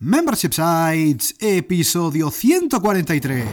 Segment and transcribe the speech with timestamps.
[0.00, 3.48] Membership Sites, episodio 143.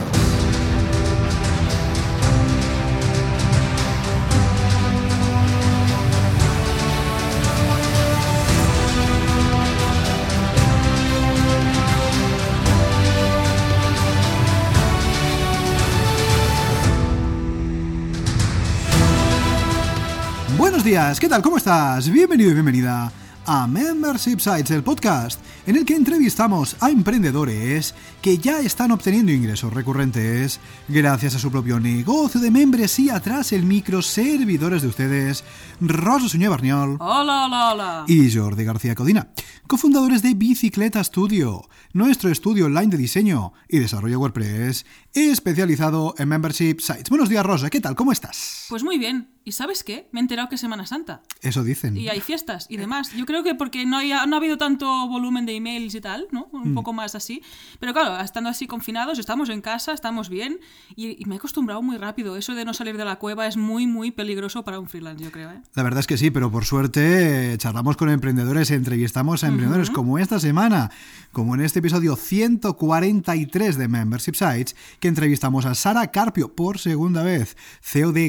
[20.56, 21.42] Buenos días, ¿qué tal?
[21.42, 22.08] ¿Cómo estás?
[22.08, 23.12] Bienvenido y bienvenida
[23.46, 29.32] a Membership Sites, el podcast en el que entrevistamos a emprendedores que ya están obteniendo
[29.32, 35.44] ingresos recurrentes gracias a su propio negocio de membresía tras el micro servidores de ustedes,
[35.82, 38.06] Rosa Suñé Barniol Hola, hola, hola.
[38.08, 39.30] y Jordi García Codina,
[39.68, 46.80] cofundadores de Bicicleta Studio, nuestro estudio online de diseño y desarrollo WordPress especializado en Membership
[46.80, 47.10] Sites.
[47.10, 47.96] Buenos días, Rosa, ¿qué tal?
[47.96, 48.66] ¿Cómo estás?
[48.70, 49.35] Pues muy bien.
[49.48, 50.10] ¿Y sabes qué?
[50.12, 51.22] Me he enterado que es Semana Santa.
[51.42, 51.96] Eso dicen.
[51.96, 53.14] Y hay fiestas y demás.
[53.14, 56.26] Yo creo que porque no, haya- no ha habido tanto volumen de emails y tal,
[56.32, 56.50] ¿no?
[56.52, 57.44] Un poco más así.
[57.80, 60.58] Pero claro, estando así confinados, estamos en casa, estamos bien.
[60.96, 62.36] Y, y me he acostumbrado muy rápido.
[62.38, 65.32] Eso de no salir de la cueva es muy, muy peligroso para un freelance, yo
[65.32, 65.52] creo.
[65.52, 65.62] ¿eh?
[65.76, 69.92] La verdad es que sí, pero por suerte eh, charlamos con emprendedores, entrevistamos a emprendedores
[69.92, 70.90] como esta semana,
[71.32, 77.22] como en este episodio 143 de Membership Sites, que entrevistamos a Sara Carpio por segunda
[77.24, 78.26] vez, CEO de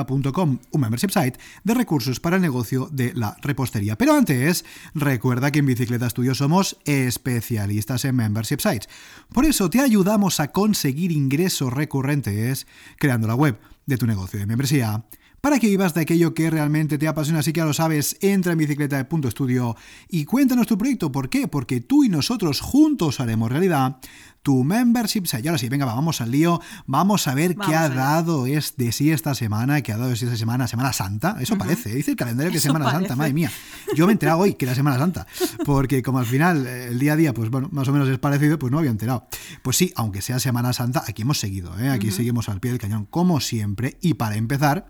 [0.00, 3.96] un membership site de recursos para el negocio de la repostería.
[3.96, 8.88] Pero antes, recuerda que en Bicicleta Studio somos especialistas en membership sites.
[9.32, 12.66] Por eso te ayudamos a conseguir ingresos recurrentes
[12.98, 15.04] creando la web de tu negocio de membresía
[15.42, 18.52] para que vivas de aquello que realmente te apasiona, así que ya lo sabes, entra
[18.52, 19.76] en bicicleta.studio
[20.08, 21.10] y cuéntanos tu proyecto.
[21.10, 21.48] ¿Por qué?
[21.48, 23.98] Porque tú y nosotros juntos haremos realidad
[24.42, 25.22] tu membership.
[25.42, 26.60] Y ahora sí, venga, va, vamos al lío.
[26.86, 30.16] Vamos a ver qué ha dado es de sí esta semana, qué ha dado de
[30.16, 31.36] sí esta semana, Semana Santa.
[31.40, 33.50] Eso parece, dice el calendario que es Semana Santa, madre mía.
[33.94, 35.26] Yo me he enterado hoy que era Semana Santa,
[35.64, 38.18] porque como al final eh, el día a día, pues bueno, más o menos es
[38.18, 39.26] parecido, pues no había enterado.
[39.62, 41.90] Pues sí, aunque sea Semana Santa, aquí hemos seguido, ¿eh?
[41.90, 43.98] aquí seguimos al pie del cañón como siempre.
[44.00, 44.86] Y para empezar,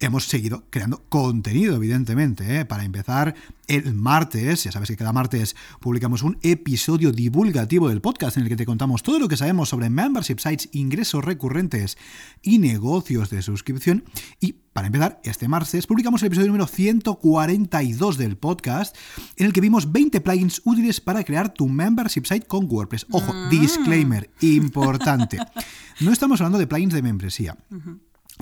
[0.00, 2.60] hemos seguido creando contenido, evidentemente.
[2.60, 2.64] ¿eh?
[2.64, 3.34] Para empezar,
[3.68, 8.48] el martes, ya sabes que cada martes publicamos un episodio divulgativo del podcast en el
[8.48, 11.98] que te contamos todo lo que sabemos sobre membership sites, ingresos recurrentes
[12.42, 14.04] y negocios de suscripción.
[14.40, 18.96] Y para empezar, este martes publicamos el episodio número 142 del podcast,
[19.36, 23.06] en el que vimos 20 plugins útiles para crear tu membership site con WordPress.
[23.10, 25.38] Ojo, disclaimer, importante.
[26.00, 27.56] No estamos hablando de plugins de membresía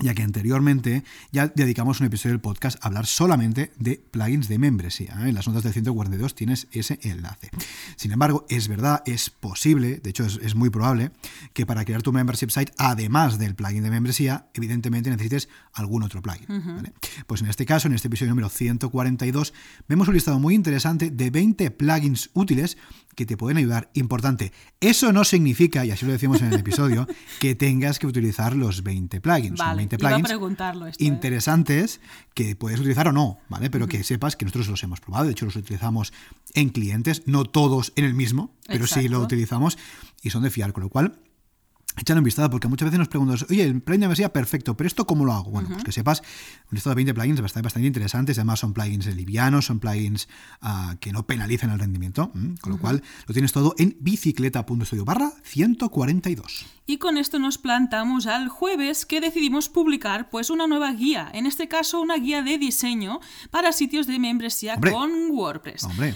[0.01, 4.59] ya que anteriormente ya dedicamos un episodio del podcast a hablar solamente de plugins de
[4.59, 5.15] membresía.
[5.21, 5.29] ¿eh?
[5.29, 7.49] En las notas del 142 tienes ese enlace.
[7.95, 11.11] Sin embargo, es verdad, es posible, de hecho es, es muy probable,
[11.53, 16.21] que para crear tu membership site, además del plugin de membresía, evidentemente necesites algún otro
[16.21, 16.47] plugin.
[16.47, 16.93] ¿vale?
[17.27, 19.53] Pues en este caso, en este episodio número 142,
[19.87, 22.77] vemos un listado muy interesante de 20 plugins útiles
[23.19, 23.89] que te pueden ayudar.
[23.95, 27.05] Importante, eso no significa, y así lo decimos en el episodio,
[27.41, 29.57] que tengas que utilizar los 20 plugins.
[29.57, 31.07] Son Vale, 20 iba a plugins preguntarlo esto, ¿eh?
[31.07, 31.99] interesantes
[32.33, 33.69] que puedes utilizar o no, ¿vale?
[33.69, 36.13] Pero que sepas que nosotros los hemos probado, de hecho los utilizamos
[36.53, 39.77] en clientes, no todos en el mismo, pero sí lo utilizamos
[40.23, 41.19] y son de fiar, con lo cual
[41.97, 44.87] Échale un vistazo, porque muchas veces nos preguntas, oye, el plugin de membresía, perfecto, pero
[44.87, 45.51] ¿esto cómo lo hago?
[45.51, 46.21] Bueno, pues que sepas,
[46.71, 50.29] un listado de 20 plugins bastante, bastante interesantes, además son plugins livianos, son plugins
[50.61, 55.33] ah, que no penalizan el rendimiento, con lo cual lo tienes todo en bicicleta.studio barra
[55.43, 56.65] 142.
[56.85, 61.45] Y con esto nos plantamos al jueves que decidimos publicar pues una nueva guía, en
[61.45, 63.19] este caso una guía de diseño
[63.51, 64.91] para sitios de membresía Hombre.
[64.91, 65.83] con WordPress.
[65.83, 66.15] Hombre,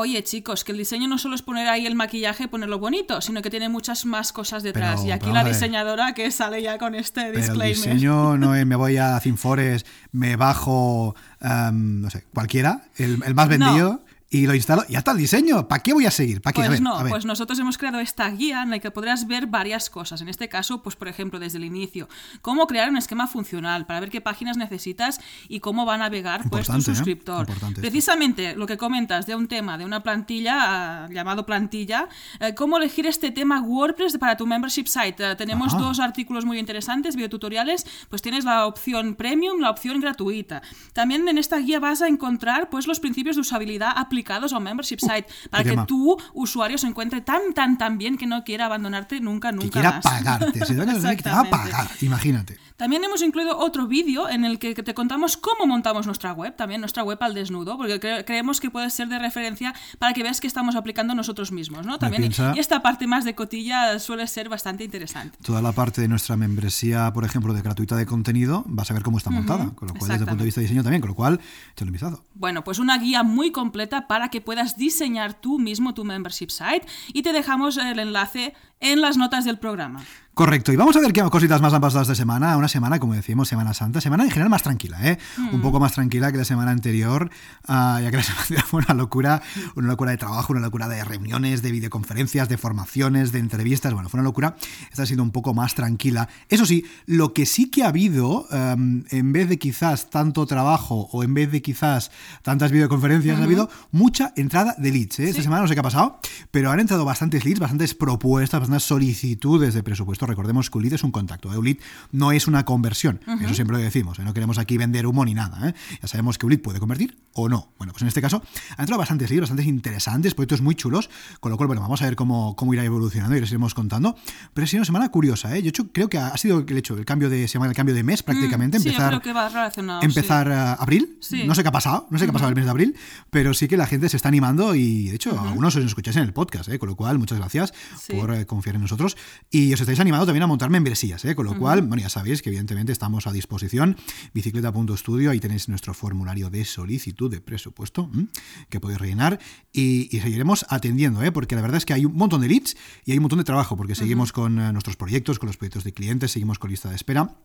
[0.00, 3.42] Oye chicos, que el diseño no solo es poner ahí el maquillaje, ponerlo bonito, sino
[3.42, 5.00] que tiene muchas más cosas detrás.
[5.00, 7.74] Pero, y aquí la diseñadora que sale ya con este Pero el disclaimer.
[7.74, 13.34] diseño no es me voy a Cinfores, me bajo, em, no sé, cualquiera, el, el
[13.34, 14.84] más vendido, y lo instalo.
[14.90, 15.68] Ya está el diseño.
[15.68, 16.42] ¿Para qué voy a seguir?
[16.42, 16.60] ¿Para qué?
[16.60, 17.10] Pues a ver, no, a ver.
[17.10, 20.20] pues nosotros hemos creado esta guía en la que podrás ver varias cosas.
[20.20, 22.10] En este caso, pues por ejemplo, desde el inicio,
[22.42, 25.18] cómo crear un esquema funcional para ver qué páginas necesitas
[25.48, 26.94] y cómo va a navegar pues tu Importante, ¿eh?
[26.94, 27.40] suscriptor.
[27.40, 27.80] Importante esto.
[27.80, 32.08] Precisamente lo que comentas de un tema, de una plantilla ah, llamado plantilla,
[32.40, 35.24] eh, cómo elegir este tema WordPress para tu membership site.
[35.24, 35.82] Eh, tenemos Ajá.
[35.82, 40.60] dos artículos muy interesantes, videotutoriales, pues tienes la opción premium, la opción gratuita.
[40.92, 44.62] También en esta guía vas a encontrar pues los principios de usabilidad aplicados a un
[44.64, 48.66] membership site para que tu usuario se encuentre tan, tan, tan bien que no quiera
[48.66, 50.02] abandonarte nunca, nunca que quiera más.
[50.04, 50.64] pagarte.
[50.64, 50.76] Se
[51.16, 52.58] que te va a pagar, imagínate.
[52.76, 56.80] También hemos incluido otro vídeo en el que te contamos cómo montamos nuestra web, también
[56.80, 60.40] nuestra web al desnudo, porque cre- creemos que puede ser de referencia para que veas
[60.40, 61.98] que estamos aplicando nosotros mismos, ¿no?
[61.98, 65.36] También, piensa- y esta parte más de cotilla suele ser bastante interesante.
[65.44, 69.02] Toda la parte de nuestra membresía, por ejemplo, de gratuita de contenido, vas a ver
[69.02, 69.70] cómo está montada.
[69.74, 71.40] Con lo cual, desde el punto de vista de diseño también, con lo cual,
[71.72, 72.24] échale un vistazo.
[72.34, 76.86] Bueno, pues una guía muy completa para que puedas diseñar tú mismo tu membership site
[77.12, 80.04] y te dejamos el enlace en las notas del programa.
[80.38, 82.56] Correcto, y vamos a ver qué cositas más han pasado esta semana.
[82.56, 84.00] Una semana, como decíamos, Semana Santa.
[84.00, 85.18] Semana en general más tranquila, ¿eh?
[85.52, 87.28] Un poco más tranquila que la semana anterior,
[87.66, 89.42] ah, ya que la semana anterior fue una locura,
[89.74, 93.92] una locura de trabajo, una locura de reuniones, de videoconferencias, de formaciones, de entrevistas.
[93.92, 94.54] Bueno, fue una locura.
[94.92, 96.28] Esta ha sido un poco más tranquila.
[96.48, 101.08] Eso sí, lo que sí que ha habido, em, en vez de quizás tanto trabajo
[101.10, 102.12] o en vez de quizás
[102.42, 105.18] tantas videoconferencias, ha habido mucha entrada de leads.
[105.18, 105.30] ¿eh?
[105.30, 106.20] Esta semana no sé qué ha pasado,
[106.52, 110.94] pero han entrado bastantes leads, bastantes propuestas, bastantes solicitudes de presupuesto recordemos que un lead
[110.94, 111.58] es un contacto, ¿eh?
[111.58, 111.76] un lead
[112.12, 114.22] no es una conversión, eso siempre lo decimos, ¿eh?
[114.24, 115.74] no queremos aquí vender humo ni nada, ¿eh?
[116.00, 117.72] ya sabemos que un lead puede convertir o no.
[117.78, 118.42] Bueno, pues en este caso
[118.76, 121.08] han entrado bastantes leads, bastantes interesantes, proyectos muy chulos,
[121.40, 124.16] con lo cual, bueno, vamos a ver cómo, cómo irá evolucionando y les iremos contando,
[124.54, 125.62] pero ha sido una semana curiosa, ¿eh?
[125.62, 128.22] yo creo que ha sido el hecho, el cambio de semana, el cambio de mes
[128.22, 130.02] prácticamente, Mm, sí, empezar, yo creo que va relacionado.
[130.02, 130.52] empezar sí.
[130.52, 131.44] a abril, Sí.
[131.44, 132.96] no sé qué ha pasado, no sé qué ha pasado el mes de abril,
[133.30, 136.24] pero sí que la gente se está animando y de hecho algunos os escucháis en
[136.24, 136.78] el podcast, ¿eh?
[136.78, 137.72] con lo cual muchas gracias
[138.10, 139.16] por eh, confiar en nosotros
[139.50, 141.34] y os estáis animando también a montar membresías, ¿eh?
[141.34, 143.96] con lo cual, bueno, ya sabéis que evidentemente estamos a disposición,
[144.34, 148.28] bicicleta.studio, ahí tenéis nuestro formulario de solicitud de presupuesto ¿m?
[148.68, 149.38] que podéis rellenar
[149.72, 151.32] y, y seguiremos atendiendo, ¿eh?
[151.32, 153.44] porque la verdad es que hay un montón de leads y hay un montón de
[153.44, 156.88] trabajo, porque seguimos con eh, nuestros proyectos, con los proyectos de clientes, seguimos con lista
[156.88, 157.36] de espera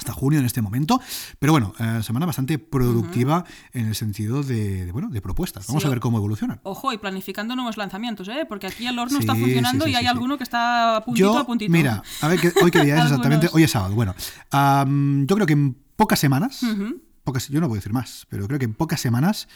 [0.00, 1.00] hasta junio en este momento.
[1.38, 5.66] Pero bueno, eh, semana bastante productiva en el sentido de, de, bueno, de propuestas.
[5.68, 6.60] Vamos Sí, a ver cómo evolucionan.
[6.64, 8.44] Ojo, y planificando nuevos lanzamientos, ¿eh?
[8.48, 11.32] Porque aquí el horno Sí, está funcionando sí, y hay alguno que está a puntito
[11.32, 11.70] Yo, a puntito.
[11.70, 13.48] mira, a ver, ¿qué- hoy qué día es exactamente.
[13.52, 13.94] Hoy es sábado.
[13.94, 14.14] Bueno,
[14.52, 16.60] yo creo que en pocas semanas,
[17.24, 19.48] pocas, yo no puedo decir más, pero creo que en pocas semanas,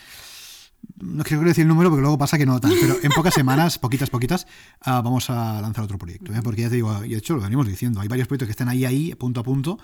[1.00, 3.78] no quiero decir el número porque luego pasa que no tal, pero en pocas semanas,
[3.84, 4.46] poquitas, poquitas,
[4.81, 6.32] ah, vamos a lanzar otro proyecto.
[6.32, 6.40] ¿eh?
[6.42, 8.69] Porque ya te digo, y de hecho lo venimos diciendo, hay varios proyectos que están
[8.69, 9.78] ahí, ahí, punto a punto,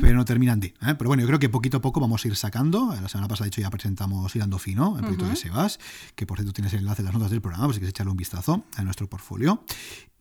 [0.00, 0.68] pero no terminan de.
[0.68, 0.94] ¿eh?
[0.98, 2.94] Pero bueno, yo creo que poquito a poco vamos a ir sacando.
[3.00, 5.78] La semana pasada, de hecho, ya presentamos Irando Fino, el proyecto de Sebas,
[6.14, 8.12] que por cierto tienes el enlace en las notas del programa, pues si quieres echarle
[8.12, 9.64] un vistazo a nuestro portfolio.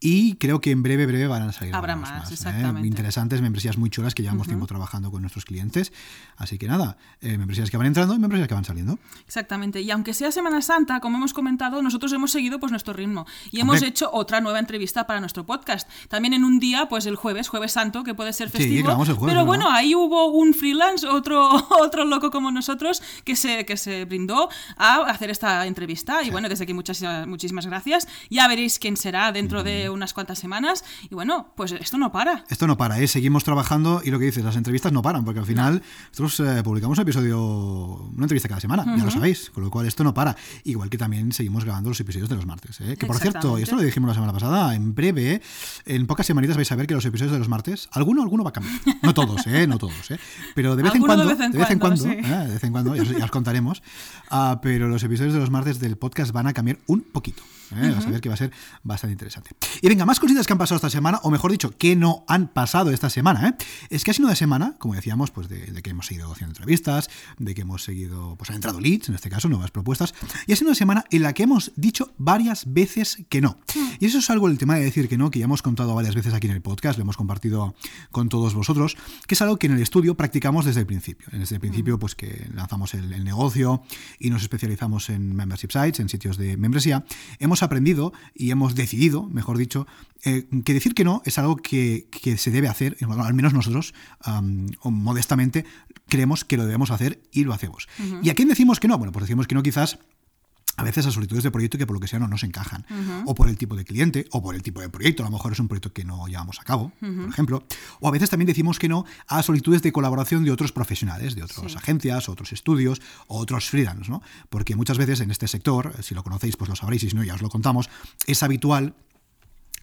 [0.01, 2.33] Y creo que en breve, breve van a salir Habrá algunos más, ¿eh?
[2.33, 2.87] exactamente.
[2.87, 5.91] Interesantes, membresías muy chulas que llevamos tiempo trabajando con nuestros clientes.
[6.37, 8.97] Así que nada, eh, membresías que van entrando y membresías que van saliendo.
[9.25, 9.81] Exactamente.
[9.81, 13.59] Y aunque sea Semana Santa, como hemos comentado, nosotros hemos seguido pues nuestro ritmo y
[13.59, 13.89] hemos Hombre.
[13.89, 15.89] hecho otra nueva entrevista para nuestro podcast.
[16.07, 18.83] También en un día, pues el jueves, jueves santo, que puede ser Sí, festivo.
[18.85, 21.49] grabamos el jueves, pero bueno, ahí hubo un freelance, otro,
[21.81, 26.23] otro loco como nosotros, que se, que se brindó a hacer esta entrevista.
[26.23, 28.07] Y bueno, desde aquí muchas, muchísimas gracias.
[28.29, 30.83] Ya veréis quién será dentro de unas cuantas semanas.
[31.09, 32.43] Y bueno, pues esto no para.
[32.49, 33.07] Esto no para, ¿eh?
[33.07, 35.81] seguimos trabajando y lo que dices, las entrevistas no paran, porque al final
[36.11, 39.87] nosotros eh, publicamos un episodio, una entrevista cada semana, ya lo sabéis, con lo cual
[39.87, 40.35] esto no para.
[40.63, 42.79] Igual que también seguimos grabando los episodios de los martes.
[42.81, 42.97] ¿eh?
[42.97, 45.41] Que por cierto, y esto lo dijimos la semana pasada, en breve,
[45.85, 48.49] en pocas semanitas vais a ver que los episodios de los martes, alguno, alguno va
[48.49, 48.79] a cambiar.
[49.01, 49.65] No todos, ¿eh?
[49.67, 50.19] no todos, ¿eh?
[50.55, 52.33] pero de vez en de cuando, vez en de vez en cuando, cuando, sí.
[52.33, 52.47] ¿eh?
[52.47, 53.81] de vez en cuando, ya os, ya os contaremos,
[54.29, 57.41] Ah, pero los episodios de los martes del podcast van a cambiar un poquito.
[57.75, 57.91] ¿eh?
[57.95, 58.51] Vas a ver que va a ser
[58.83, 59.51] bastante interesante.
[59.81, 62.47] Y venga, más cositas que han pasado esta semana, o mejor dicho, que no han
[62.47, 63.47] pasado esta semana.
[63.47, 63.65] ¿eh?
[63.89, 66.51] Es que ha sido una semana, como decíamos, pues de, de que hemos seguido haciendo
[66.51, 70.13] entrevistas, de que hemos seguido, pues han entrado leads, en este caso, nuevas propuestas,
[70.47, 73.57] y ha sido una semana en la que hemos dicho varias veces que no.
[73.99, 76.15] Y eso es algo, el tema de decir que no, que ya hemos contado varias
[76.15, 77.75] veces aquí en el podcast, lo hemos compartido
[78.11, 78.97] con todos vosotros,
[79.27, 81.27] que es algo que en el estudio practicamos desde el principio.
[81.31, 83.83] Desde el principio, pues que lanzamos el, el negocio
[84.19, 87.05] y nos especializamos en membership sites, en sitios de membresía,
[87.39, 89.68] hemos aprendido y hemos decidido, mejor dicho,
[90.23, 93.53] eh, que decir que no es algo que, que se debe hacer, bueno, al menos
[93.53, 93.93] nosotros,
[94.83, 95.65] modestamente,
[96.07, 97.87] creemos que lo debemos hacer y lo hacemos.
[98.21, 98.97] ¿Y a quién decimos que no?
[98.97, 99.99] Bueno, pues decimos que no quizás
[100.77, 102.85] a veces a solicitudes de proyecto que por lo que sea no nos encajan.
[103.25, 105.23] O por el tipo de cliente, o por el tipo de proyecto.
[105.23, 107.63] A lo mejor es un proyecto que no llevamos a cabo, por ejemplo.
[107.99, 111.43] O a veces también decimos que no a solicitudes de colaboración de otros profesionales, de
[111.43, 111.77] otras Sí.
[111.77, 114.21] agencias, otros estudios, o otros freelance, ¿no?
[114.49, 117.23] Porque muchas veces en este sector, si lo conocéis, pues lo sabréis, y si no,
[117.25, 117.89] ya os lo contamos,
[118.25, 118.95] es habitual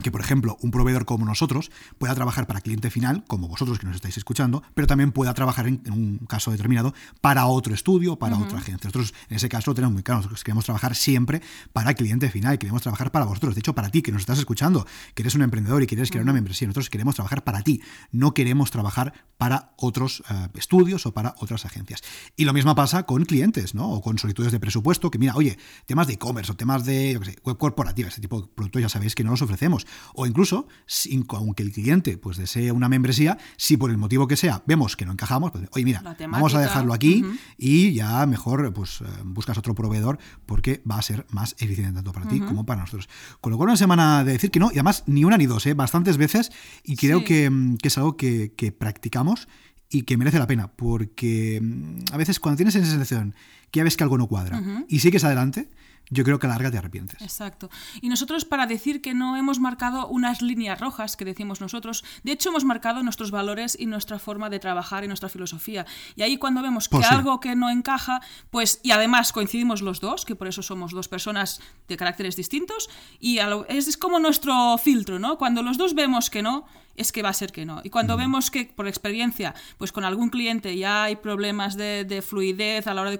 [0.02, 3.86] que, por ejemplo, un proveedor como nosotros pueda trabajar para cliente final, como vosotros que
[3.86, 8.16] nos estáis escuchando, pero también pueda trabajar en, en un caso determinado para otro estudio,
[8.16, 8.88] para otra agencia.
[8.88, 10.18] Nosotros, en ese caso, lo tenemos muy claro.
[10.18, 13.54] Nosotros queremos trabajar siempre para cliente final, queremos trabajar para vosotros.
[13.54, 16.22] De hecho, para ti que nos estás escuchando, que eres un emprendedor y quieres crear
[16.22, 17.82] una membresía, nosotros queremos trabajar para ti.
[18.10, 22.02] No queremos trabajar para otros eh, estudios o para otras agencias.
[22.36, 23.90] Y lo mismo pasa con clientes, ¿no?
[23.90, 27.20] O con solicitudes de presupuesto, que mira, oye, temas de e-commerce o temas de yo
[27.20, 29.85] qué sé, web corporativa, ese tipo de productos ya sabéis que no los ofrecemos.
[30.14, 34.36] O incluso, sin- aunque el cliente pues desee una membresía, si por el motivo que
[34.36, 37.24] sea vemos que no encajamos, pues oye, mira, vamos a dejarlo aquí
[37.58, 42.12] y ya mejor pues eh, buscas otro proveedor porque va a ser más eficiente tanto
[42.12, 43.08] para ti como para nosotros.
[43.40, 45.66] Con lo cual una semana de decir que no, y además ni una ni dos,
[45.66, 45.74] ¿eh?
[45.74, 46.52] bastantes veces,
[46.84, 47.24] y creo Sí.
[47.24, 49.48] que, mm, que es algo que, que practicamos
[49.88, 53.34] y que merece la pena, porque mm, a veces cuando tienes esa sensación
[53.76, 55.68] que ya ves que algo no cuadra y sigues adelante,
[56.08, 57.20] yo creo que a la larga te arrepientes.
[57.20, 57.68] Exacto.
[58.00, 62.30] Y nosotros para decir que no hemos marcado unas líneas rojas que decimos nosotros, de
[62.32, 65.84] hecho hemos marcado nuestros valores y nuestra forma de trabajar y nuestra filosofía.
[66.14, 67.14] Y ahí cuando vemos que Pues sí.
[67.14, 71.08] algo que no encaja, pues y además coincidimos los dos, que por eso somos dos
[71.08, 75.36] personas de caracteres distintos, y a lo- es, es como nuestro filtro, ¿no?
[75.38, 77.82] Cuando los dos vemos que no, es que va a ser que no.
[77.84, 82.22] Y cuando vemos que, por experiencia, pues con algún cliente ya hay problemas de, de
[82.22, 83.18] fluidez a la hora de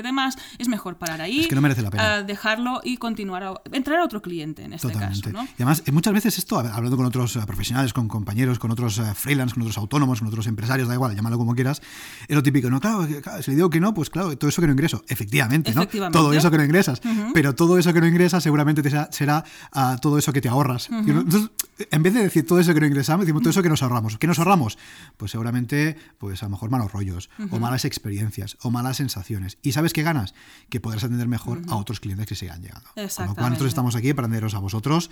[0.00, 2.14] y demás, es mejor parar ahí, Es que no merece la pena.
[2.16, 5.32] ah, dejarlo y continuar a entrar a otro cliente en este Totalmente.
[5.32, 5.44] caso, ¿no?
[5.44, 8.98] Y además, eh, muchas veces esto, hablando con otros eh, profesionales, con compañeros, con otros
[8.98, 11.82] eh, freelance, con otros autónomos, con otros empresarios, da igual, llámalo como quieras,
[12.28, 12.80] es lo típico, ¿no?
[12.80, 15.04] Claro, claro, si le digo que no, pues claro, todo eso que no ingreso.
[15.08, 15.82] Efectivamente, ¿no?
[15.82, 16.18] Efectivamente.
[16.18, 17.00] Todo eso que no ingresas.
[17.34, 20.48] Pero todo eso que no ingresas seguramente te será, será, ah, todo eso que te
[20.48, 20.88] ahorras.
[20.90, 21.50] Entonces,
[21.90, 24.18] en vez de decir todo eso que no ingresamos, decimos todo eso que nos ahorramos.
[24.18, 24.78] ¿Qué nos ahorramos?
[25.16, 29.58] Pues seguramente, pues a lo mejor malos rollos, o malas experiencias, o malas sensaciones.
[29.62, 30.34] ¿Y sabes qué ganas?
[30.68, 32.88] Que podrás atender mejor a otros clientes que sigan llegando.
[32.94, 35.10] Con lo cual nosotros estamos aquí para atenderos a vosotros,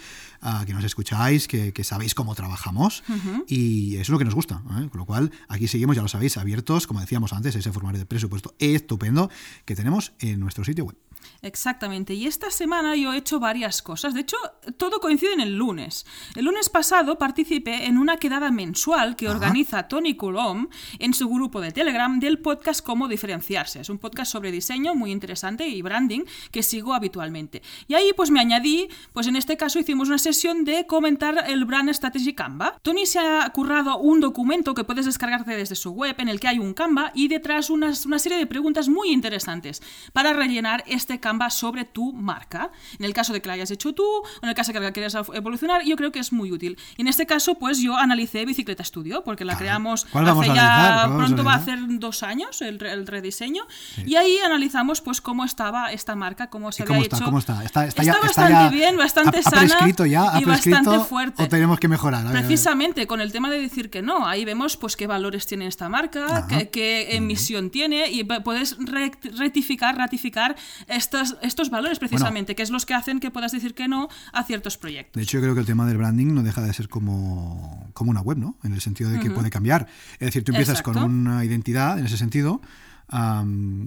[0.67, 3.05] que nos escucháis, que, que sabéis cómo trabajamos
[3.47, 4.63] y eso es lo que nos gusta.
[4.81, 4.89] ¿eh?
[4.91, 8.07] Con lo cual aquí seguimos, ya lo sabéis, abiertos, como decíamos antes, ese formulario de
[8.07, 9.31] presupuesto estupendo
[9.65, 10.97] que tenemos en nuestro sitio web.
[11.45, 12.15] Exactamente.
[12.15, 14.15] Y esta semana yo he hecho varias cosas.
[14.15, 14.37] De hecho,
[14.79, 16.07] todo coincide en el lunes.
[16.35, 21.61] El lunes pasado participé en una quedada mensual que organiza Tony Coulomb en su grupo
[21.61, 23.81] de Telegram del podcast Cómo diferenciarse.
[23.83, 27.61] Es un podcast sobre diseño muy interesante y branding que sigo habitualmente.
[27.89, 31.67] Y ahí pues me añadí, pues en este caso hicimos una sesión de comentar el
[31.67, 32.79] Brand Strategy Canva.
[32.81, 36.49] Tony se ha currado un documento que puedes descargarte desde su web en el que
[36.49, 39.83] hay un Canva y detrás unas- una serie de preguntas muy interesantes
[40.15, 42.71] para rellenar este Canva sobre tu marca.
[42.99, 44.85] En el caso de que la hayas hecho tú, o en el caso de que
[44.85, 46.79] la quieras evolucionar, yo creo que es muy útil.
[46.97, 50.55] Y en este caso, pues yo analicé Bicicleta Studio, porque la creamos ¿Cuál vamos hace
[50.57, 53.65] ya, ¿Cuál vamos a pronto va a hacer dos años el, el rediseño.
[54.07, 57.17] Y ahí analizamos pues cómo estaba esta marca, cómo se ¿Y había cómo está?
[57.17, 57.25] hecho.
[57.25, 57.65] ¿Cómo está?
[57.65, 60.35] ¿Está, está ya, está bastante ya- bien, bastante ha, ha sana prescrito ya?
[60.35, 61.43] ¿Ha y bastante fuerte.
[61.43, 62.21] ¿O tenemos que mejorar?
[62.21, 62.43] A ver, a ver.
[62.47, 65.89] Precisamente con el tema de decir que no, ahí vemos pues qué valores tiene esta
[65.89, 72.63] marca, qué, qué emisión tiene y puedes rect- rectificar, ratificar estos, estos valores precisamente, que
[72.63, 75.15] es los que hacen que puedas decir que no a ciertos proyectos.
[75.15, 78.11] De hecho, yo creo que el tema del branding no deja de ser como, como
[78.11, 78.57] una web, ¿no?
[78.63, 79.87] En el sentido de que puede cambiar.
[80.15, 82.61] Es decir, tú empiezas con una identidad, en ese sentido,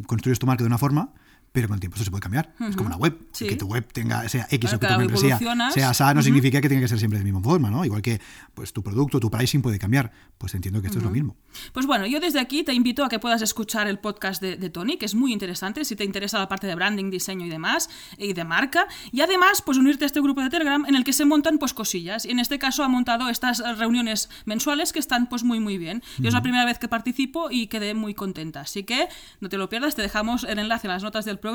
[0.05, 1.13] construyes tu marca de una forma,
[1.57, 2.53] pero con el tiempo esto se puede cambiar.
[2.69, 3.17] Es como una web.
[3.31, 3.47] Sí.
[3.47, 5.39] Que tu web tenga, sea X o que tu membresía
[5.73, 7.83] sea SA, no significa que tenga que ser siempre de la misma forma, ¿no?
[7.83, 8.21] Igual que
[8.53, 10.11] pues tu producto, tu pricing puede cambiar.
[10.37, 11.35] Pues entiendo que esto es lo mismo.
[11.73, 14.69] Pues bueno, yo desde aquí te invito a que puedas escuchar el podcast de, de
[14.69, 17.89] Tony, que es muy interesante si te interesa la parte de branding, diseño y demás,
[18.19, 18.85] y de marca.
[19.11, 21.73] Y además, pues unirte a este grupo de Telegram en el que se montan pues
[21.73, 22.23] cosillas.
[22.25, 26.03] Y en este caso ha montado estas reuniones mensuales que están pues muy muy bien.
[26.19, 28.61] Yo es la primera vez que participo y quedé muy contenta.
[28.61, 29.07] Así que
[29.39, 31.46] no te lo pierdas, te dejamos el enlace en las notas del programa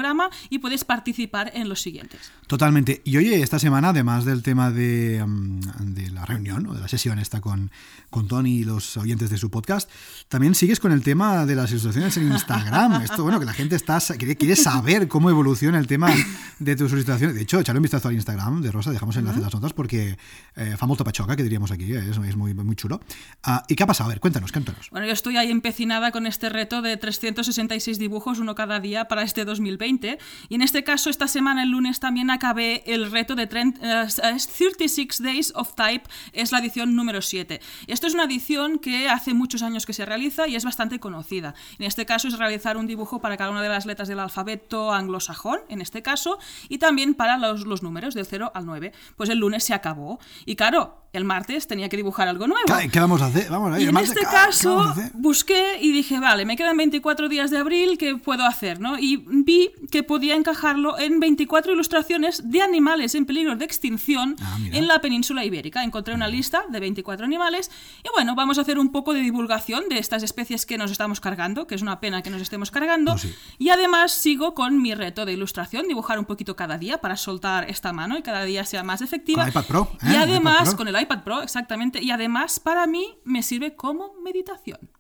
[0.51, 2.31] y puedes participar en los siguientes.
[2.47, 3.03] Totalmente.
[3.05, 5.61] Y oye, esta semana, además del tema de, mm,
[5.95, 7.71] de la reunión o de la sesión esta con,
[8.11, 9.91] con Tony y los oyentes de su podcast,
[10.29, 13.03] también sigues con el tema de las ilustraciones en Instagram.
[13.05, 16.11] Esto, bueno, que la gente está quiere, quiere saber cómo evoluciona el tema
[16.59, 17.37] de tus ilustraciones.
[17.37, 19.73] De hecho, echarle un vistazo al Instagram de Rosa, dejamos el enlace en las notas
[19.73, 20.17] porque
[20.57, 23.01] eh, fa molta pachoca, que diríamos aquí, eh, es, es muy, muy chulo.
[23.43, 24.09] Ah, ¿Y qué ha pasado?
[24.09, 24.91] A ver, cuéntanos, cuéntanos.
[24.91, 29.23] Bueno, yo estoy ahí empecinada con este reto de 366 dibujos, uno cada día para
[29.23, 29.45] este
[29.79, 30.19] 2020.
[30.49, 34.07] Y en este caso, esta semana, el lunes, también acabé el reto de tren- eh,
[34.35, 37.61] es 36 Days of Type, es la edición número 7.
[37.87, 41.55] Esto es una edición que hace muchos años que se realiza y es bastante conocida.
[41.79, 44.93] En este caso es realizar un dibujo para cada una de las letras del alfabeto
[44.93, 46.39] anglosajón, en este caso,
[46.69, 48.93] y también para los, los números del 0 al 9.
[49.17, 50.19] Pues el lunes se acabó.
[50.47, 52.65] Y claro, el martes tenía que dibujar algo nuevo.
[52.91, 53.51] ¿Qué, vamos a hacer?
[53.51, 56.77] Vamos a ver, Y en este ¿qué vamos caso busqué y dije, vale, me quedan
[56.77, 58.81] 24 días de abril, ¿qué puedo hacer?
[58.81, 58.99] ¿no?
[58.99, 64.59] Y vi que podía encajarlo en 24 ilustraciones de animales en peligro de extinción Ah,
[64.73, 65.85] en la península ibérica.
[65.85, 67.71] Encontré una lista de 24 animales
[68.03, 71.21] y bueno, vamos a hacer un poco de divulgación de estas especies que nos estamos
[71.21, 73.13] cargando, que es una pena que nos estemos cargando.
[73.13, 73.35] Pues sí.
[73.59, 77.69] Y además sigo con mi reto de ilustración, dibujar un poquito cada día para soltar
[77.71, 79.43] esta mano y cada día sea más efectiva.
[79.43, 79.97] Con iPad Pro, ¿eh?
[80.03, 80.77] Y El iPad además, Pro.
[80.79, 82.03] con el iPad Pro, exactamente.
[82.03, 84.91] Y además, para mí, me sirve como meditación.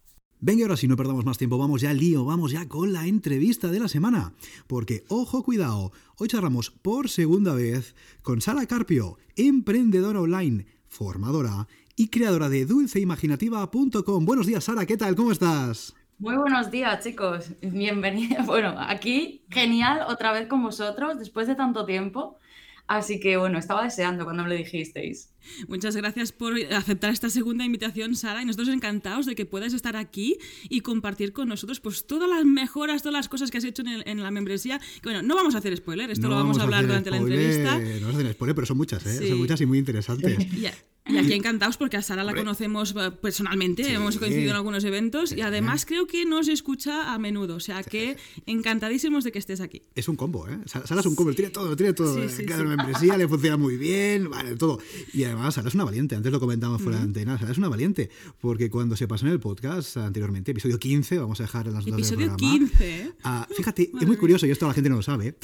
[0.44, 3.06] Venga, ahora si no perdamos más tiempo, vamos ya al lío, vamos ya con la
[3.06, 4.32] entrevista de la semana.
[4.66, 12.08] Porque, ojo, cuidado, hoy charlamos por segunda vez con Sara Carpio, emprendedora online, formadora y
[12.08, 14.24] creadora de dulceimaginativa.com.
[14.24, 15.14] Buenos días, Sara, ¿qué tal?
[15.14, 15.94] ¿Cómo estás?
[16.18, 17.50] Muy buenos días, chicos.
[17.60, 18.44] Bienvenidos.
[18.46, 22.36] Bueno, aquí genial otra vez con vosotros después de tanto tiempo.
[22.86, 25.30] Así que bueno, estaba deseando cuando me lo dijisteis.
[25.66, 28.42] Muchas gracias por aceptar esta segunda invitación, Sara.
[28.42, 32.44] Y nosotros encantados de que puedas estar aquí y compartir con nosotros pues todas las
[32.44, 34.78] mejoras, todas las cosas que has hecho en, la membresía.
[34.78, 37.78] Que, bueno, no vamos a hacer spoiler, esto lo vamos, a hablar durante la entrevista.
[37.78, 39.28] No vamos a hacer spoiler, pero son muchas, ¿eh?
[39.28, 40.38] Son muchas y muy interesantes.
[41.04, 45.32] Y aquí encantados porque a Sara la conocemos eh, personalmente, hemos coincidido en algunos eventos
[45.32, 48.16] y además creo que nos escucha a menudo, o sea que
[48.46, 49.82] encantadísimos de que estés aquí.
[49.96, 50.58] Es un combo, ¿eh?
[50.66, 52.18] Sara es un combo, tiene todo, tiene todo.
[52.18, 54.78] la membresía le funciona muy bien, vale, todo.
[55.12, 57.68] Y además Sara es una valiente, antes lo comentamos fuera de antena, Sara es una
[57.68, 58.08] valiente,
[58.40, 61.84] porque cuando se pasó en el podcast anteriormente, episodio 15, vamos a dejar en las
[61.84, 62.36] notas del programa.
[62.36, 65.36] 15, uh, fíjate, es muy curioso, y esto la gente no lo sabe,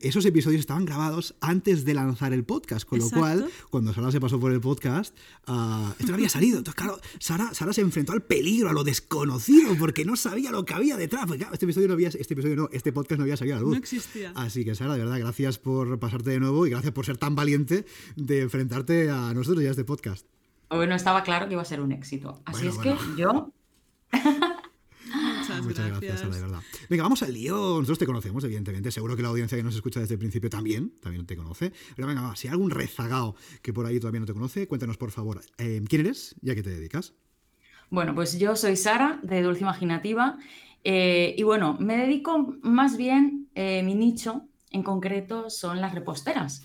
[0.00, 4.20] esos episodios estaban grabados antes de lanzar el podcast, con lo cual, cuando Sara se
[4.20, 5.16] pasó por el podcast,
[5.46, 6.58] uh, esto no había salido.
[6.58, 10.64] Entonces, claro, Sara, Sara, se enfrentó al peligro, a lo desconocido, porque no sabía lo
[10.64, 11.26] que había detrás.
[11.26, 13.58] Porque, claro, este episodio no había, este episodio no, este podcast no había salido a
[13.58, 13.72] la luz.
[13.72, 14.32] No existía.
[14.34, 17.36] Así que, Sara, de verdad, gracias por pasarte de nuevo y gracias por ser tan
[17.36, 17.84] valiente
[18.16, 20.26] de enfrentarte a nosotros y a este podcast.
[20.70, 22.42] Bueno, estaba claro que iba a ser un éxito.
[22.44, 23.52] Así es que yo
[25.62, 26.60] Muchas, gracias, de verdad.
[26.88, 27.54] Venga, vamos al lío.
[27.54, 28.90] Nosotros te conocemos, evidentemente.
[28.90, 31.72] Seguro que la audiencia que nos escucha desde el principio también, también te conoce.
[31.94, 35.10] Pero venga, si hay algún rezagado que por ahí todavía no te conoce, cuéntanos, por
[35.10, 37.14] favor, eh, ¿quién eres y a qué te dedicas?
[37.90, 40.38] Bueno, pues yo soy Sara, de Dulce Imaginativa.
[40.82, 46.62] Eh, y bueno, me dedico más bien, eh, mi nicho en concreto son las reposteras.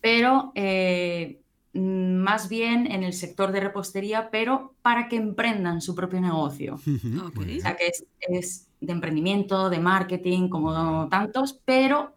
[0.00, 1.41] Pero Mm,
[1.74, 6.74] más bien en el sector de repostería, pero para que emprendan su propio negocio.
[6.74, 7.92] O sea, que
[8.28, 12.14] es, de emprendimiento, de marketing, como tantos, pero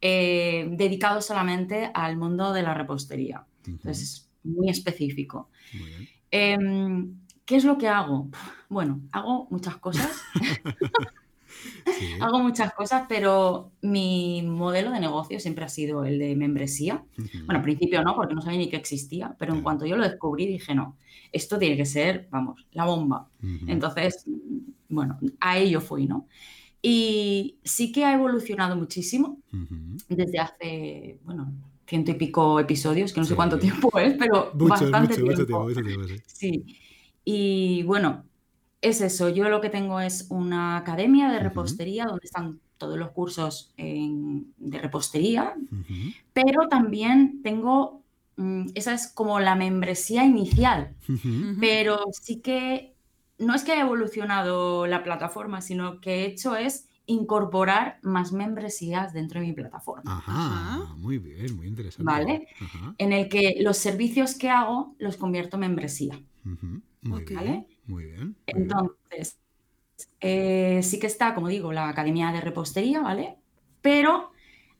[0.00, 3.46] eh, dedicado solamente al mundo de la repostería.
[3.66, 5.50] Entonces, es muy específico.
[6.30, 8.28] Em, ¿Qué es lo que hago?
[8.70, 10.10] Bueno, hago muchas cosas.
[12.20, 17.04] Hago muchas cosas, pero mi modelo de negocio siempre ha sido el de membresía.
[17.16, 20.04] Bueno, al principio no, porque no sabía ni que existía, pero en cuanto yo lo
[20.04, 20.96] descubrí dije, no,
[21.32, 23.28] esto tiene que ser, vamos, la bomba.
[23.66, 24.24] Entonces,
[24.88, 26.26] bueno, a ello fui, ¿no?
[26.80, 29.38] Y sí que ha evolucionado muchísimo
[30.08, 31.52] desde hace, bueno,
[31.86, 35.68] ciento y pico episodios, que no sé cuánto tiempo es, pero bastante tiempo.
[36.26, 36.64] sí.
[37.24, 38.24] Y bueno,
[38.84, 43.10] es eso, yo lo que tengo es una academia de repostería donde están todos los
[43.12, 45.54] cursos de repostería,
[46.34, 48.02] pero también tengo,
[48.36, 50.94] mm, esa es como la membresía inicial,
[51.60, 52.94] pero sí que
[53.38, 59.12] no es que haya evolucionado la plataforma, sino que he hecho es incorporar más membresías
[59.12, 60.18] dentro de mi plataforma.
[60.18, 62.04] Ajá, muy bien, muy interesante.
[62.04, 62.48] ¿Vale?
[62.98, 66.20] En el que los servicios que hago los convierto en membresía.
[67.86, 68.26] Muy bien.
[68.26, 68.36] Muy.
[68.46, 69.38] Entonces,
[70.20, 73.36] eh, sí que está, como digo, la Academia de Repostería, ¿vale?
[73.80, 74.30] Pero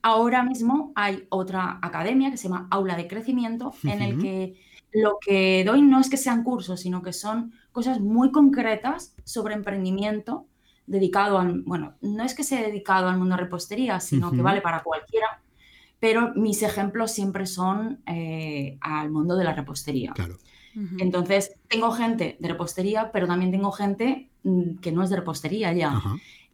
[0.02, 4.60] ahora mismo hay otra academia que se llama Aula de Crecimiento, en el que
[4.92, 9.54] lo que doy no es que sean cursos, sino que son cosas muy concretas sobre
[9.54, 10.46] emprendimiento
[10.86, 14.60] dedicado al, bueno, no es que sea dedicado al mundo de repostería, sino que vale
[14.60, 15.42] para cualquiera,
[15.98, 20.12] pero mis ejemplos siempre son eh, al mundo de la repostería.
[20.12, 20.36] Claro.
[20.98, 25.72] Entonces, tengo gente de repostería, pero también tengo gente mm, que no es de repostería
[25.72, 26.02] ya.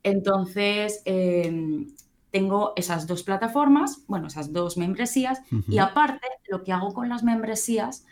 [0.02, 1.88] Entonces, em,
[2.30, 7.24] tengo esas dos plataformas, bueno, esas dos membresías, y aparte, lo que hago con las
[7.24, 8.04] membresías,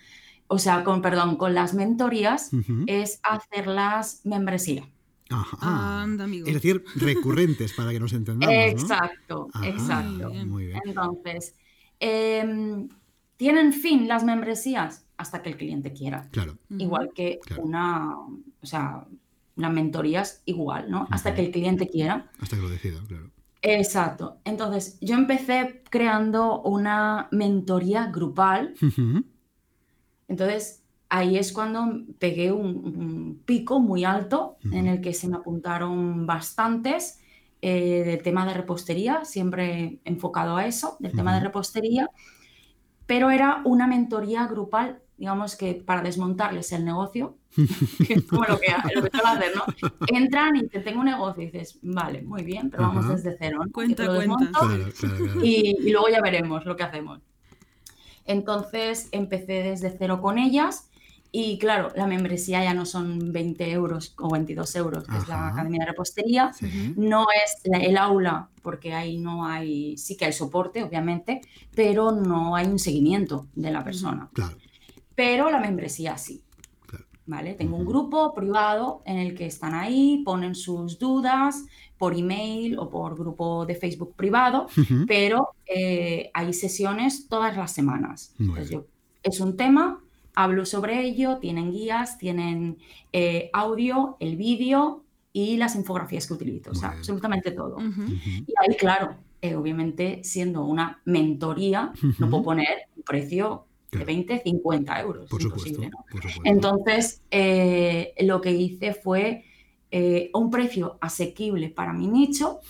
[0.48, 2.50] o sea, con, perdón, con las mentorías,
[2.86, 4.88] es hacerlas membresía.
[5.30, 6.06] Ajá.
[6.46, 8.54] Es decir, recurrentes para que nos entendamos.
[8.54, 10.32] Exacto, exacto.
[10.46, 10.80] Muy bien.
[10.86, 11.54] Entonces,
[12.00, 12.88] em,
[13.38, 15.08] ¿tienen fin las membresías?
[15.18, 16.28] hasta que el cliente quiera.
[16.30, 16.56] Claro.
[16.78, 19.04] Igual que una, o sea,
[19.56, 21.06] una mentoría es igual, ¿no?
[21.10, 22.30] Hasta que el cliente quiera.
[22.40, 23.30] Hasta que lo decida, claro.
[23.60, 24.38] Exacto.
[24.44, 28.74] Entonces, yo empecé creando una mentoría grupal.
[30.28, 36.26] Entonces, ahí es cuando pegué un, pico muy alto en el que se me apuntaron
[36.26, 37.18] bastantes
[37.60, 42.08] eh, del tema de repostería, siempre enfocado a eso, del tema de repostería,
[43.08, 47.36] pero era una mentoría grupal digamos que para desmontarles el negocio,
[48.06, 49.64] que es como lo que, lo que suelo hacer, ¿no?
[50.06, 53.58] Entran y te tengo un negocio y dices, vale, muy bien, pero vamos desde cero.
[53.64, 53.72] ¿no?
[53.72, 54.50] Cuenta, cuenta.
[55.42, 57.20] Y, y, luego ya veremos lo que hacemos.
[58.24, 60.87] Entonces empecé desde cero con ellas
[61.30, 65.48] y claro, la membresía ya no son 20 euros o 22 euros, que es la
[65.48, 66.52] Academia de Repostería,
[66.96, 71.40] no es el aula, porque ahí no hay, sí que hay soporte, obviamente,
[71.74, 74.30] pero no hay un seguimiento de la persona.
[74.32, 74.56] Claro.
[75.14, 76.42] Pero la membresía sí.
[77.28, 77.52] ¿vale?
[77.54, 81.66] Tengo un grupo privado en el que están ahí, ponen sus dudas
[81.98, 84.66] por email o por grupo de Facebook privado,
[85.06, 88.34] pero eh, hay sesiones todas las semanas.
[88.38, 88.86] Entonces, yo,
[89.22, 90.00] es un tema,
[90.38, 92.78] hablo sobre ello, tienen guías, tienen
[93.12, 97.78] eh, audio, el vídeo y las infografías que utilizo, o sea, absolutamente todo.
[97.80, 104.42] Y ahí, claro, eh, obviamente, siendo una mentoría, no puedo poner un precio de 20,
[104.44, 105.28] 50 euros.
[105.28, 105.80] Por supuesto,
[106.44, 109.44] Entonces, eh, lo que hice fue
[109.90, 112.60] eh, un precio asequible para mi nicho,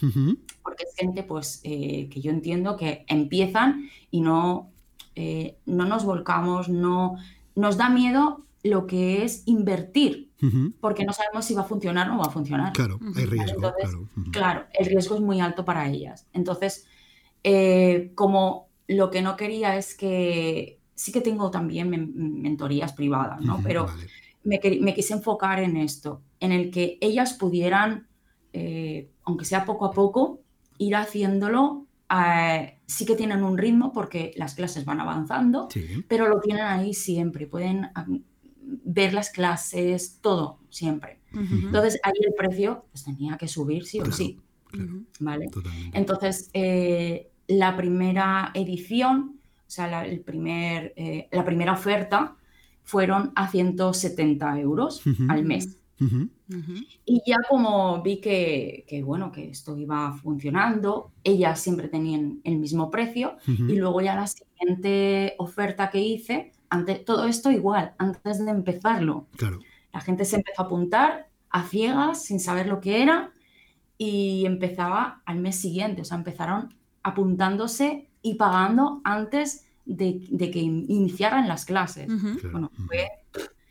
[0.63, 4.71] porque es gente pues, que yo entiendo que empiezan y no,
[5.67, 7.19] no nos volcamos, no
[7.59, 10.31] nos da miedo lo que es invertir,
[10.81, 12.73] porque no sabemos si va a funcionar o no va a funcionar.
[12.73, 13.73] Claro, hay riesgo.
[14.31, 14.67] claro.
[14.73, 16.27] el riesgo es muy alto para ellas.
[16.33, 16.87] Entonces,
[17.43, 21.91] eh, como lo que no quería es que, sí que tengo también
[22.41, 23.61] mentorías privadas, ¿no?
[23.65, 23.89] Pero
[24.45, 28.07] me, quise enfocar en esto, en el que ellas pudieran,
[28.53, 30.41] eh, aunque sea poco a poco,
[30.79, 35.69] ir haciéndolo eh, sí que tienen un ritmo porque las clases van avanzando,
[36.09, 37.47] pero lo tienen ahí siempre.
[37.47, 37.89] Pueden
[38.63, 41.19] ver las clases, todo, siempre.
[41.33, 44.41] Entonces, ahí el precio pues, tenía que subir sí o sí.
[45.21, 45.49] ¿Vale?
[45.93, 52.37] Entonces, eh, la primera edición, o sea, la, el primer, eh, la primera oferta
[52.85, 55.77] fueron a 170 euros al mes.
[57.05, 62.59] Y ya como vi que, que, bueno, que esto iba funcionando, ellas siempre tenían el
[62.59, 66.53] mismo precio y luego ya la siguiente oferta que hice
[67.05, 69.27] todo esto igual, antes de empezarlo.
[69.37, 69.61] Claro.
[69.93, 73.33] La gente se empezó a apuntar a ciegas, sin saber lo que era,
[73.97, 76.03] y empezaba al mes siguiente.
[76.03, 80.21] O sea, empezaron apuntándose y pagando antes de,
[80.53, 82.09] que iniciaran las clases.
[82.53, 83.09] Bueno, fue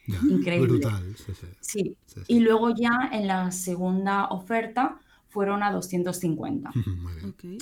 [0.30, 0.68] increíble.
[0.68, 1.16] Brutal,
[1.60, 1.96] sí,
[2.28, 6.72] Y luego ya en la segunda oferta fueron a 250.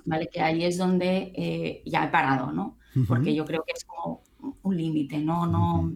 [0.06, 0.30] ¿Vale?
[0.32, 2.78] Que ahí es donde eh, ya he parado, ¿no?
[3.08, 4.22] Porque yo creo que es como
[4.62, 5.92] un límite, no, no,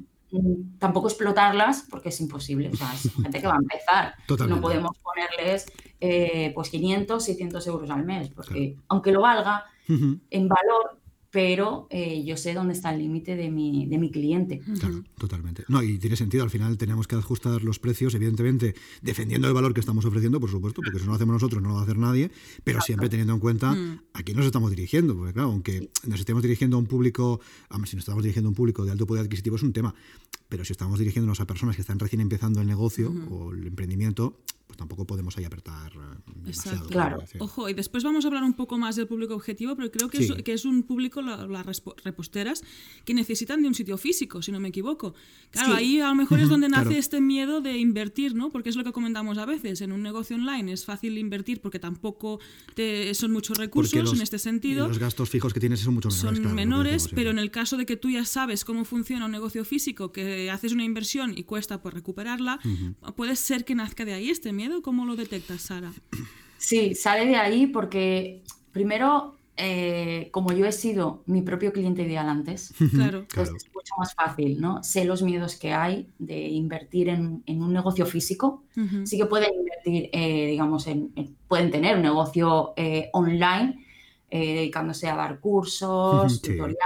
[0.77, 4.15] tampoco explotarlas porque es imposible, o sea, es gente que va a empezar.
[4.47, 5.65] No podemos ponerles
[5.99, 10.98] eh, pues 500, 600 euros al mes, porque aunque lo valga, en valor
[11.31, 14.59] pero eh, yo sé dónde está el límite de mi, de mi cliente.
[14.79, 15.63] Claro, totalmente.
[15.67, 19.73] No, y tiene sentido, al final tenemos que ajustar los precios, evidentemente, defendiendo el valor
[19.73, 21.83] que estamos ofreciendo, por supuesto, porque si no lo hacemos nosotros no lo va a
[21.83, 22.31] hacer nadie,
[22.63, 24.01] pero siempre teniendo en cuenta mm.
[24.13, 27.39] a quién nos estamos dirigiendo, porque claro, aunque nos estemos dirigiendo a un público,
[27.85, 29.93] si nos estamos dirigiendo a un público de alto poder adquisitivo es un tema,
[30.47, 34.39] pero si estamos dirigiéndonos a personas que están recién empezando el negocio o el emprendimiento,
[34.65, 35.93] pues tampoco podemos ahí apretar
[36.39, 36.87] demasiado.
[36.87, 37.23] Claro.
[37.39, 40.19] Ojo, y después vamos a hablar un poco más del público objetivo, pero creo que,
[40.19, 42.63] es, que es un público, las reposteras,
[43.05, 45.13] que necesitan de un sitio físico, si no me equivoco.
[45.51, 48.49] Claro, ahí a lo mejor es donde nace este miedo de invertir, ¿no?
[48.49, 51.79] Porque es lo que comentamos a veces, en un negocio online es fácil invertir porque
[51.79, 52.39] tampoco
[52.75, 54.87] te, son muchos recursos en este sentido.
[54.87, 56.43] Los gastos fijos que tienes son mucho menores.
[56.43, 59.65] Son menores, pero en el caso de que tú ya sabes cómo funciona un negocio
[59.65, 62.59] físico, que haces una inversión y cuesta pues recuperarla,
[63.15, 64.81] puede ser que nazca de ahí este miedo?
[64.81, 65.93] ¿Cómo lo detectas, Sara?
[66.59, 72.29] Sí, sale de ahí porque primero, eh, como yo he sido mi propio cliente ideal
[72.29, 73.25] antes, claro.
[73.33, 74.83] Pues es mucho más fácil, ¿no?
[74.83, 78.63] Sé los miedos que hay de invertir en, un negocio físico.
[79.03, 81.11] Sí que pueden invertir, eh, digamos, en,
[81.47, 83.85] pueden tener un negocio eh, online
[84.29, 86.77] dedicándose a dar cursos, tutoriales,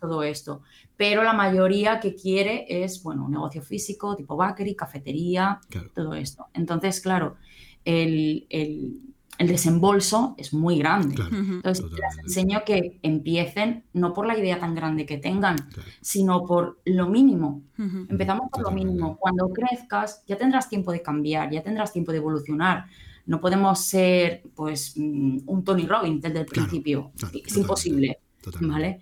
[0.00, 0.62] todo esto.
[0.96, 5.60] Pero la mayoría que quiere es, bueno, un negocio físico, tipo bakery, cafetería,
[5.94, 6.46] todo esto.
[6.54, 7.36] Entonces, claro,
[7.84, 9.07] el,
[9.46, 11.14] desembolso es muy grande.
[11.30, 15.56] Entonces, les enseño que empiecen no por la idea tan grande que tengan,
[16.00, 17.62] sino por lo mínimo.
[17.78, 19.16] Empezamos por lo mínimo.
[19.16, 22.86] Cuando crezcas, ya tendrás tiempo de cambiar, ya tendrás tiempo de evolucionar.
[23.26, 27.12] No podemos ser, pues, mm, un Tony Robbins desde el principio.
[27.44, 28.18] es imposible.
[28.60, 29.00] ¿Vale?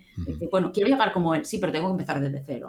[0.51, 2.67] Bueno, quiero llegar como él, sí, pero tengo que empezar desde cero.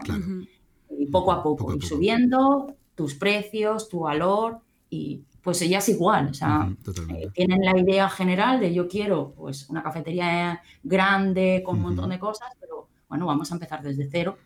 [0.96, 6.28] Y poco a poco, ir subiendo tus precios, tu valor y pues ella es igual,
[6.28, 6.68] o sea,
[7.16, 12.10] eh, tienen la idea general de yo quiero pues una cafetería grande con un montón
[12.10, 14.36] de cosas, pero bueno, vamos a empezar desde cero,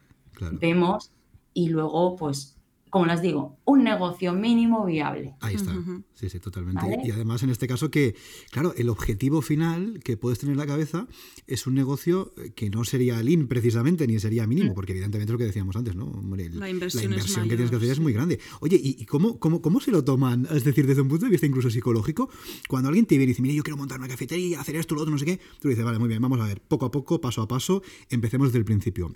[0.53, 1.11] vemos
[1.55, 2.57] y luego pues
[2.93, 5.33] como les digo, un negocio mínimo viable.
[5.41, 5.73] Ahí está,
[6.13, 6.85] sí, sí, totalmente.
[7.03, 8.15] Y además en este caso que,
[8.51, 11.07] claro, el objetivo final que puedes tener en la cabeza
[11.47, 14.75] es un negocio que no sería lean precisamente, ni sería mínimo, mm.
[14.75, 16.23] porque evidentemente lo que decíamos antes, ¿no?
[16.37, 18.39] la inversión, que tienes que hacer es muy grande.
[18.61, 20.47] Oye, ¿y, cómo, cómo, cómo, se lo toman?
[20.51, 22.29] Es decir, desde un punto de vista incluso psicológico,
[22.69, 25.01] cuando alguien te viene y dice, mira, yo quiero montar una cafetería, hacer esto, lo
[25.01, 27.23] otro, no sé qué, tú dices, vale, muy bien, vamos a ver, poco a poco,
[27.23, 29.15] paso a paso, empecemos desde el principio.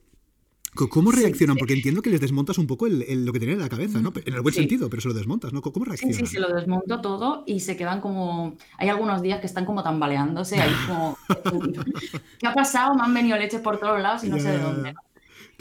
[0.76, 1.56] ¿Cómo reaccionan?
[1.56, 4.12] Porque entiendo que les desmontas un poco el, lo que tienen en la cabeza, ¿no?
[4.24, 5.62] En el buen sentido, pero se lo desmontas, ¿no?
[5.62, 6.14] ¿Cómo reaccionan?
[6.14, 8.56] Sí, sí, se lo desmonto todo y se quedan como...
[8.78, 11.18] Hay algunos días que están como tambaleándose, ahí como...
[12.38, 12.94] ¿Qué ha pasado?
[12.94, 14.94] Me han venido leches por todos lados y no sé de dónde.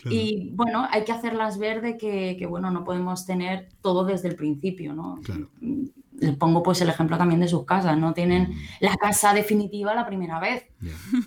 [0.09, 4.27] Y bueno, hay que hacerlas ver de que, que, bueno, no podemos tener todo desde
[4.27, 5.19] el principio, ¿no?
[5.23, 5.49] Claro.
[6.19, 8.55] Les pongo pues el ejemplo también de sus casas, no tienen mm.
[8.81, 10.67] la casa definitiva la primera vez.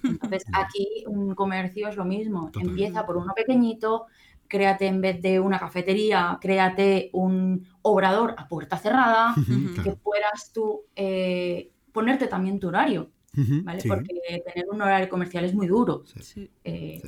[0.02, 4.06] Entonces aquí un comercio es lo mismo, empieza por uno pequeñito,
[4.48, 9.34] créate en vez de una cafetería, créate un obrador a puerta cerrada,
[9.84, 13.82] que puedas tú eh, ponerte también tu horario, ¿vale?
[13.86, 16.04] Porque tener un horario comercial es muy duro.
[16.64, 17.02] Eh,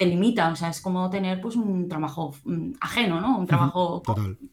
[0.00, 3.38] te limita, o sea, es como tener pues un trabajo mm, ajeno, ¿no?
[3.38, 4.02] Un trabajo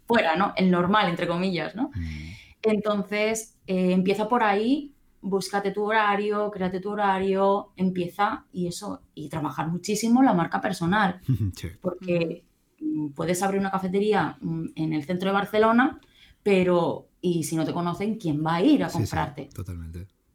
[0.06, 0.52] fuera, ¿no?
[0.58, 1.90] El normal, entre comillas, ¿no?
[1.96, 2.32] Mm.
[2.64, 9.30] Entonces, eh, empieza por ahí, búscate tu horario, créate tu horario, empieza y eso, y
[9.30, 11.22] trabajar muchísimo la marca personal.
[11.82, 12.44] Porque
[12.82, 14.38] mm, puedes abrir una cafetería
[14.76, 16.02] en el centro de Barcelona,
[16.44, 19.48] pero y si no te conocen, ¿quién va a ir a comprarte?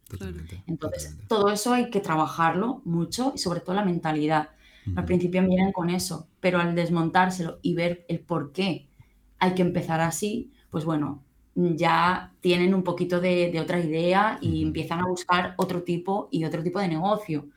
[0.09, 0.63] totalmente.
[0.65, 4.49] Entonces, todo eso hay que trabajarlo mucho y sobre todo la mentalidad.
[4.95, 8.87] Al principio vienen con eso, pero al desmontárselo y ver el por qué
[9.39, 11.23] hay que empezar así, pues bueno,
[11.55, 16.63] ya tienen un poquito de, otra idea y empiezan a buscar otro tipo y otro
[16.63, 17.47] tipo de negocio.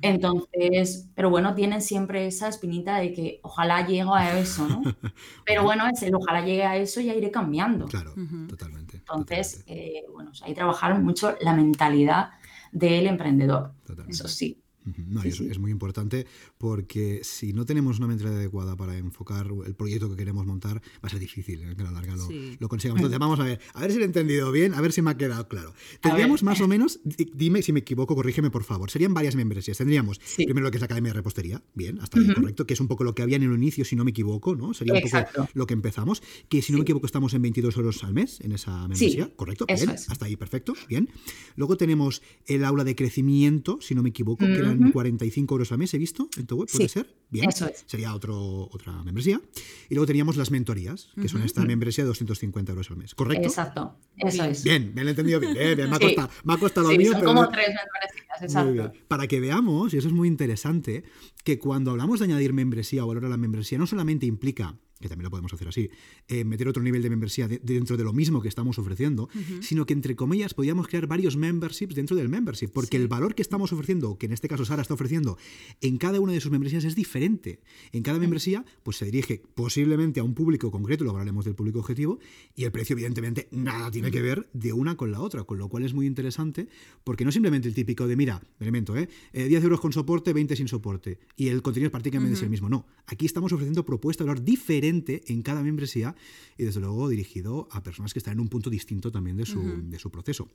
[0.00, 4.80] Entonces, pero bueno, tienen siempre esa espinita de que ojalá llegue a eso, ¿no?
[5.44, 7.86] Pero bueno, es el ojalá llegue a eso ya iré cambiando.
[7.86, 8.14] Claro,
[8.48, 8.98] totalmente.
[8.98, 12.30] Entonces, Eh, bueno, hay que trabajar mucho la mentalidad
[12.72, 13.72] del emprendedor.
[14.08, 14.59] Eso sí.
[14.84, 20.08] No, es, muy importante porque si no tenemos una mentalidad adecuada para enfocar el proyecto
[20.08, 21.76] que queremos montar, va a ser difícil ¿eh?
[21.76, 23.00] que a la larga lo, consigamos.
[23.00, 25.10] Entonces, vamos a ver, a ver si lo he entendido bien, a ver si me
[25.10, 25.74] ha quedado claro.
[26.00, 29.76] Tendríamos más o menos, dime si me equivoco, corrígeme por favor, serían varias membresías.
[29.76, 32.80] Tendríamos primero lo que es la Academia de Repostería, bien, hasta ahí correcto, que es
[32.80, 34.72] un poco lo que había en el inicio, si no me equivoco, ¿no?
[34.72, 38.02] Sería un poco lo que empezamos, que si no me equivoco estamos en 22 euros
[38.04, 41.10] al mes en esa membresía, correcto, bien, hasta ahí perfecto, bien.
[41.56, 45.78] Luego tenemos el aula de crecimiento, si no me equivoco, que eran 45 euros al
[45.78, 47.14] mes, he visto en tu web, ¿puede ser?
[47.30, 47.50] Bien,
[47.86, 49.40] sería otro, otra membresía.
[49.88, 53.48] Y luego teníamos las mentorías, que son esta membresía de 250 euros al mes, ¿correcto?
[53.48, 54.64] Exacto, eso es.
[54.64, 57.48] Bien, me lo he entendido bien, me, ha costado, me ha costado mío, son como
[57.48, 58.92] tres membresías, exacto.
[59.08, 61.04] Para que veamos, y eso es muy interesante,
[61.44, 65.08] que cuando hablamos de añadir membresía o valor a la membresía, no solamente implica que
[65.08, 65.90] también lo podemos hacer así,
[66.28, 69.28] eh, meter otro nivel de membresía dentro de lo mismo que estamos ofreciendo,
[69.60, 73.42] sino que entre comillas podíamos crear varios memberships dentro del membership, porque el valor que
[73.42, 75.38] estamos ofreciendo, que en este caso Sara está ofreciendo,
[75.80, 77.60] en cada una de sus membresías es diferente.
[77.92, 81.78] En cada membresía, pues se dirige posiblemente a un público concreto, luego hablaremos del público
[81.78, 82.18] objetivo,
[82.54, 85.68] y el precio, evidentemente, nada tiene que ver de una con la otra, con lo
[85.68, 86.68] cual es muy interesante,
[87.04, 89.08] porque no simplemente el típico de, mira, elemento, ¿eh?
[89.32, 92.50] 10 eh, euros con soporte, 20 sin soporte, y el contenido es prácticamente es el
[92.50, 92.68] mismo.
[92.68, 94.44] No, aquí estamos ofreciendo propuestas de valor
[94.90, 96.14] diferente en cada membresía
[96.58, 99.60] y desde luego dirigido a personas que están en un punto distinto también de su,
[99.84, 100.48] de su proceso.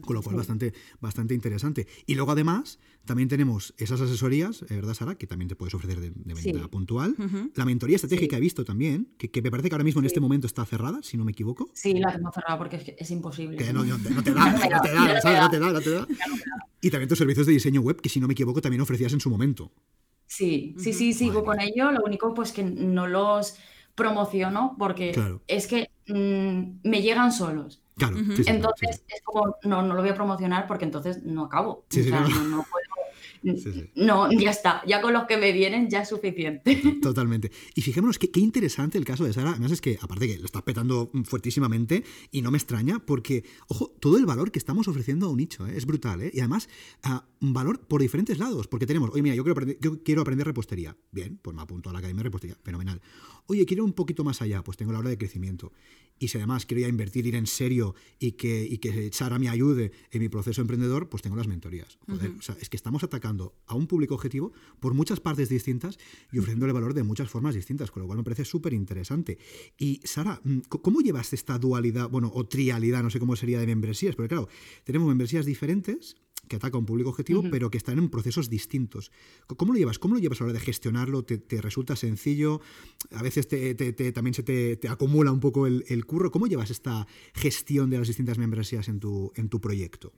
[0.00, 1.86] Con lo cual, bastante, bastante interesante.
[2.04, 5.14] Y luego, además, también tenemos esas asesorías, eh, ¿verdad, Sara?
[5.14, 7.14] Que también te puedes ofrecer de, manera puntual.
[7.54, 10.48] La mentoría estratégica he visto también, que, me parece que ahora mismo en este momento
[10.48, 11.70] está cerrada, si no me equivoco.
[11.72, 13.56] Sí, la tengo cerrada porque es, imposible.
[13.56, 16.08] Que no, te da, no te da, no te da, no te da.
[16.80, 19.20] Y también tus servicios de diseño web, que si no me equivoco también ofrecías en
[19.20, 19.70] su momento.
[20.30, 21.90] Sí, sí, sí, sigo con ello.
[21.90, 23.56] Lo único pues que no los
[23.96, 25.12] promociono porque
[25.48, 27.82] es que mm, me llegan solos.
[27.96, 31.84] Claro, entonces es como, no, no lo voy a promocionar porque entonces no acabo.
[31.92, 32.99] no, puedo
[33.94, 36.82] no, ya está, ya con los que me vienen ya es suficiente.
[37.02, 37.50] Totalmente.
[37.74, 39.50] Y fijémonos qué, qué interesante el caso de Sara.
[39.50, 43.94] Además es que, aparte que lo estás petando fuertísimamente y no me extraña porque, ojo,
[44.00, 45.72] todo el valor que estamos ofreciendo a un nicho ¿eh?
[45.76, 46.22] es brutal.
[46.22, 46.30] ¿eh?
[46.34, 46.68] Y además,
[47.04, 48.68] uh, un valor por diferentes lados.
[48.68, 50.96] Porque tenemos, oye, mira, yo quiero, aprender, yo quiero aprender repostería.
[51.10, 52.56] Bien, pues me apunto a la Academia de Repostería.
[52.62, 53.00] Fenomenal.
[53.46, 54.62] Oye, quiero un poquito más allá.
[54.62, 55.72] Pues tengo la hora de crecimiento.
[56.20, 59.48] Y si además quiero ya invertir, ir en serio y que, y que Sara me
[59.48, 61.98] ayude en mi proceso emprendedor, pues tengo las mentorías.
[62.06, 65.98] Joder, o sea, es que estamos atacando a un público objetivo por muchas partes distintas
[66.30, 69.38] y ofreciéndole valor de muchas formas distintas, con lo cual me parece súper interesante.
[69.78, 73.66] Y Sara, mm, ¿cómo llevas esta dualidad, bueno, o trialidad, no sé cómo sería de
[73.66, 74.14] membresías?
[74.14, 74.48] Porque claro,
[74.84, 76.16] tenemos membresías diferentes
[76.48, 79.12] que ataca a un público objetivo, pero que están en procesos distintos.
[79.46, 79.98] ¿Cómo lo llevas?
[79.98, 81.24] ¿Cómo lo llevas a la hora de gestionarlo?
[81.24, 82.60] ¿Te, resulta sencillo?
[83.12, 83.74] A veces te,
[84.12, 86.30] también se te, acumula un poco el, el, curro.
[86.30, 90.12] ¿Cómo llevas esta gestión de las distintas membresías en tu, en tu proyecto?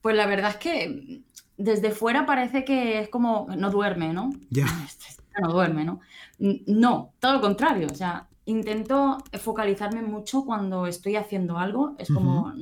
[0.00, 1.22] Pues la verdad es que
[1.56, 4.30] desde fuera parece que es como, no duerme, ¿no?
[4.50, 4.66] Ya.
[5.40, 6.00] No duerme, ¿no?
[6.40, 7.86] No, todo lo contrario.
[7.92, 11.94] O sea, intento focalizarme mucho cuando estoy haciendo algo.
[11.98, 12.52] Es como,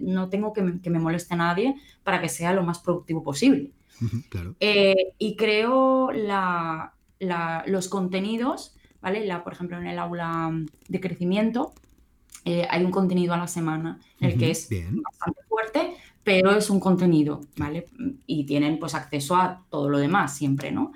[0.00, 3.22] no, tengo que me, que me, moleste a nadie para que sea lo más productivo
[3.22, 3.72] posible.
[4.28, 4.56] claro.
[4.58, 6.94] Eh, y creo la,
[7.66, 9.24] los contenidos, ¿vale?
[9.24, 10.52] La, por ejemplo, en el aula
[10.88, 11.74] de crecimiento
[12.44, 16.80] eh, hay un contenido a la semana, el que es bastante fuerte, pero es un
[16.80, 17.86] contenido, ¿vale?
[18.26, 20.92] Y tienen pues acceso a todo lo demás siempre, ¿no?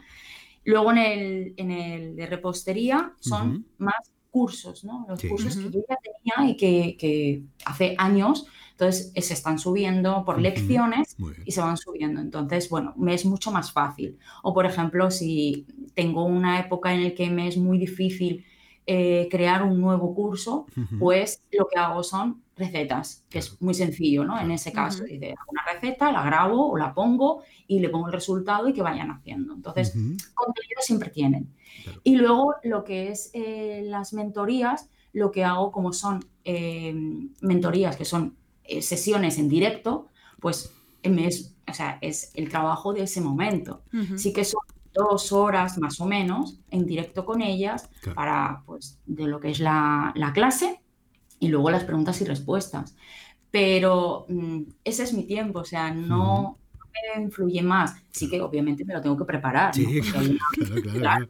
[0.64, 5.06] Luego en el, en el de repostería son más cursos, ¿no?
[5.08, 9.60] Los cursos que yo ya tenía y que, que hace años entonces eh, se están
[9.60, 12.20] subiendo por lecciones y se van subiendo.
[12.20, 14.18] Entonces, bueno, me es mucho más fácil.
[14.42, 18.44] O por ejemplo, si tengo una época en la que me es muy difícil
[18.84, 20.66] eh, crear un nuevo curso,
[20.98, 24.40] pues lo que hago son recetas, que es muy sencillo, ¿no?
[24.40, 28.12] En ese caso, dice, una receta, la grabo o la pongo y le pongo el
[28.12, 29.54] resultado y que vayan haciendo.
[29.54, 29.92] Entonces,
[30.34, 31.52] contenido siempre tienen.
[32.02, 36.24] Y luego lo que es eh, las mentorías, lo que hago como son
[37.40, 40.08] mentorías que son eh, sesiones en directo,
[40.40, 43.82] pues es, o sea, es el trabajo de ese momento.
[44.16, 44.60] Sí que son
[44.94, 49.60] dos horas más o menos en directo con ellas para, pues, de lo que es
[49.60, 50.80] la, clase
[51.44, 52.96] y luego las preguntas y respuestas.
[53.50, 56.58] Pero mm, ese es mi tiempo, o sea, no
[57.16, 57.94] me influye más.
[58.10, 59.74] Sí que obviamente me lo tengo que preparar.
[59.74, 60.00] Sí,
[60.98, 61.28] claro,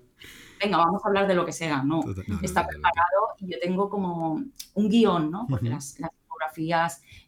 [0.63, 2.01] Venga, vamos a hablar de lo que sea, no.
[2.41, 4.43] Está preparado y yo tengo como
[4.75, 5.47] un guion, ¿no?
[5.49, 6.11] Porque las, las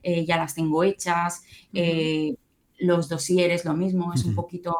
[0.02, 2.36] eh, ya las tengo hechas, eh,
[2.78, 4.76] los dosieres lo mismo, es un poquito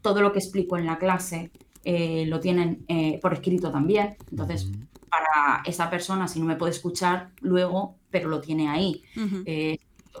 [0.00, 1.50] todo lo que explico en la clase
[1.84, 2.86] eh, lo tienen
[3.20, 4.70] por escrito también, entonces
[5.10, 9.02] para esa persona si no me puede escuchar luego, pero lo tiene ahí,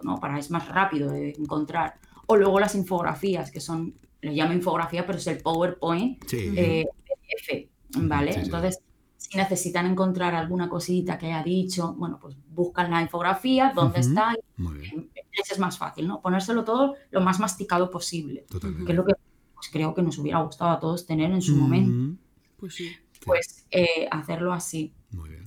[0.02, 0.18] ¿no?
[0.20, 1.94] para es más rápido de encontrar.
[2.26, 8.34] O luego las infografías, que son, le llamo infografía, pero es el PowerPoint PDF, ¿vale?
[8.34, 8.80] Entonces,
[9.16, 14.34] si necesitan encontrar alguna cosita que haya dicho, bueno, pues buscan la infografía, dónde está,
[14.58, 16.20] y es más fácil, ¿no?
[16.20, 19.14] Ponérselo todo lo más masticado posible, que es lo que
[19.54, 22.18] pues, creo que nos hubiera gustado a todos tener en su momento.
[22.56, 22.90] Pues sí.
[23.24, 24.92] Pues eh, hacerlo así.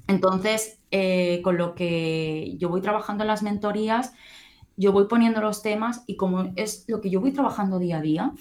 [0.08, 4.14] Entonces, eh, con lo que yo voy trabajando en las mentorías,
[4.76, 8.02] yo voy poniendo los temas y como es lo que yo voy trabajando día a
[8.02, 8.34] día,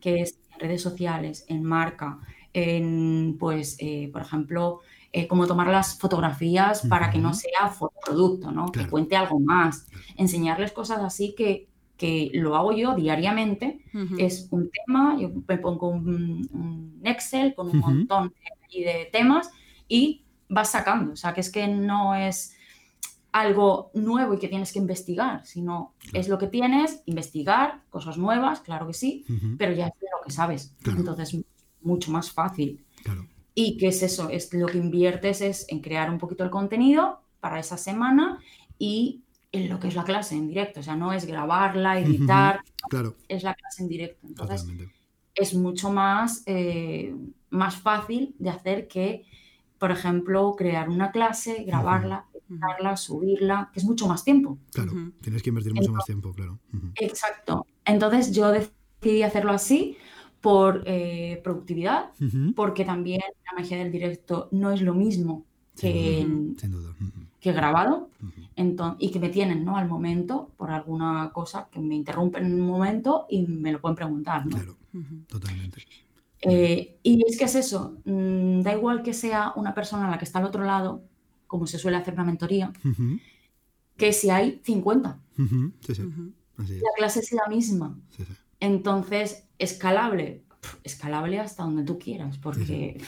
[0.00, 2.20] que es en redes sociales, en marca,
[2.52, 4.80] en, pues, eh, por ejemplo,
[5.12, 8.70] eh, cómo tomar las fotografías para que no sea fotoproducto, ¿no?
[8.70, 9.86] Que cuente algo más.
[10.16, 13.80] Enseñarles cosas así que, que lo hago yo diariamente.
[14.18, 19.50] Es un tema, yo me pongo un, Excel con un montón de, de, temas
[19.88, 21.12] y vas sacando.
[21.12, 22.54] O sea, que es que no es
[23.32, 28.60] algo nuevo y que tienes que investigar, sino es lo que tienes, investigar cosas nuevas,
[28.60, 29.24] claro que sí,
[29.58, 30.74] pero ya es lo que sabes.
[30.84, 31.36] Entonces,
[31.82, 32.84] mucho más fácil.
[33.54, 37.20] Y qué es eso, es lo que inviertes es en crear un poquito el contenido
[37.40, 38.38] para esa semana
[38.78, 40.80] y en lo que es la clase en directo.
[40.80, 43.16] O sea, no es grabarla, editar, claro.
[43.28, 44.26] es la clase en directo.
[44.26, 44.66] Entonces,
[45.34, 47.14] es mucho más, eh,
[47.50, 49.24] más fácil de hacer que,
[49.78, 54.58] por ejemplo, crear una clase, grabarla, editarla, subirla, que es mucho más tiempo.
[54.72, 56.58] Claro, tienes que invertir mucho más tiempo, claro.
[56.96, 57.66] Exacto.
[57.84, 59.96] Entonces, yo decidí hacerlo así
[60.40, 62.10] por eh, productividad,
[62.54, 65.44] porque también la magia del directo no es lo mismo
[65.80, 66.26] que,
[67.40, 68.10] que grabado
[68.98, 69.76] y que me tienen ¿no?
[69.76, 73.96] al momento por alguna cosa que me interrumpen en un momento y me lo pueden
[73.96, 74.46] preguntar.
[74.46, 74.56] ¿no?
[74.56, 74.76] Claro,
[75.28, 75.82] totalmente.
[76.42, 80.18] Eh, y es que es eso, mm, da igual que sea una persona a la
[80.18, 81.02] que está al otro lado,
[81.46, 82.72] como se suele hacer una mentoría,
[83.96, 85.20] que si hay 50.
[86.58, 87.98] La clase es la misma.
[88.60, 90.44] Entonces, escalable,
[90.84, 93.00] escalable hasta donde tú quieras, porque...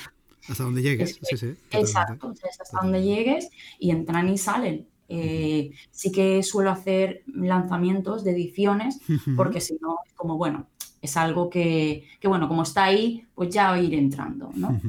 [0.49, 1.55] Hasta donde llegues, sí, sí.
[1.71, 4.89] Exacto, hasta donde llegues y entran y salen.
[5.13, 9.01] Eh, sí que suelo hacer lanzamientos de ediciones,
[9.37, 10.70] porque si no, como bueno,
[11.01, 14.81] es algo que, bueno, como está ahí, pues ya va a ir entrando, ¿no?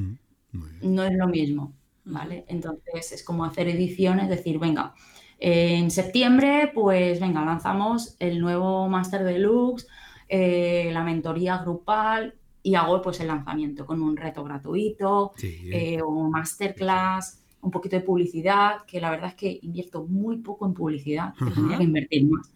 [0.81, 1.73] No es lo mismo,
[2.05, 2.45] ¿vale?
[2.47, 4.93] Entonces es como hacer ediciones, decir, venga,
[5.39, 9.87] en septiembre, pues venga, lanzamos el nuevo Master Deluxe
[10.33, 16.31] eh, la mentoría grupal y hago pues el lanzamiento con un reto gratuito, eh, un
[16.31, 21.33] masterclass, un poquito de publicidad, que la verdad es que invierto muy poco en publicidad,
[21.33, 22.49] que tendría que invertir más.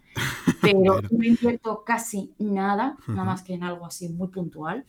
[0.74, 4.86] Pero no invierto casi nada, nada más que en algo así muy puntual.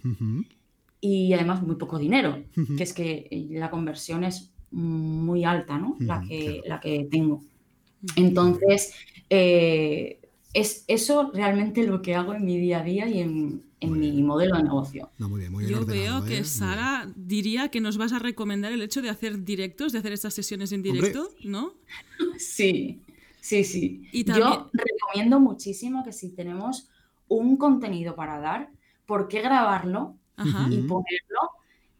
[1.00, 2.42] Y además muy poco dinero,
[2.76, 5.96] que es que eh, la conversión es muy alta, ¿no?
[6.00, 7.42] la, que, la que tengo.
[8.16, 8.94] Entonces,
[9.30, 10.20] eh,
[10.56, 14.56] es eso realmente lo que hago en mi día a día y en, mi modelo
[14.56, 15.10] de negocio.
[15.68, 16.44] Yo veo que ¿eh?
[16.44, 20.34] Sara diría que nos vas a recomendar el hecho de hacer directos, de hacer estas
[20.34, 21.74] sesiones en directo, ¿no?
[22.38, 23.00] Sí,
[23.46, 24.24] sí, sí.
[24.24, 26.88] Yo recomiendo muchísimo que si tenemos
[27.28, 28.70] un contenido para dar,
[29.06, 30.14] ¿por qué grabarlo
[30.70, 31.40] y ponerlo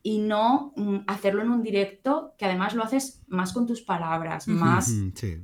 [0.03, 4.47] y no mm, hacerlo en un directo que además lo haces más con tus palabras,
[4.47, 5.38] más, sí.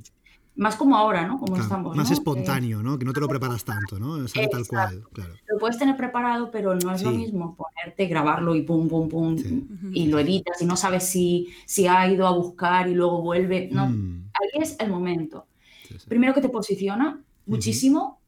[0.55, 1.33] más como ahora, ¿no?
[1.39, 1.97] Como Claro, estamos.
[1.97, 2.13] más ¿no?
[2.13, 2.97] espontáneo, ¿no?
[2.97, 4.25] Que no te lo preparas tanto, ¿no?
[4.27, 5.33] Sale tal cual, claro.
[5.49, 9.37] lo puedes tener preparado, pero no es lo mismo ponerte, grabarlo y pum, pum, pum,
[9.37, 9.67] Sí.
[9.93, 13.67] y lo editas y no sabes si, si ha ido a buscar y luego vuelve.
[13.71, 15.45] No, Mm, ahí es el momento.
[15.87, 16.05] Sí, sí.
[16.07, 18.19] Primero que te posiciona muchísimo,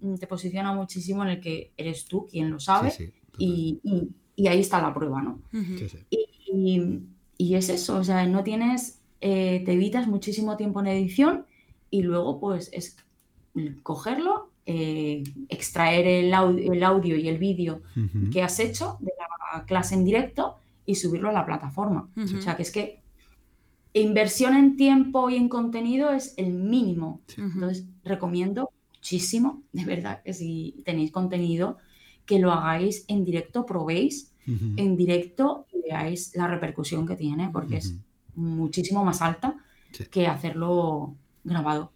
[0.00, 3.36] mm, te posiciona muchísimo en el que eres tú quien lo sabe Sí, sí, total.
[3.48, 5.40] y, y- y ahí está la prueba, ¿no?
[5.52, 5.78] Ujú.
[5.78, 5.98] Sí, sí.
[6.10, 7.00] Y,
[7.38, 11.46] y es eso, o sea, no tienes, eh, te evitas muchísimo tiempo en edición
[11.90, 12.96] y luego pues es
[13.82, 17.80] cogerlo, eh, extraer el audio, el audio y el vídeo
[18.30, 22.08] que has hecho de la clase en directo y subirlo a la plataforma.
[22.16, 23.00] O sea, que es que
[24.00, 27.20] inversión en tiempo y en contenido es el mínimo.
[27.36, 31.78] Entonces, recomiendo muchísimo, de verdad, que si tenéis contenido,
[32.24, 37.78] que lo hagáis en directo, probéis en directo y veáis la repercusión que tiene, porque
[37.78, 37.96] es
[38.34, 39.56] muchísimo más alta
[39.92, 40.04] Sí.
[40.10, 41.92] que hacerlo grabado.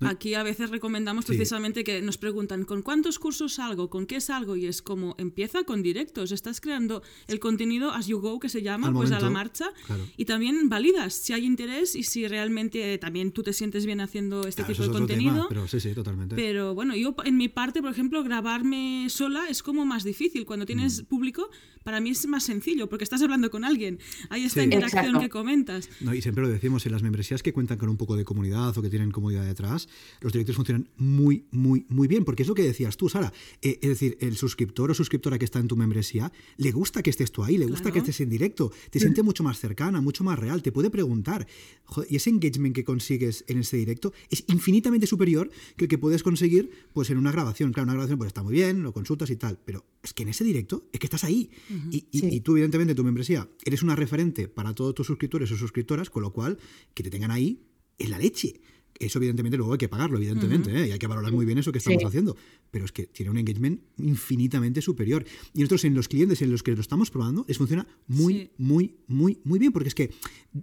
[0.00, 1.32] Aquí a veces recomendamos Sí.
[1.32, 3.88] precisamente que nos preguntan ¿con cuántos cursos salgo?
[3.90, 4.56] ¿Con qué salgo?
[4.56, 8.62] Y es como empieza con directos, estás creando el contenido as you go que se
[8.62, 10.04] llama, Al pues a la marcha claro.
[10.16, 14.46] y también validas si hay interés y si realmente también tú te sientes bien haciendo
[14.46, 15.32] este Claro, tipo de contenido.
[15.34, 16.34] tema, pero sí, sí, totalmente.
[16.36, 20.44] Pero bueno, yo en mi parte, por ejemplo, grabarme sola es como más difícil.
[20.46, 20.66] Cuando Mm.
[20.66, 21.50] tienes público,
[21.84, 23.98] para mí es más sencillo porque estás hablando con alguien.
[24.28, 24.64] Hay esta Sí.
[24.64, 25.20] interacción Exacto.
[25.20, 25.88] que comentas.
[26.00, 28.76] No, y siempre lo decimos, en las membresías que cuentan con un poco de comunidad
[28.76, 29.88] o que tienen comunidad detrás,
[30.20, 33.32] los directos funcionan muy, muy, muy bien, porque es lo que decías tú, Sara.
[33.62, 37.10] Eh, es decir, el suscriptor o suscriptora que está en tu membresía, le gusta que
[37.10, 37.94] estés tú ahí, le gusta Claro.
[37.94, 41.46] que estés en directo, te siente mucho más cercana, mucho más real, te puede preguntar.
[41.84, 45.98] Joder, y ese engagement que consigues en ese directo es infinitamente superior que el que
[45.98, 47.72] puedes conseguir pues en una grabación.
[47.72, 50.28] Claro, una grabación pues está muy bien, lo consultas y tal, pero es que en
[50.28, 51.50] ese directo es que estás ahí.
[51.90, 52.28] Y, y- Sí.
[52.30, 56.10] y tú, evidentemente, en tu membresía eres una referente para todos tus suscriptores o suscriptoras,
[56.10, 56.58] con lo cual,
[56.94, 57.60] que te tengan ahí
[57.98, 58.60] es la leche.
[58.98, 60.88] Eso, evidentemente, luego hay que pagarlo, evidentemente, ¿eh?
[60.88, 62.06] y hay que valorar muy bien eso que estamos Sí.
[62.06, 62.36] haciendo.
[62.70, 65.24] Pero es que tiene un engagement infinitamente superior.
[65.54, 68.50] Y nosotros, en los clientes en los que lo estamos probando, les funciona muy, Sí.
[68.58, 69.72] muy, muy, muy bien.
[69.72, 70.10] Porque es que,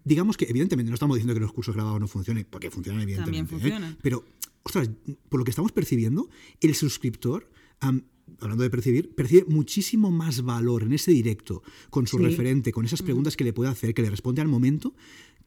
[0.03, 3.49] digamos que, evidentemente, no estamos diciendo que los cursos grabados no funcionen, porque funcionan, evidentemente.
[3.49, 3.72] También ¿eh?
[3.80, 3.97] funcionan.
[4.03, 4.24] Pero,
[4.62, 4.89] ostras,
[5.30, 6.30] por lo que estamos percibiendo,
[6.62, 7.49] el suscriptor.
[7.80, 8.03] am,
[8.39, 12.23] Hablando de percibir, percibe muchísimo más valor en ese directo con su Sí.
[12.23, 14.93] referente, con esas preguntas que le puede hacer, que le responde al momento,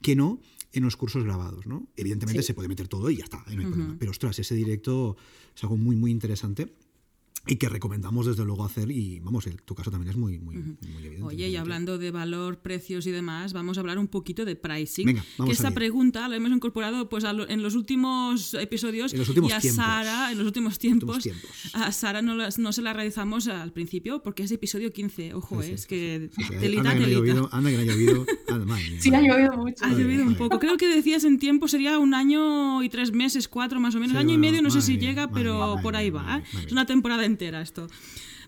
[0.01, 0.41] que no
[0.73, 1.87] en los cursos grabados, ¿no?
[1.95, 2.47] Evidentemente Sí.
[2.47, 3.55] se puede meter todo y ya está, ¿eh?
[3.55, 3.95] no hay problema.
[3.99, 5.15] Pero ostras, ese directo
[5.55, 6.73] es algo muy, muy interesante
[7.47, 10.55] y que recomendamos desde luego hacer y vamos, el- tu caso también es muy, muy,
[10.57, 11.23] muy evidente.
[11.23, 15.07] Oye, y hablando de valor, precios y demás, vamos a hablar un poquito de pricing.
[15.07, 15.75] Venga, vamos que esta allá.
[15.75, 19.53] pregunta la hemos incorporado pues, a lo- en los últimos episodios En los últimos y
[19.53, 19.83] a tiempos.
[19.83, 21.49] Sara, en los últimos tiempos, tiempos.
[21.73, 25.33] a Sara no, las- no se la realizamos al principio porque es episodio 15.
[25.33, 27.49] Ojo, Sí, sí, es que sí, telita, anda, que no ha llovido,
[28.55, 29.01] ha llovido.
[29.01, 29.85] Sí, ha llovido mucho.
[29.85, 30.59] Ha llovido un poco.
[30.59, 34.13] Creo que decías en tiempo sería un año y tres meses, cuatro más o menos.
[34.13, 36.37] Sí, año y medio, no sé si llega, pero por ahí va.
[36.39, 36.43] ¿eh?
[36.65, 37.87] Es una temporada entera esto.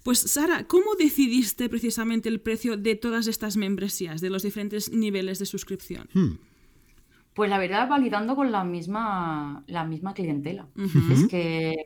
[0.03, 5.39] Pues Sara, ¿cómo decidiste precisamente el precio de todas estas membresías, de los diferentes niveles
[5.39, 6.09] de suscripción?
[6.13, 6.31] Hmm,
[7.33, 10.67] Pues la verdad, validando con la misma, la misma clientela.
[11.09, 11.85] Es que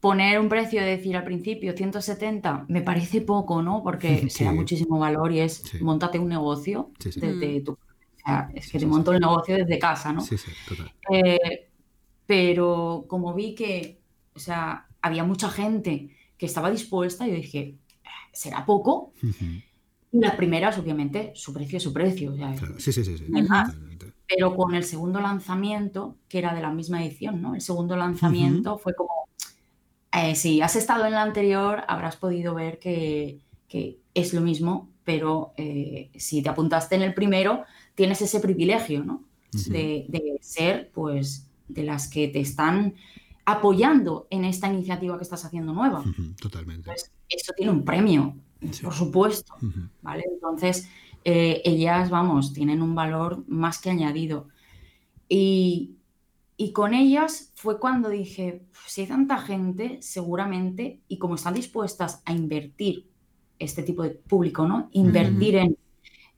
[0.00, 3.82] poner un precio, decir al principio 170, me parece poco, ¿no?
[3.82, 4.56] Porque se da Sí.
[4.56, 5.78] muchísimo valor y es Sí.
[5.82, 7.20] montate un negocio Sí, sí.
[7.20, 7.72] desde tu...
[7.72, 7.78] O
[8.24, 10.20] sea, es que Sí, te sí, monto el negocio desde casa, ¿no?
[10.20, 10.92] Sí, sí, total.
[11.10, 11.70] Eh,
[12.26, 14.00] pero como vi que,
[14.34, 17.76] o sea, había mucha gente que estaba dispuesta, yo dije,
[18.32, 19.12] ¿será poco?
[19.22, 19.44] Ujú,
[20.12, 22.32] Y las primeras, obviamente, su precio es su precio.
[22.32, 22.74] o sea, claro.
[22.78, 23.16] Sí, sí, sí.
[23.16, 23.74] sí, más.
[24.28, 27.54] Pero con el segundo lanzamiento, que era de la misma edición, ¿no?
[27.54, 29.10] El segundo lanzamiento fue como,
[30.12, 34.88] eh, si has estado en la anterior, habrás podido ver que, que es lo mismo,
[35.04, 39.24] pero eh, si te apuntaste en el primero, tienes ese privilegio, ¿no?
[39.52, 42.94] De, de ser, pues, de las que te están
[43.44, 46.04] apoyando en esta iniciativa que estás haciendo nueva.
[46.40, 46.88] Totalmente.
[46.90, 48.36] Entonces, eso tiene un premio,
[48.70, 48.84] Sí.
[48.84, 49.54] por supuesto.
[50.02, 50.22] ¿vale?
[50.32, 50.88] Entonces,
[51.24, 54.48] eh, ellas, vamos, tienen un valor más que añadido.
[55.28, 55.96] Y,
[56.60, 62.20] y con ellas fue cuando dije, si hay tanta gente, seguramente, y como están dispuestas
[62.26, 63.08] a invertir
[63.58, 64.90] este tipo de público, ¿no?
[64.92, 65.78] Invertir en,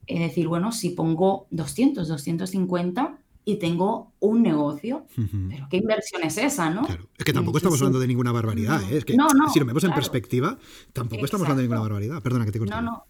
[0.07, 5.09] en decir, bueno, si pongo 200, 250 y tengo un negocio,
[5.49, 6.87] pero ¿qué inversión es esa, no?
[6.87, 7.09] Claro.
[7.19, 7.83] Es que tampoco estamos sí.
[7.83, 8.99] hablando de ninguna barbaridad, ¿eh?
[8.99, 10.57] Es que No, no, si lo vemos en perspectiva,
[10.93, 12.23] tampoco estamos hablando de ninguna barbaridad.
[12.23, 12.73] Perdona que te corté.
[12.73, 13.07] No, no.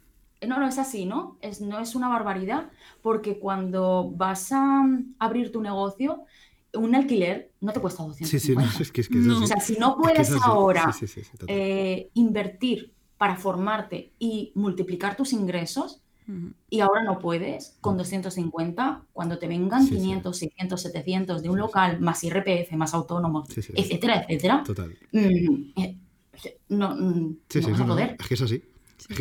[0.46, 1.38] No, no, es así, ¿no?
[1.40, 4.84] Es, no es una barbaridad, porque cuando vas a
[5.20, 6.24] abrir tu negocio,
[6.74, 8.30] un alquiler no te cuesta 250.
[8.30, 9.42] Sí, sí, no, es que es, que No.
[9.42, 11.54] O sea, si no puedes es ahora Sí, sí, sí, sí, total.
[11.56, 16.02] eh, invertir para formarte y multiplicar tus ingresos,
[16.70, 22.00] y ahora no puedes con 250 cuando te vengan 500, 600, 700 de un local
[22.00, 24.62] más IRPF, más autónomos, etcétera, etcétera.
[24.64, 24.96] Total.
[25.12, 25.98] Mm, eh,
[26.70, 28.16] no, mm, no vas a poder.
[28.18, 28.62] Es que es así.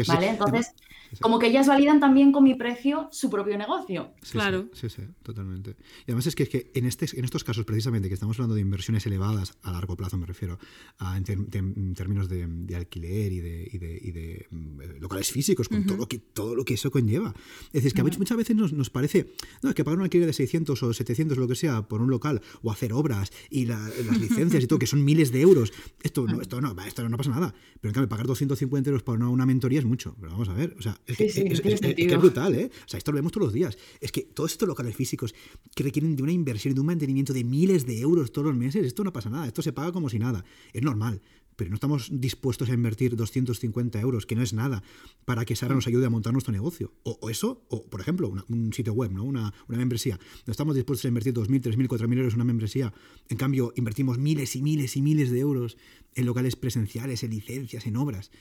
[0.07, 0.29] ¿Vale?
[0.29, 0.73] Entonces,
[1.19, 4.13] como que ellas validan también con mi precio su propio negocio.
[4.31, 4.69] claro.
[4.73, 5.75] Sí, sí, totalmente.
[6.01, 8.55] Y además es que, es que en, este, en estos casos, precisamente, que estamos hablando
[8.55, 10.59] de inversiones elevadas a largo plazo, me refiero,
[10.99, 15.85] a, en, términos de, alquiler y de, y de, y de mm, locales físicos, con
[15.85, 17.33] todo, lo que, todo lo que eso conlleva.
[17.67, 20.33] Es decir, que muchas veces nos, nos, parece, no, es que pagar un alquiler de
[20.33, 24.63] 600 o 700, lo que sea, por un local, o hacer obras y las licencias
[24.63, 27.53] y todo, que son miles de euros, esto no, esto no, esto no pasa nada.
[27.79, 30.15] Pero en cambio, pagar 250 euros para una, una mentoría es mucho.
[30.19, 32.71] Pero vamos a ver, o sea, es, que, brutal, ¿eh?
[32.85, 33.77] O sea, esto lo vemos todos los días.
[33.99, 35.33] Es que todos estos locales físicos
[35.75, 38.55] que requieren de una inversión y de un mantenimiento de miles de euros todos los
[38.55, 40.43] meses, esto no pasa nada, esto se paga como si nada.
[40.73, 41.21] Es normal
[41.61, 44.81] pero no estamos dispuestos a invertir 250 euros, que no es nada,
[45.25, 46.91] para que Sara nos ayude a montar nuestro negocio.
[47.03, 49.23] O, eso, o por ejemplo, un sitio web, ¿no?
[49.23, 50.19] una, una membresía.
[50.47, 52.91] No estamos dispuestos a invertir 2.000, 3.000, 4.000 euros en una membresía.
[53.29, 55.77] En cambio, invertimos miles y miles y miles de euros
[56.15, 58.31] en locales presenciales, en licencias, en obras.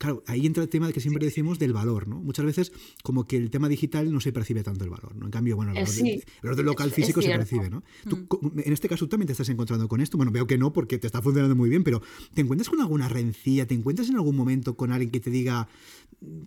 [0.00, 2.22] Claro, ahí entra el tema de que siempre decimos del valor, ¿no?
[2.22, 2.72] Muchas veces
[3.02, 5.26] como que el tema digital no se percibe tanto el valor, ¿no?
[5.26, 7.82] En cambio, bueno, el valor, del, del local físico se percibe, ¿no?
[8.06, 8.60] Mm.
[8.64, 10.16] en este caso, ¿tú también te estás encontrando con esto?
[10.16, 12.00] Bueno, veo que no porque te está funcionando muy bien, pero
[12.32, 13.66] ¿te encuentras con alguna rencilla?
[13.66, 15.68] ¿Te encuentras en algún momento con alguien que te diga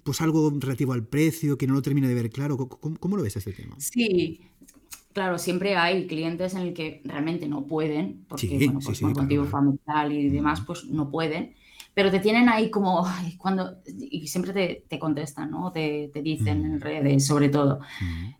[0.01, 2.57] pues algo relativo al precio, que no lo termine de ver claro?
[2.57, 3.75] ¿Cómo, lo ves este tema?
[3.77, 4.41] Sí,
[5.13, 9.45] Claro, siempre hay clientes en el que realmente no pueden, porque bueno, pues por motivo
[9.45, 11.53] familiar y demás, pues no pueden
[11.93, 13.05] pero te tienen ahí como,
[13.37, 15.71] cuando, y siempre te, te contestan, ¿no?
[15.71, 17.79] Te, te dicen en redes, sobre todo.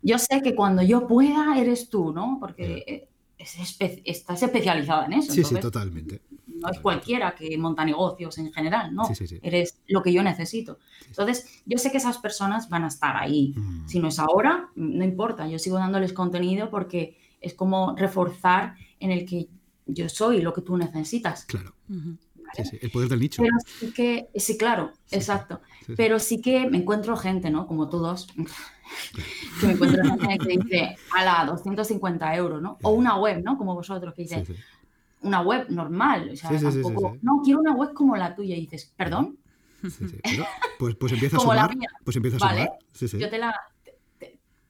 [0.02, 2.38] Yo sé que cuando yo pueda, eres tú, ¿no?
[2.40, 5.32] Porque estás especializada en eso.
[5.32, 6.22] Sí, sí, totalmente.
[6.48, 9.06] No es cualquiera que monta negocios en general, ¿no?
[9.06, 10.80] Sí, sí, eres lo que yo necesito.
[11.08, 13.54] Entonces, yo sé que esas personas van a estar ahí.
[13.86, 19.12] Si no es ahora, no importa, yo sigo dándoles contenido porque es como reforzar en
[19.12, 19.50] el que
[19.86, 21.46] yo soy lo que tú necesitas.
[21.46, 21.76] Claro
[22.58, 23.42] el poder del nicho.
[23.42, 25.62] Pero sí que, sí, claro, exacto.
[25.96, 27.68] Pero sí que me encuentro gente, ¿no?
[27.68, 28.28] Como todos,
[29.60, 32.78] que me encuentro gente que dice, a la 250 euros, ¿no?
[32.84, 33.58] O una web, ¿no?
[33.58, 34.46] Como vosotros, que dice,
[35.22, 38.94] una web normal, o sea, tampoco, no, quiero una web como la tuya, y dices,
[38.96, 39.38] ¿perdón?
[40.80, 41.72] pues, pues empieza a sumar.
[42.04, 43.54] Pues empieza a vale, Yo te la,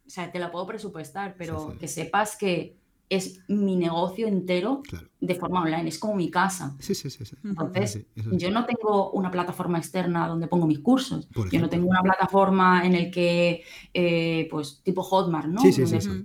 [0.05, 2.77] o sea, te la puedo presupuestar, pero que sepas que
[3.16, 4.82] es mi negocio entero
[5.20, 6.76] de forma online, es como mi casa.
[6.80, 7.20] Sí, sí, sí.
[7.43, 11.28] Entonces, yo no tengo una plataforma externa donde pongo mis cursos.
[11.51, 15.61] yo no tengo una plataforma en el que, eh, pues, tipo Hotmart, ¿no?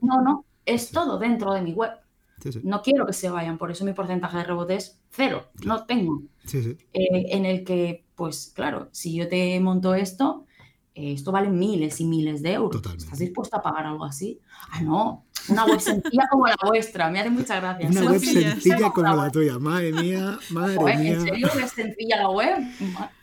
[0.03, 1.93] no, no, es todo dentro de mi web.
[2.62, 6.22] No quiero que se vayan, por eso mi porcentaje de rebote es cero, no tengo.
[6.53, 10.47] Eh, en el que, pues claro, si yo te monto esto,
[10.99, 12.82] esto vale miles y miles de euros.
[12.96, 14.40] ¿Estás dispuesto a pagar algo así?
[14.70, 17.90] Ah, no, una web sencilla como la vuestra, me hace muchas gracias.
[17.90, 21.12] Una web sencilla como la tuya, madre mía, madre mía.
[21.12, 22.59] ¿En serio que es sencilla la web?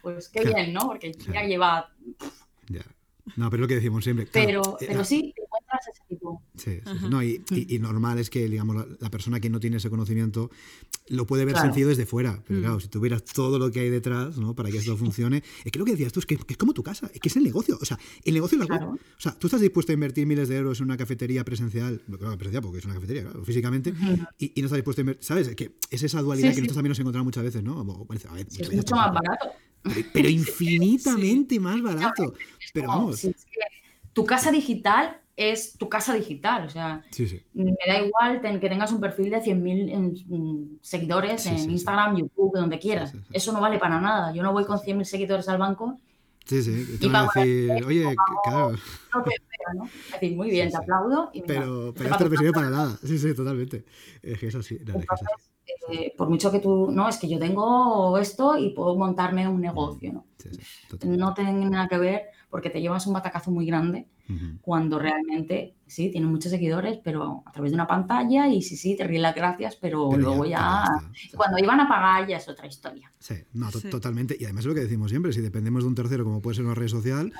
[0.01, 0.87] Pues qué bien, ¿no?
[0.87, 1.91] Porque ya lleva...
[2.69, 2.85] Ya.
[3.35, 4.27] No, pero es lo que decimos siempre.
[4.31, 5.33] pero, eh, pero sí,
[5.79, 6.41] ese tipo.
[6.55, 9.89] Sí, sí, No, y, y, normal es que, digamos, la, persona que no tiene ese
[9.89, 10.49] conocimiento
[11.07, 12.41] lo puede ver sencillo desde fuera.
[12.47, 12.63] Pero mm.
[12.63, 14.55] claro, si tuvieras todo lo que hay detrás, ¿no?
[14.55, 15.43] Para que esto funcione.
[15.63, 17.35] Es que lo que decías tú es que, es como tu casa, es que es
[17.35, 17.77] el negocio.
[17.79, 18.75] O sea, el negocio es la.
[18.85, 22.37] O sea, tú estás dispuesto a invertir miles de euros en una cafetería presencial, claro,
[22.37, 23.93] presencial porque es una cafetería, claro, físicamente,
[24.39, 25.23] y, y, no estás dispuesto a invertir.
[25.23, 25.55] ¿Sabes?
[25.55, 27.79] Que es esa dualidad que nosotros también nos encontramos muchas veces, ¿no?
[27.79, 29.49] a ver, es mucho más barato.
[30.13, 32.33] Pero, infinitamente más barato.
[32.73, 33.27] Pero vamos.
[34.13, 36.65] tu casa digital es tu casa digital.
[36.65, 37.03] O sea,
[37.53, 42.79] me da igual que tengas un perfil de 100.000 mm, seguidores en Instagram, YouTube, donde
[42.79, 43.13] quieras.
[43.31, 44.33] Eso no vale para nada.
[44.33, 45.99] Yo no voy con 100.000 seguidores al banco.
[46.45, 48.75] Sí, sí, te van a decir, oye, claro.
[49.73, 49.85] ¿no?
[49.85, 51.31] Es decir, muy bien, te aplaudo.
[51.33, 52.99] Y pero, pero esto no me sirve para nada.
[53.03, 53.83] Sí, sí, totalmente.
[54.21, 54.79] Es que es así.
[55.91, 59.59] Eh, por mucho que tú, no, es que yo tengo esto y puedo montarme un
[59.59, 60.25] negocio, ¿no?
[61.03, 64.07] no tiene nada que ver porque te llevas un batacazo muy grande
[64.61, 68.95] cuando realmente, sí, tiene muchos seguidores, pero a través de una pantalla y sí, sí,
[68.95, 70.85] te ríen las gracias, pero, luego ya,
[71.35, 73.11] cuando iban a pagar ya es otra historia.
[73.19, 74.37] Sí, no, totalmente.
[74.39, 76.63] Y además es lo que decimos siempre, si dependemos de un tercero como puede ser
[76.63, 77.33] una red social,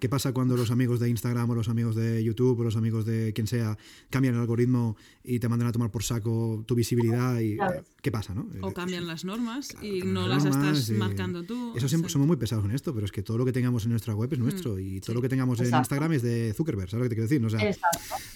[0.00, 3.04] ¿Qué pasa cuando los amigos de Instagram o los amigos de YouTube o los amigos
[3.04, 3.76] de quien sea
[4.08, 7.38] cambian el algoritmo y te mandan a tomar por saco tu visibilidad?
[7.38, 7.58] y
[8.02, 8.34] ¿Qué pasa?
[8.34, 8.48] ¿no?
[8.62, 11.74] O cambian las normas y no las estás marcando tú.
[11.76, 14.14] Eso somos muy pesados en esto, pero es que todo lo que tengamos en nuestra
[14.14, 17.04] web es mm, nuestro y todo lo que tengamos en Instagram es de Zuckerberg, ¿sabes
[17.04, 17.44] lo que te quiero decir?
[17.44, 17.70] O sea,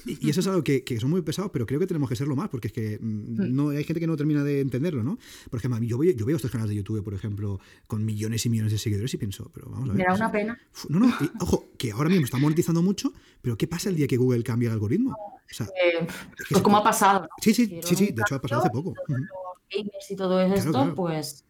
[0.05, 2.37] y, eso es algo que, que, son muy pesados, pero creo que tenemos que serlo
[2.37, 3.55] más porque es que mm, mm.
[3.55, 5.19] no hay gente que no termina de entenderlo, ¿no?
[5.49, 8.73] Por ejemplo, yo, yo veo estos canales de YouTube, por ejemplo, con millones y millones
[8.73, 9.99] de seguidores y pienso, pero vamos a ver.
[9.99, 10.59] Me da una pena.
[10.89, 14.07] No, no, ojo, ojo, que ahora mismo está monetizando mucho, pero ¿qué pasa el día
[14.07, 15.13] que Google cambia el algoritmo?
[15.13, 17.23] O sea, Eh, es que pues como ha pasado.
[17.23, 17.29] ¿no?
[17.41, 18.95] Sí, sí, sí, sí, de hecho ha pasado hace poco.
[19.09, 19.13] y
[19.71, 20.95] gamers y todo esto, claro.
[20.95, 21.45] pues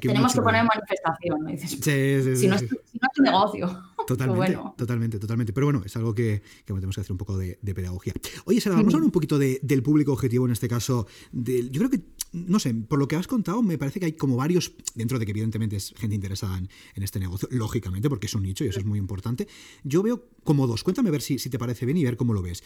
[0.00, 1.40] que tenemos que poner en manifestación.
[1.42, 1.50] ¿no?
[1.50, 3.82] Dices, Sí, sí, si, sí, no es si no es tu negocio.
[4.06, 4.74] Totalmente, Pues bueno.
[4.76, 5.52] totalmente, totalmente.
[5.52, 8.12] Pero bueno, es algo que, que tenemos que hacer un poco de, de pedagogía.
[8.46, 11.06] Oye, Sara, vamos a hablar un poquito de- del público objetivo en este caso.
[11.30, 12.00] del- yo creo que,
[12.32, 15.26] no sé, por lo que has contado, me parece que hay como varios, dentro de
[15.26, 18.68] que evidentemente es gente interesada en, en este negocio, lógicamente, porque es un nicho y
[18.68, 19.46] eso es muy importante.
[19.84, 20.82] Yo veo como dos.
[20.82, 22.62] Cuéntame a ver si, si te parece bien y ver cómo lo ves.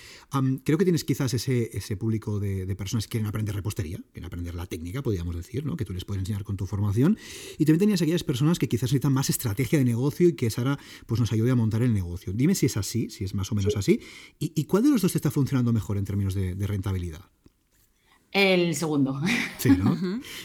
[0.65, 4.27] Creo que tienes quizás ese, ese público de, de personas que quieren aprender repostería, quieren
[4.27, 5.77] aprender la técnica, podríamos decir, ¿no?
[5.77, 7.19] que tú les puedes enseñar con tu formación.
[7.59, 10.79] Y también tenías aquellas personas que quizás necesitan más estrategia de negocio y que Sara
[11.07, 12.33] pues, nos ayude a montar el negocio.
[12.33, 14.01] Dime si es así, si es más o menos así.
[14.39, 17.31] ¿Y, y cuál de los dos te está funcionando mejor en términos de, de rentabilidad?
[18.37, 19.21] El segundo.
[19.59, 19.97] Sí, ¿no?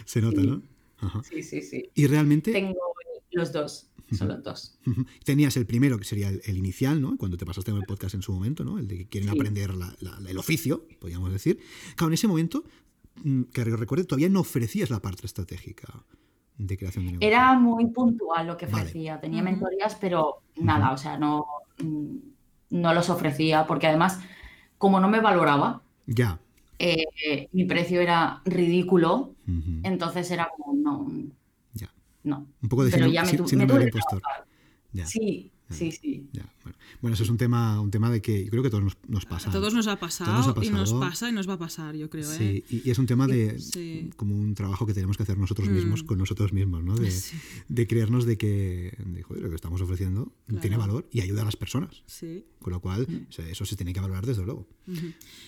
[0.05, 0.61] Se nota, ¿no?
[0.99, 1.21] Ajá.
[1.29, 1.89] Sí, sí, sí.
[1.93, 2.79] Y realmente Tengo
[3.31, 3.87] los dos.
[4.11, 4.77] Son los dos.
[5.23, 7.15] tenías el primero, que sería el, el inicial, ¿no?
[7.17, 8.77] Cuando te pasaste en el podcast en su momento, ¿no?
[8.77, 9.35] El de que quieren Sí.
[9.37, 11.59] aprender la- la- la- el oficio, podríamos decir.
[11.95, 12.63] Claro, en ese momento,
[13.23, 16.03] mm, que recuerde, todavía no ofrecías la parte estratégica
[16.57, 17.27] de creación de negocio.
[17.27, 18.83] Era muy puntual lo que Vale.
[18.83, 19.19] ofrecía.
[19.21, 21.45] Tenía mentorías, pero nada, o sea, no,
[21.81, 22.17] mm,
[22.71, 24.19] no los ofrecía porque además,
[24.77, 26.39] como no me valoraba, Ya.
[26.83, 31.11] Eh, mi precio era ridículo, Ujú, entonces era como, no,
[31.73, 31.93] Ya.
[32.23, 32.47] no.
[32.61, 34.19] Un poco de Pero síndrome, ya me, sí- tu- me tuve que impostor.
[34.21, 34.45] trabajar.
[34.93, 35.05] Ya.
[35.05, 36.29] Sí, sí, sí.
[36.63, 36.77] Bueno.
[37.01, 38.97] Bueno, eso es un tema, un tema de que yo creo que a todos nos,
[39.07, 39.49] nos pasa.
[39.49, 41.59] A todos nos ha pasado, Todos nos ha y nos pasa y nos va a
[41.59, 42.23] pasar, yo creo.
[42.29, 42.63] Sí, ¿eh?
[42.69, 44.09] y, y es un tema de Sí.
[44.15, 46.05] como un trabajo que tenemos que hacer nosotros mismos Mm.
[46.05, 46.95] con nosotros mismos, ¿no?
[46.95, 47.37] De, Sí.
[47.69, 50.61] de creernos de que de, joder, lo que estamos ofreciendo Claro.
[50.61, 52.03] tiene valor y ayuda a las personas.
[52.05, 52.45] Sí.
[52.59, 53.25] Con lo cual, Mm.
[53.29, 54.67] o sea, eso se tiene que valorar desde luego.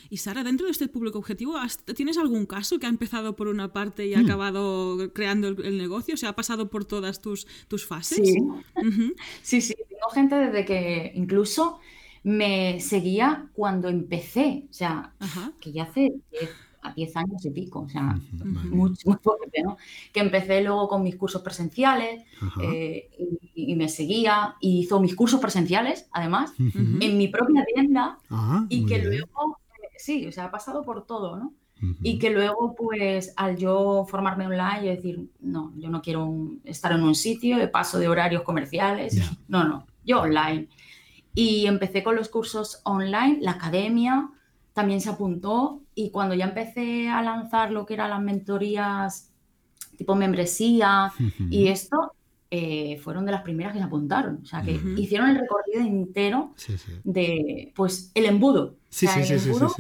[0.10, 3.48] Y Sara, dentro de este público objetivo, ¿has- ¿tienes algún caso que ha empezado por
[3.48, 4.10] una parte Mm.
[4.10, 6.14] y ha acabado creando el, el negocio?
[6.16, 8.28] O sea, ha pasado por todas tus, tus fases.
[8.28, 8.38] Sí,
[9.44, 9.76] sí, sí.
[9.90, 11.80] Tengo gente desde que incluso
[12.24, 15.52] me seguía cuando empecé, o sea, Ajá.
[15.60, 16.50] que ya hace 10,
[16.82, 18.70] a 10 años y pico, o sea, madre mía.
[18.72, 19.18] mucho, muy
[19.64, 19.78] ¿no?
[20.14, 22.24] Que empecé luego con mis cursos presenciales
[22.62, 23.10] eh,
[23.56, 28.66] y, y me seguía y hizo mis cursos presenciales, además, en mi propia tienda Ah,
[28.70, 29.10] y que bien.
[29.10, 31.54] luego, eh, sí, o sea, ha pasado por todo, ¿no?
[32.02, 36.62] Y que luego, pues, al yo formarme online y decir, no, yo no quiero un-
[36.64, 40.70] estar en un sitio, de paso de horarios comerciales, no, no, yo online.
[41.34, 44.30] Y empecé con los cursos online, la academia
[44.74, 49.30] también se apuntó y cuando ya empecé a lanzar lo que eran las mentorías
[49.98, 51.12] tipo membresía
[51.50, 52.14] y esto,
[52.50, 54.40] eh, fueron de las primeras que se apuntaron.
[54.44, 56.94] O sea, que hicieron el recorrido entero Sí, sí.
[57.04, 58.76] de, pues, el embudo.
[58.90, 59.74] Sí, o sea, sí, el embudo.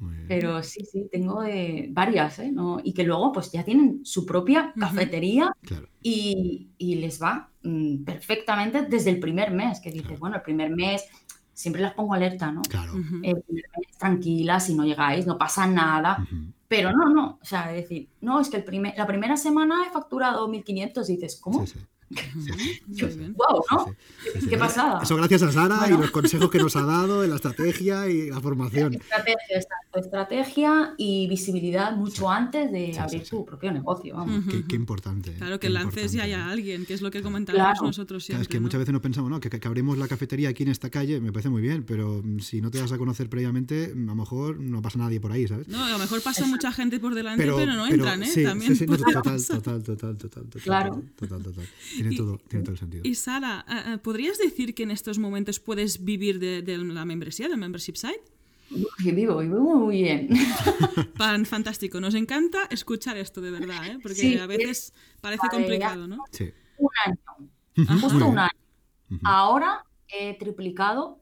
[0.00, 0.26] Muy bien.
[0.28, 2.50] Pero sí, sí, tengo de varias, ¿eh?
[2.50, 2.80] ¿No?
[2.82, 5.88] Y que luego pues ya tienen su propia cafetería Claro.
[6.02, 10.20] y, y les va mm, perfectamente desde el primer mes, que dices, Claro.
[10.20, 11.04] bueno, el primer mes
[11.52, 12.62] siempre las pongo alerta, ¿no?
[12.62, 12.94] Claro.
[13.22, 16.26] El primer mes tranquilas, si no llegáis, no pasa nada.
[16.66, 19.74] Pero no, no, o sea, es decir, no, es que el primer, la primera semana
[19.86, 21.66] he facturado 1.500 y dices, ¿cómo?
[21.66, 21.84] Sí, sí.
[22.10, 22.80] Sí, sí.
[22.86, 23.10] Muy Sí, bien.
[23.12, 23.34] sí.
[23.36, 23.84] Wow, ¿no?
[23.86, 23.92] Sí,
[24.34, 24.40] sí.
[24.40, 25.00] Sí, Qué pasada.
[25.02, 28.30] Eso gracias a Sara y los consejos que nos ha dado en la estrategia y
[28.30, 28.94] la formación.
[28.94, 33.30] Estrategia, exacto, estrategia y visibilidad mucho antes de Sí, abrir sí, sí.
[33.30, 34.44] tu propio negocio, vamos.
[34.50, 35.32] Qué, qué importante.
[35.34, 36.34] Claro, que qué lances ya importante.
[36.48, 37.82] a alguien, que es lo que comentamos Claro.
[37.86, 38.42] nosotros Claro, siempre.
[38.42, 38.62] es que ¿no?
[38.62, 41.32] muchas veces no pensamos, no, que, que abrimos la cafetería aquí en esta calle, me
[41.32, 44.16] parece muy bien, pero mm, si no te das a conocer previamente, mm, a lo
[44.16, 45.68] mejor no pasa nadie por ahí, ¿sabes?
[45.68, 48.26] No, a lo mejor pasa mucha gente por delante, pero, no entran, ¿eh?
[48.26, 51.02] sí, También sí, sí, no, puede total, total, total, total, total, Claro.
[51.16, 51.64] total, total.
[52.00, 53.02] Tiene Y- todo, tiene todo el sentido.
[53.04, 57.04] Y Sara, eh, eh, ¿podrías decir que en estos momentos puedes vivir de, de la
[57.04, 58.22] membresía, del membership site?
[59.00, 60.28] Y vivo, vivo muy bien.
[61.18, 63.98] Pan, fantástico, nos encanta escuchar esto de verdad, ¿eh?
[64.02, 66.24] porque Sí, a veces parece Vale, complicado, ¿no?
[66.30, 66.50] Sí.
[66.78, 68.50] un año, justo un año.
[69.24, 71.20] Ahora he triplicado,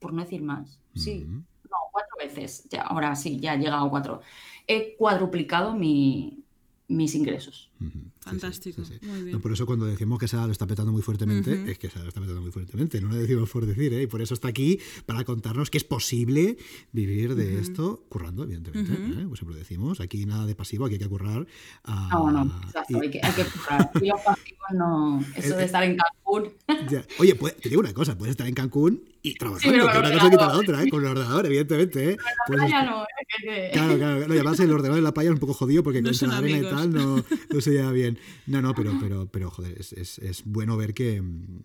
[0.00, 3.90] por no decir más, sí, no, cuatro veces, ya, ahora sí, ya he llegado a
[3.90, 4.20] cuatro.
[4.66, 6.42] He cuadruplicado mi,
[6.88, 7.70] mis ingresos.
[7.80, 7.90] Ujú.
[7.90, 9.06] Sí, sí, Fantástico, sí, sí.
[9.06, 9.32] muy bien.
[9.32, 11.70] No, por eso cuando decimos que Sara lo está petando muy fuertemente, Ujú.
[11.70, 14.02] es que Sara lo está petando muy fuertemente, no lo decimos por decir, ¿eh?
[14.02, 16.56] y por eso está aquí para contarnos que es posible
[16.92, 18.92] vivir de esto currando, evidentemente.
[18.92, 19.24] ¿eh?
[19.28, 21.46] Pues siempre lo decimos, aquí nada de pasivo, aquí hay que currar.
[21.84, 23.90] ah, No, no, exacto, y- hay que, hay que currar.
[24.00, 26.50] Y los pasivos no, eso de estar en Cancún.
[26.90, 27.04] ya.
[27.18, 29.98] Oye, pues, te digo una cosa, puedes estar en Cancún y trabajando, pero que con
[30.00, 30.64] una el cosa quita la ordenador.
[30.64, 30.90] otra, ¿eh?
[30.90, 32.10] con el ordenador, evidentemente.
[32.12, 32.16] ¿eh?
[32.46, 33.06] Puedes Ahora ya estar- no, ¿eh?
[33.42, 35.82] Que- Claro, claro, no, y además el ordenador en la playa es un poco jodido
[35.82, 36.72] porque No con la arena y amigos.
[36.80, 37.16] tal no,
[37.50, 38.18] no se bien.
[38.46, 41.60] No, no, pero, pero, pero joder, es, es, es bueno ver que, mm,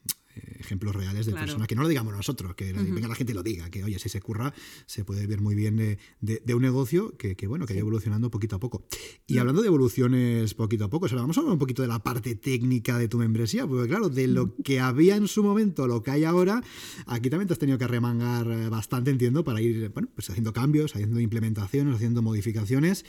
[0.59, 1.45] ejemplos reales de Claro.
[1.47, 3.99] personas, que no lo digamos nosotros, que venga la gente y lo diga, que oye,
[3.99, 4.53] si se curra,
[4.85, 7.75] se puede ver muy bien de, de- de un negocio que, que, bueno, que ha
[7.75, 8.85] ido evolucionando poquito a poco.
[9.27, 9.39] Y Mm.
[9.39, 11.99] hablando de evoluciones poquito a poco, o sea, vamos a hablar un poquito de la
[12.03, 15.87] parte técnica de tu membresía, porque claro, de lo que había en su momento a
[15.87, 16.63] lo que hay ahora,
[17.07, 20.53] aquí también te has tenido que remangar eh, bastante, entiendo, para ir, bueno, pues haciendo
[20.53, 23.03] cambios, haciendo implementaciones, haciendo modificaciones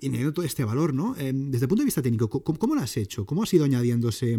[0.00, 1.14] y añadiendo todo este valor, ¿no?
[1.16, 3.24] Eh, desde el punto de vista técnico, ¿cómo, cómo lo has hecho?
[3.26, 4.36] ¿Cómo has ido añadiéndose,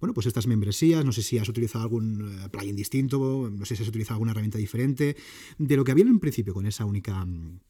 [0.00, 1.04] bueno, pues estas membresías?
[1.04, 4.32] No sé si has utilizado algún eh, plugin distinto, no sé si has utilizado alguna
[4.32, 5.16] herramienta diferente,
[5.58, 7.60] de lo que había en un principio con esa única mm,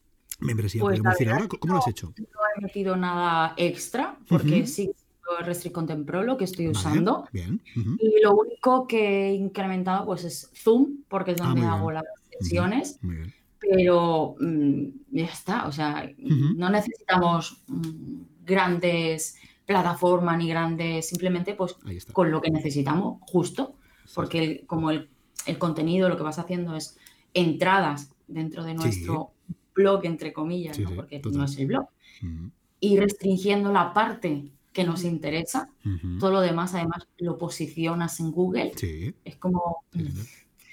[0.41, 0.83] membresía.
[0.83, 2.13] Pues decir ahora, ¿cómo lo has hecho?
[2.19, 2.25] No
[2.57, 4.67] he metido nada extra porque Ujú.
[4.67, 7.27] sí sigo Restrict Content Pro lo que estoy Vale, usando.
[7.33, 7.61] Bien.
[7.75, 11.95] Y lo único que he incrementado pues es Zoom, porque es Ah, donde hago bien.
[11.95, 12.05] las
[12.41, 13.35] sesiones, Muy bien.
[13.71, 14.83] Pero mm,
[15.13, 19.37] ya está, o sea, no necesitamos mm, grandes
[19.67, 21.77] plataformas ni grandes, simplemente pues
[22.13, 23.77] con lo que necesitamos, justo,
[24.15, 25.09] porque el- como el,
[25.47, 26.99] el contenido lo que vas haciendo es
[27.35, 28.77] entradas dentro de Sí.
[28.77, 29.31] nuestro
[29.75, 30.95] blog, entre comillas, Sí, ¿no?
[30.95, 31.39] porque total.
[31.39, 31.87] no es el blog,
[32.81, 35.69] y restringiendo la parte que nos interesa,
[36.19, 39.85] todo lo demás además lo posicionas en Google, Sí, es como...
[39.93, 40.27] sí, mm, señor.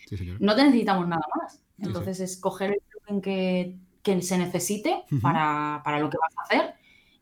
[0.07, 0.37] Sí, señor.
[0.41, 1.61] no te necesitamos nada más.
[1.79, 1.87] Sí.
[1.87, 6.41] Entonces es coger el plugin que, que se necesite para, para lo que vas a
[6.43, 6.73] hacer.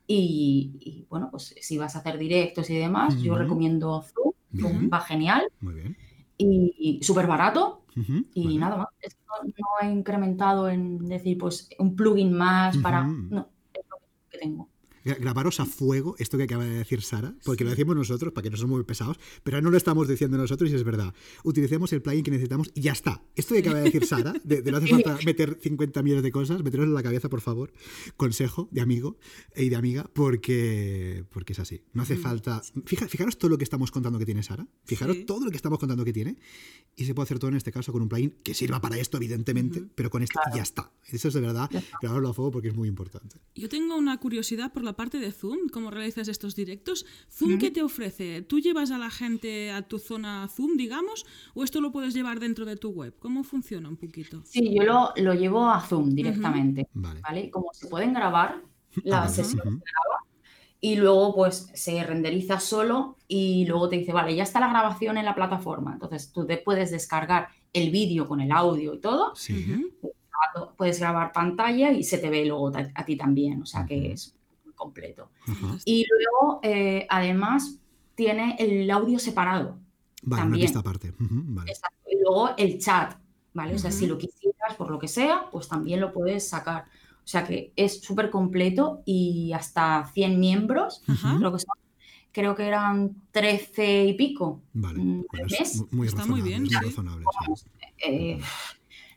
[0.07, 4.33] Y, y, bueno, pues si vas a hacer directos y demás, yo recomiendo Zoom.
[4.57, 5.97] Zoom va genial Muy bien.
[6.37, 7.83] y, y súper barato.
[8.33, 8.87] Y nada más.
[9.43, 13.03] No, he incrementado en decir, pues, un plugin más para.
[13.03, 13.97] No, es lo
[14.29, 14.69] que tengo.
[15.07, 18.43] Gra- Grabaros a fuego esto que acaba de decir Sara, porque lo decimos nosotros, para
[18.43, 21.13] que no somos muy pesados, pero no lo estamos diciendo nosotros y es verdad.
[21.43, 23.23] Utilicemos el plugin que necesitamos y ya está.
[23.35, 26.31] Esto que acaba de decir Sara, de, de no hace falta meter 50 millones de
[26.31, 27.71] cosas, meterlos en la cabeza, por favor.
[28.15, 29.17] Consejo de amigo
[29.55, 31.81] y de amiga, porque, porque es así.
[31.93, 32.61] No hace falta.
[32.85, 35.23] Fija- fijaros todo lo que estamos contando que tiene Sara, fijaros Sí.
[35.25, 36.37] todo lo que estamos contando que tiene,
[36.95, 39.17] y se puede hacer todo en este caso con un plugin que sirva para esto,
[39.17, 40.91] evidentemente, pero con esto ya está.
[41.07, 41.69] Eso es de verdad,
[42.01, 43.37] grabarlo a fuego porque es muy importante.
[43.55, 47.05] Yo tengo una curiosidad por la parte de Zoom, cómo realizas estos directos.
[47.31, 48.41] ¿Zoom qué te ofrece?
[48.41, 52.41] ¿Tú llevas a la gente a tu zona Zoom, digamos, o esto lo puedes llevar
[52.41, 53.15] dentro de tu web?
[53.19, 54.41] ¿Cómo funciona un poquito?
[54.43, 56.87] Sí, yo lo, lo llevo a Zoom directamente.
[56.93, 57.21] Vale.
[57.21, 57.49] ¿vale?
[57.49, 58.61] Como se pueden grabar,
[59.05, 60.25] la Ah, sesión se graba
[60.79, 65.17] y luego pues se renderiza solo y luego te dice, vale, ya está la grabación
[65.17, 65.93] en la plataforma.
[65.93, 69.65] Entonces tú te puedes descargar el vídeo con el audio y todo, Sí.
[70.77, 74.35] Puedes grabar pantalla y se te ve luego a ti también, o sea que es
[74.77, 75.29] completo.
[75.83, 77.79] Y luego, eh, además,
[78.15, 79.77] tiene el audio separado.
[80.23, 80.65] Vale, una También.
[80.67, 81.09] pista aparte.
[81.19, 81.71] Ujú, vale.
[81.71, 81.97] Exacto.
[82.09, 83.19] Y luego el chat,
[83.53, 83.75] ¿vale?
[83.75, 86.85] O sea, si lo quisieras por lo que sea, pues también lo puedes sacar.
[86.85, 91.75] O sea que es súper completo y hasta 100 miembros, creo que son.
[92.31, 94.61] Creo que eran 13 y pico.
[94.73, 94.99] Vale.
[94.99, 95.75] Mm, Bueno, al es mes.
[95.75, 96.85] mu- muy Está muy bien, es muy sí.
[96.85, 97.25] razonable,
[97.55, 97.65] sí.
[98.05, 98.39] eh,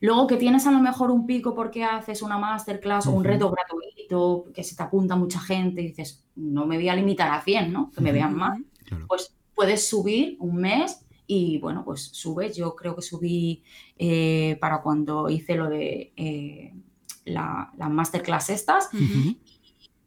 [0.01, 3.51] luego que tienes a lo mejor un pico porque haces una masterclass o un reto
[3.51, 7.43] gratuito, que se te apunta mucha gente y dices, no me voy a limitar a
[7.43, 7.91] 100, ¿no?
[7.91, 8.59] Que me vean más.
[8.85, 9.07] Claro.
[9.09, 12.57] Pues puedes subir un mes y bueno, pues subes.
[12.57, 13.63] Yo creo que subí
[13.99, 16.75] eh, para cuando hice lo de eh,
[17.27, 18.89] la, la masterclass estas,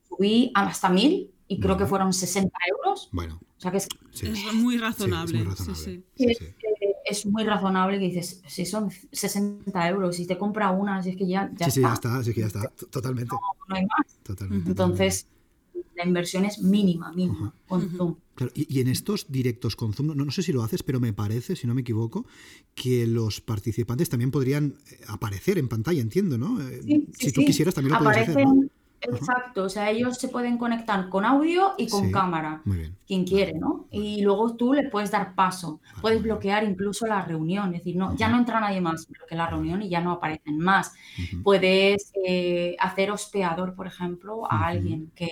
[0.10, 3.10] subí hasta 1000 y creo que fueron 60 euros.
[3.12, 4.28] Bueno, O sea que es, sí.
[4.28, 5.40] Es muy Sí, razonable.
[5.40, 6.04] es muy sí, razonable.
[6.16, 6.34] sí.
[7.04, 7.30] Sí, es, sí.
[7.30, 11.28] muy razonable que dices, si son 60 euros, si te compra una, si es que
[11.28, 12.70] ya, ya Sí, sí, está, ya está, sí que ya está.
[12.90, 13.36] Totalmente.
[13.70, 14.18] no hay más.
[14.24, 14.70] Totalmente.
[14.70, 15.28] Entonces,
[15.96, 17.90] la inversión es mínima, mínima, con.
[17.90, 18.16] Zoom.
[18.36, 21.00] Claro, y, y en estos directos con Zoom, no, no sé si lo haces, pero
[21.00, 22.26] me parece, si no me equivoco,
[22.74, 26.60] que los participantes también podrían eh, aparecer en pantalla, entiendo, ¿no?
[26.62, 27.48] Eh, Sí, sí, si tú sí.
[27.48, 28.64] quisieras también lo puedes hacer, ¿no?
[29.12, 32.12] Exacto, o sea, ellos se pueden conectar con audio y con Sí.
[32.12, 32.98] cámara, Muy bien.
[33.06, 33.86] quien quiere, ¿no?
[33.92, 38.16] Y luego tú le puedes dar paso, puedes bloquear incluso la reunión, es decir, no,
[38.16, 40.94] ya no entra nadie más, bloquea la reunión y ya no aparecen más.
[41.44, 45.32] Puedes eh, hacer hospeador, por ejemplo, a alguien que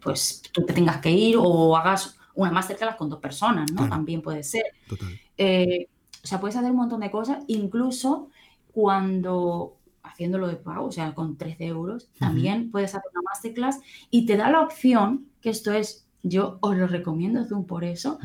[0.00, 3.76] pues tú te tengas que ir o hagas una masterclass con dos personas, ¿no?
[3.78, 3.90] Claro.
[3.90, 4.64] También puede ser.
[4.88, 5.08] Total.
[5.38, 5.86] Eh,
[6.22, 8.28] o sea, puedes hacer un montón de cosas, incluso
[8.72, 13.80] cuando haciéndolo de pago, o sea, con 13 euros, también puedes hacer una masterclass
[14.10, 18.18] y te da la opción, que esto es, yo os lo recomiendo Zoom por eso,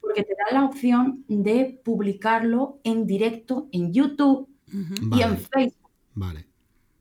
[0.00, 5.38] porque te da la opción de publicarlo en directo en YouTube y en.
[5.38, 6.46] Facebook, Vale.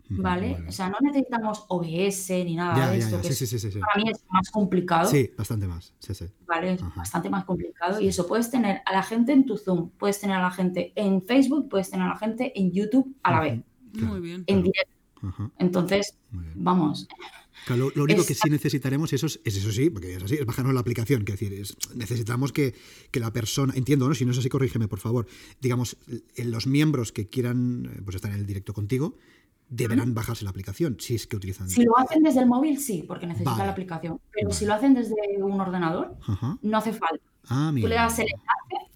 [0.09, 0.57] ¿vale?
[0.67, 3.21] O sea, no necesitamos OBS ni nada Ya, de esto, ya.
[3.21, 3.71] que Sí, es- sí, sí, sí.
[3.71, 3.79] sí.
[3.79, 5.09] para mí es más complicado.
[5.09, 5.93] Sí, bastante más.
[5.99, 6.25] Sí, sí.
[6.45, 6.73] ¿vale?
[6.73, 6.93] Es Ajá.
[6.97, 8.05] bastante más complicado Sí.
[8.05, 10.91] y eso, puedes tener a la gente en tu Zoom, puedes tener a la gente
[10.95, 13.61] en Facebook, puedes tener a la gente en YouTube a la vez.
[13.93, 14.43] Muy bien.
[14.47, 14.95] en directo.
[15.23, 16.17] Ajá, Entonces,
[16.55, 17.07] vamos,
[17.65, 20.73] Claro, lo, único que sí necesitaremos, eso es, eso sí, porque es así, es bajarnos
[20.73, 21.23] la aplicación.
[21.25, 21.63] Que decir,
[21.95, 22.73] necesitamos que,
[23.13, 24.15] la persona, entiendo, ¿no?
[24.15, 25.27] Si no es así, corrígeme, por favor.
[25.59, 25.97] Digamos,
[26.37, 29.15] los miembros que quieran eh, pues, estar en el directo contigo
[29.69, 31.69] deberán bajarse la aplicación, si es que utilizan.
[31.69, 34.19] Si lo hacen desde el móvil, sí, porque necesitan la aplicación.
[34.31, 36.17] Pero si lo hacen desde un ordenador,
[36.61, 37.23] no hace falta.
[37.47, 38.90] Ah, Tú le das el enlace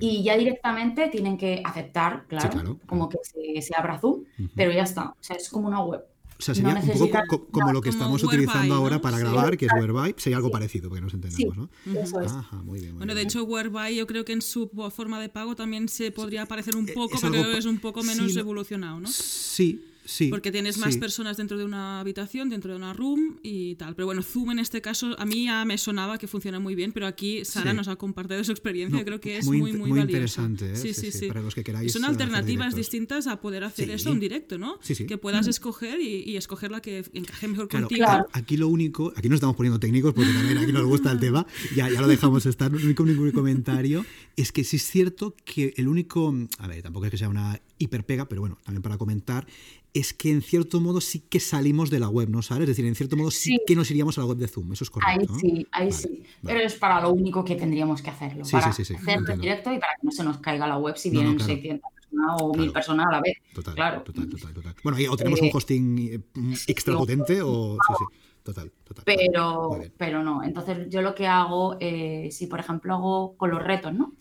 [0.00, 3.18] y ya directamente tienen que aceptar, claro, como que
[3.62, 5.10] se, abra Zoom, pero ya está.
[5.10, 6.02] O sea, es como una web.
[6.38, 9.72] O sea, sería un poco como lo que estamos utilizando ahora para grabar, que es
[9.72, 11.70] Whereby, sería algo parecido, porque nos entendemos, ¿no?
[11.94, 12.32] Eso es.
[12.64, 15.88] muy bien, bueno, de hecho, Whereby yo creo que en su forma de pago también
[15.88, 19.08] se podría parecer un poco, pero es un poco menos evolucionado, ¿no?
[19.08, 19.84] Sí,
[20.30, 23.94] porque tienes más personas dentro de una habitación, dentro de una room y tal.
[23.94, 26.92] Pero bueno, Zoom en este caso a mí ya me sonaba que funciona muy bien,
[26.92, 30.72] pero aquí Sara nos ha compartido su experiencia, creo que es muy, muy, muy, interesante.
[30.72, 30.76] ¿eh?
[30.76, 31.92] Sí, sí, sí, Para los que queráis.
[31.92, 34.78] son alternativas distintas a poder hacer esto en directo, ¿no?
[34.80, 38.04] Que puedas escoger y, escoger la que encaje mejor contigo.
[38.04, 38.26] Claro.
[38.32, 41.46] Aquí lo único, aquí no estamos poniendo técnicos porque también aquí nos gusta el tema,
[41.76, 44.04] ya, ya lo dejamos estar, el único, único comentario
[44.36, 47.60] es que sí es cierto que el único, a ver, tampoco es que sea una
[47.78, 49.46] hiperpega, pero bueno, también para comentar,
[49.94, 52.62] es que en cierto modo sí que salimos de la web, ¿no sabes?
[52.62, 54.84] Es decir, en cierto modo sí, que nos iríamos a la web de Zoom, eso
[54.84, 55.34] es correcto.
[55.34, 56.22] Ahí sí, ahí sí.
[56.42, 58.44] Pero es para lo único que tendríamos que hacerlo.
[58.50, 61.38] para hacerlo en directo y para que no se nos caiga la web si vienen
[61.38, 63.36] 600 personas o 1000 personas a la vez.
[63.54, 64.02] Total, claro.
[64.02, 64.74] total, total, total.
[64.82, 66.20] Bueno, o tenemos un eh, hosting eh,
[66.68, 67.76] extra potente o...
[67.86, 68.04] Sí, sí.
[68.42, 69.04] Total, total.
[69.04, 70.42] Pero, pero no.
[70.42, 74.14] Entonces, yo lo que hago, eh, si por ejemplo hago con los retos, ¿no?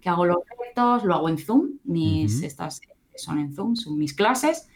[0.00, 2.80] Que hago los retos, lo hago en Zoom, mis estas
[3.14, 4.68] son en Zoom, son mis clases.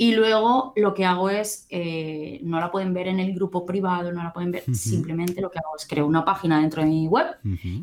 [0.00, 4.10] Y luego lo que hago es, eh, no la pueden ver en el grupo privado,
[4.10, 7.06] no la pueden ver, simplemente lo que hago es creo una página dentro de mi
[7.06, 7.26] web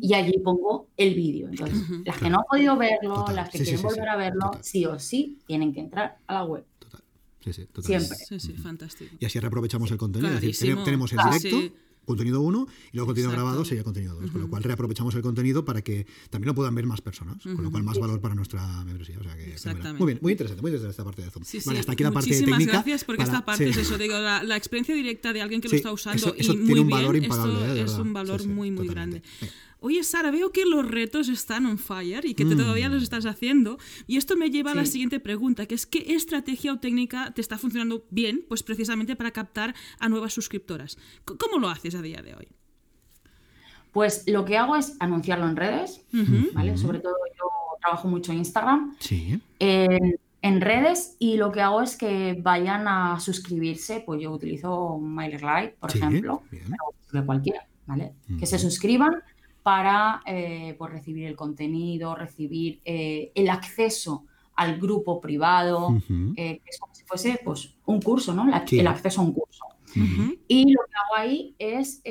[0.01, 1.47] y allí pongo el vídeo.
[1.47, 4.83] Entonces, las que no han podido verlo, las que quieren volver a verlo, sí.
[4.87, 6.65] o sí, tienen que entrar a la web.
[6.79, 7.01] Total.
[7.39, 8.17] Sí, sí, Siempre.
[8.17, 9.15] Sí, sí, fantástico.
[9.19, 10.33] Y así reaprovechamos el contenido.
[10.33, 11.75] Es decir, tenemos el directo
[12.07, 14.31] contenido 1 y luego contenido grabado sería contenido 2.
[14.31, 17.63] Con lo cual reaprovechamos el contenido para que también lo puedan ver más personas, con
[17.63, 19.17] lo cual más valor para nuestra membresía.
[19.19, 21.43] O sea que, muy bien, muy interesante, muy interesante esta parte de Zoom.
[21.65, 22.71] vale, hasta aquí la parte Muchísimas técnica.
[22.73, 25.91] gracias porque esta parte es eso, digo, la, experiencia directa de alguien que lo está
[25.91, 27.83] usando y muy tiene un bien, valor impagable, ¿eh?
[27.83, 29.21] es un valor muy, muy grande.
[29.79, 33.03] Oye, Sara, veo que los retos están on fire y que todavía los mm.
[33.03, 33.77] estás haciendo.
[34.07, 37.41] Y esto me lleva a la siguiente pregunta, que es ¿qué estrategia o técnica te
[37.41, 38.43] está funcionando bien?
[38.47, 40.97] Pues precisamente para captar a nuevas suscriptoras.
[41.25, 42.47] ¿Cómo lo haces a día de hoy?
[43.91, 46.01] Pues lo que hago es anunciarlo en redes,
[46.53, 46.77] ¿vale?
[46.77, 47.45] Sobre todo yo
[47.79, 48.95] trabajo mucho en Instagram.
[48.99, 49.39] Sí.
[49.59, 55.75] En, redes y lo que hago es que vayan a suscribirse, pues yo utilizo MailerLite,
[55.79, 56.43] por ejemplo,
[57.11, 58.13] de cualquiera, ¿vale?
[58.39, 59.23] Que se suscriban
[59.67, 64.23] para eh, pues recibir el contenido, recibir eh, el acceso
[64.55, 65.89] al grupo privado,
[66.37, 68.47] eh, que es como si fuese pues, un curso, ¿no?
[68.47, 68.53] El
[68.87, 69.65] acceso a un curso.
[70.47, 72.01] Y lo que hago ahí es,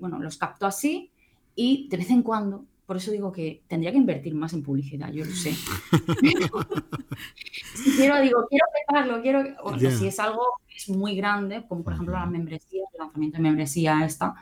[0.00, 1.10] bueno, los capto así
[1.54, 5.12] y de vez en cuando, por eso digo que tendría que invertir más en publicidad,
[5.12, 5.52] yo lo sé.
[7.74, 9.44] si quiero, digo, quiero pegarlo, quiero.
[9.64, 13.36] O si es algo que es muy grande, como por ejemplo la membresía, el lanzamiento
[13.36, 14.34] de membresía esta,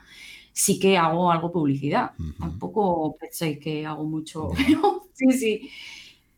[0.55, 2.11] sí que hago algo publicidad.
[2.39, 4.51] Tampoco pensé que hago mucho,
[5.13, 5.69] sí, sí.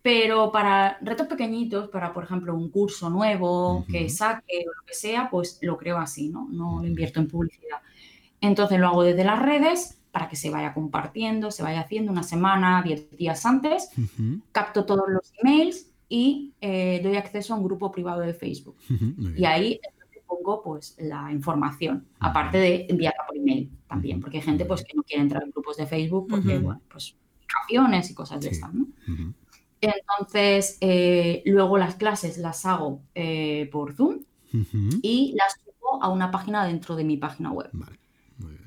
[0.01, 4.93] Pero para retos pequeñitos, para por ejemplo un curso nuevo que saque o lo que
[4.95, 6.47] sea, pues lo creo así, ¿no?
[6.49, 7.77] No lo invierto en publicidad.
[8.41, 12.23] Entonces lo hago desde las redes para que se vaya compartiendo, se vaya haciendo una
[12.23, 13.91] semana, diez días antes,
[14.51, 18.77] capto todos los emails y eh, doy acceso a un grupo privado de Facebook.
[19.35, 19.79] y ahí
[20.27, 24.93] pongo pues la información, aparte de enviarla por email también, porque hay gente pues que
[24.95, 27.15] no quiere entrar en grupos de Facebook porque, bueno, pues
[27.69, 28.87] y cosas de estas, ¿no?
[29.79, 34.19] Entonces, eh, luego las clases las hago eh, por Zoom
[35.01, 37.69] y las subo a una página dentro de mi página web.
[37.73, 37.97] Vale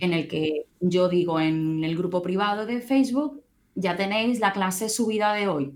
[0.00, 3.42] en el que yo digo en el grupo privado de Facebook,
[3.80, 5.72] ya tenéis la clase subida de hoy.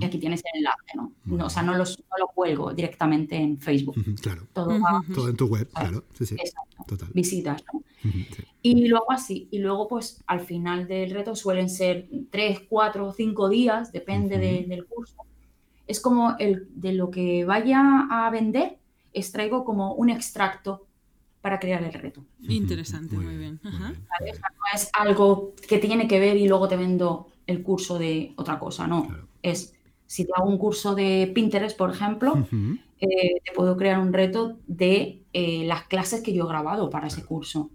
[0.00, 1.44] Y aquí tienes el enlace, ¿no?
[1.44, 3.94] o sea, no, los, lo cuelgo directamente en Facebook.
[4.20, 4.46] claro.
[4.52, 6.04] Todo, en tu web, claro.
[6.14, 6.36] Sí, sí.
[6.86, 7.08] Total.
[7.14, 7.82] Visitas, ¿no?
[8.62, 9.48] Y luego así.
[9.50, 14.38] Y luego, pues, al final del reto suelen ser tres, cuatro o cinco días, depende
[14.38, 15.16] del curso.
[15.86, 18.78] Es como el de lo que vaya a vender,
[19.12, 20.86] extraigo como un extracto
[21.40, 22.24] para crear el reto.
[22.40, 23.60] Interesante, muy, bien.
[23.62, 23.92] no
[24.74, 28.86] es algo que tiene que ver y luego te vendo el curso de otra cosa,
[28.86, 29.08] no.
[29.42, 29.74] Es,
[30.06, 32.46] si te hago un curso de Pinterest, por ejemplo,
[33.00, 37.06] eh, te puedo crear un reto de eh, las clases que yo he grabado para
[37.06, 37.70] ese curso.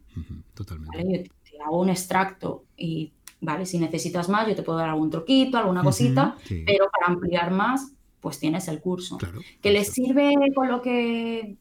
[0.53, 1.30] Totalmente.
[1.43, 3.11] te, hago un extracto y,
[3.41, 3.65] ¿vale?
[3.65, 7.93] Si necesitas más, yo te puedo dar algún troquito, alguna cosita, pero para ampliar más,
[8.22, 9.18] pues tienes el curso.
[9.61, 11.57] ¿Que les sirve con lo que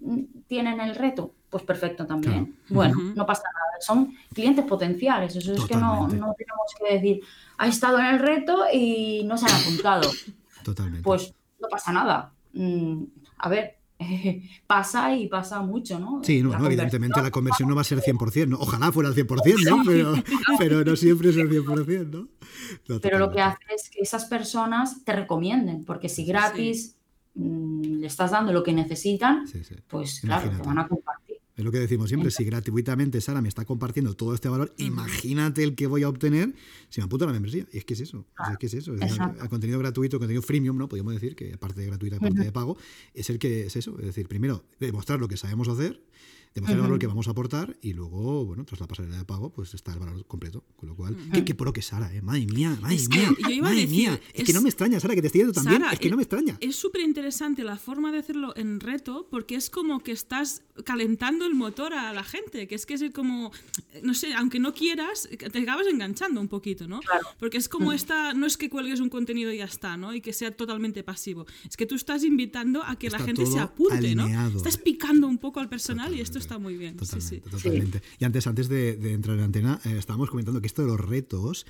[0.47, 1.33] tienen el reto?
[1.57, 2.59] Pues perfecto también.
[2.69, 3.81] Bueno, no pasa nada.
[3.81, 5.35] Son clientes potenciales.
[5.35, 7.21] Eso es que no, no, tenemos que decir,
[7.57, 10.11] ha estado en el reto y no se han apuntado.
[10.63, 11.03] Totalmente.
[11.03, 12.33] Pues no pasa nada.
[12.53, 13.05] Mm,
[13.39, 13.79] a ver,
[14.67, 16.21] pasa y pasa mucho, ¿no?
[16.23, 18.59] Sí, no, evidentemente la conversión no va a ser 100%, ¿no?
[18.59, 19.83] Ojalá fuera el 100%, ¿no?
[19.87, 20.15] Pero,
[20.59, 22.29] pero no siempre es el 100%, ¿no?
[23.01, 26.97] pero lo que hace es que esas personas te recomienden, porque si gratis
[27.35, 29.47] mm, le estás dando lo que necesitan,
[29.87, 31.26] pues claro, te van a compartir.
[31.57, 35.63] Es lo que decimos siempre, si gratuitamente Sara me está compartiendo todo este valor, imagínate
[35.63, 36.55] el que voy a obtener
[36.91, 37.67] si me apunto a la membresía.
[37.73, 38.93] Y es que es eso, es que es eso.
[38.93, 40.87] el contenido gratuito, el contenido freemium, ¿no?
[40.87, 42.77] Podríamos decir que aparte de gratuita, aparte de pago,
[43.15, 43.99] es el que es eso.
[43.99, 46.03] Es decir, primero, demostrar lo que sabemos hacer,
[46.57, 49.51] demostrar el valor que vamos a aportar y luego, bueno, tras la pasarela de pago,
[49.51, 50.65] pues está el valor completo.
[50.75, 52.23] Con lo cual, qué, qué, pro que Sara, ¿eh?
[52.23, 54.21] Madre mía, madre mía, madre mía.
[54.33, 55.83] Es, que no me extraña, Sara, que te estés yendo también.
[55.93, 56.57] es que no me extraña.
[56.61, 61.45] Es súper interesante la forma de hacerlo en reto porque es como que estás calentando
[61.45, 63.53] el motor a la gente, que es que es como,
[64.03, 67.01] no sé, aunque no quieras, te acabas enganchando un poquito, ¿no?
[67.39, 70.15] Porque es como esta, no es que cuelgues un contenido y ya está, ¿no?
[70.15, 71.47] Y que sea totalmente pasivo.
[71.69, 74.27] Es que tú estás invitando a que la gente se apunte, ¿no?
[74.49, 76.97] Estás picando un poco al personal y esto está muy bien.
[76.97, 78.03] Totalmente, totalmente.
[78.19, 81.67] Y antes, antes de, entrar en antena, eh, estábamos comentando que esto de los retos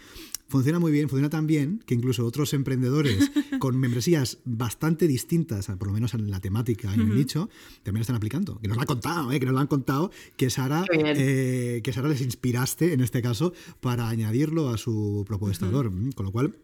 [0.48, 5.88] funciona muy bien, funciona tan bien que incluso otros emprendedores con membresías bastante distintas, por
[5.88, 7.48] lo menos en la temática y en el nicho,
[7.82, 8.58] también están aplicando.
[8.60, 9.40] Que nos lo han contado, ¿eh?
[9.40, 13.52] que nos lo han contado, que Sara, eh, que Sara les inspiraste en este caso
[13.80, 15.90] para añadirlo a su propuesta valor.
[16.14, 16.54] Con lo cual,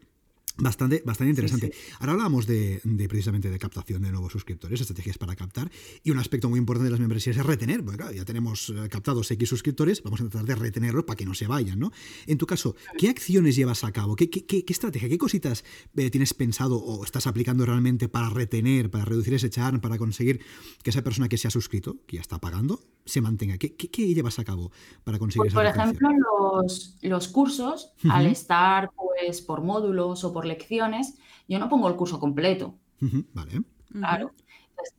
[0.55, 1.73] Bastante, bastante interesante.
[1.99, 2.79] Ahora hablábamos de,
[3.09, 5.71] precisamente de captación de nuevos suscriptores, estrategias para captar,
[6.03, 8.87] y un aspecto muy importante de las membresías es retener, porque claro, ya tenemos eh,
[8.87, 11.91] captados X suscriptores, vamos a tratar de retenerlos para que no se vayan, ¿no?
[12.27, 14.15] En tu caso, ¿qué acciones llevas a cabo?
[14.15, 15.63] ¿Qué, qué, estrategia, qué cositas
[15.95, 20.39] eh, tienes pensado o estás aplicando realmente para retener, para reducir ese churn, para conseguir
[20.83, 23.57] que esa persona que se ha suscrito, que ya está pagando, se mantenga?
[23.57, 24.71] ¿Qué, qué llevas a cabo
[25.03, 26.09] para conseguir pues, Por ejemplo,
[26.61, 31.17] los, los cursos, al estar pues por módulos o por lecciones,
[31.47, 32.75] yo no pongo el curso completo.
[33.33, 33.61] Vale.
[33.91, 34.31] Claro.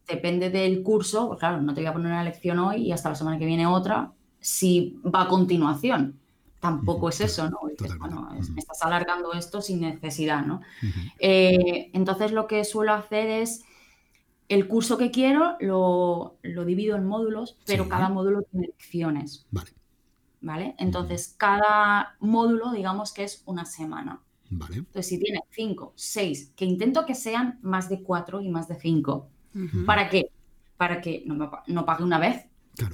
[0.06, 3.08] depende del curso, pues claro, no te voy a poner una lección hoy y hasta
[3.08, 6.20] la semana que viene otra, si va a continuación.
[6.60, 7.58] Tampoco es eso, ¿no?
[7.98, 10.62] bueno, me estás alargando esto sin necesidad, ¿no?
[11.18, 13.64] Eh, entonces lo que suelo hacer es
[14.48, 19.46] el curso que quiero lo, divido en módulos, pero cada módulo tiene lecciones.
[19.50, 19.70] Vale.
[20.40, 20.74] ¿Vale?
[20.78, 24.20] Entonces, cada módulo, digamos que es una semana.
[24.50, 28.76] Entonces, si tiene cinco, seis, que intento que sean más de cuatro y más de
[28.76, 29.28] cinco.
[29.86, 30.30] ¿Para qué?
[30.76, 32.46] Para que no, no pague una vez,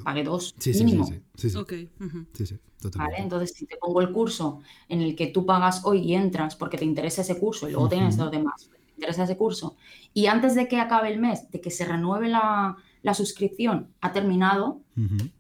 [0.05, 1.07] pague dos mínimo.
[1.07, 2.59] Sí, sí, sí.
[2.97, 3.17] ¿Vale?
[3.19, 6.79] Entonces, si te pongo el curso en el que tú pagas hoy y entras porque
[6.79, 9.77] te interesa ese curso y luego tienes los demás, te interesa ese curso,
[10.15, 12.77] y antes de que acabe el mes, de que se renueve la,
[13.15, 14.81] suscripción, ha terminado,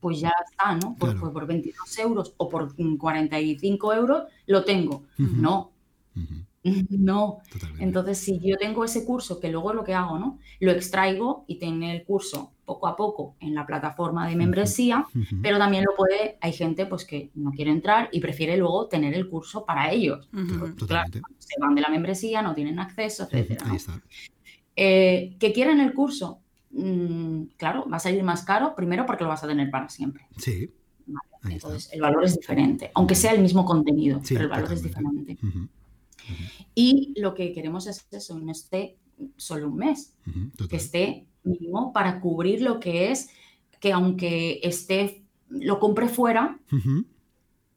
[0.01, 0.97] pues ya está, ¿no?
[0.97, 5.05] Por, por, 22 euros o por 45 euros lo tengo.
[5.17, 5.73] No,
[6.91, 7.39] No.
[7.79, 10.39] Entonces, si yo tengo ese curso, que luego lo que hago, ¿no?
[10.61, 15.07] Lo extraigo y tengo el curso poco a poco en la plataforma de membresía,
[15.43, 19.15] pero también lo puede, hay gente pues que no quiere entrar y prefiere luego tener
[19.15, 20.29] el curso para ellos.
[21.39, 23.63] se van de la membresía, no tienen acceso, etc.
[24.77, 26.41] Eh, ¿Que quieren el curso?
[26.71, 30.27] Mm, claro, va a salir más caro, primero porque lo vas a tener para siempre.
[30.37, 30.71] Sí.
[31.49, 35.39] Entonces, el valor es diferente, aunque sea el mismo contenido, pero el valor es diferente.
[36.75, 38.97] Y lo que queremos es eso, no esté
[39.37, 40.14] solo un mes,
[40.68, 43.31] que esté mínimo para cubrir lo que es
[43.81, 46.61] que aunque esté, lo compre fuera,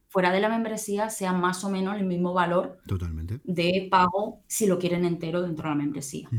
[0.09, 3.39] fuera de la membresía, sea más o menos el mismo valor Totalmente.
[3.45, 6.29] de pago si lo quieren entero dentro de la membresía.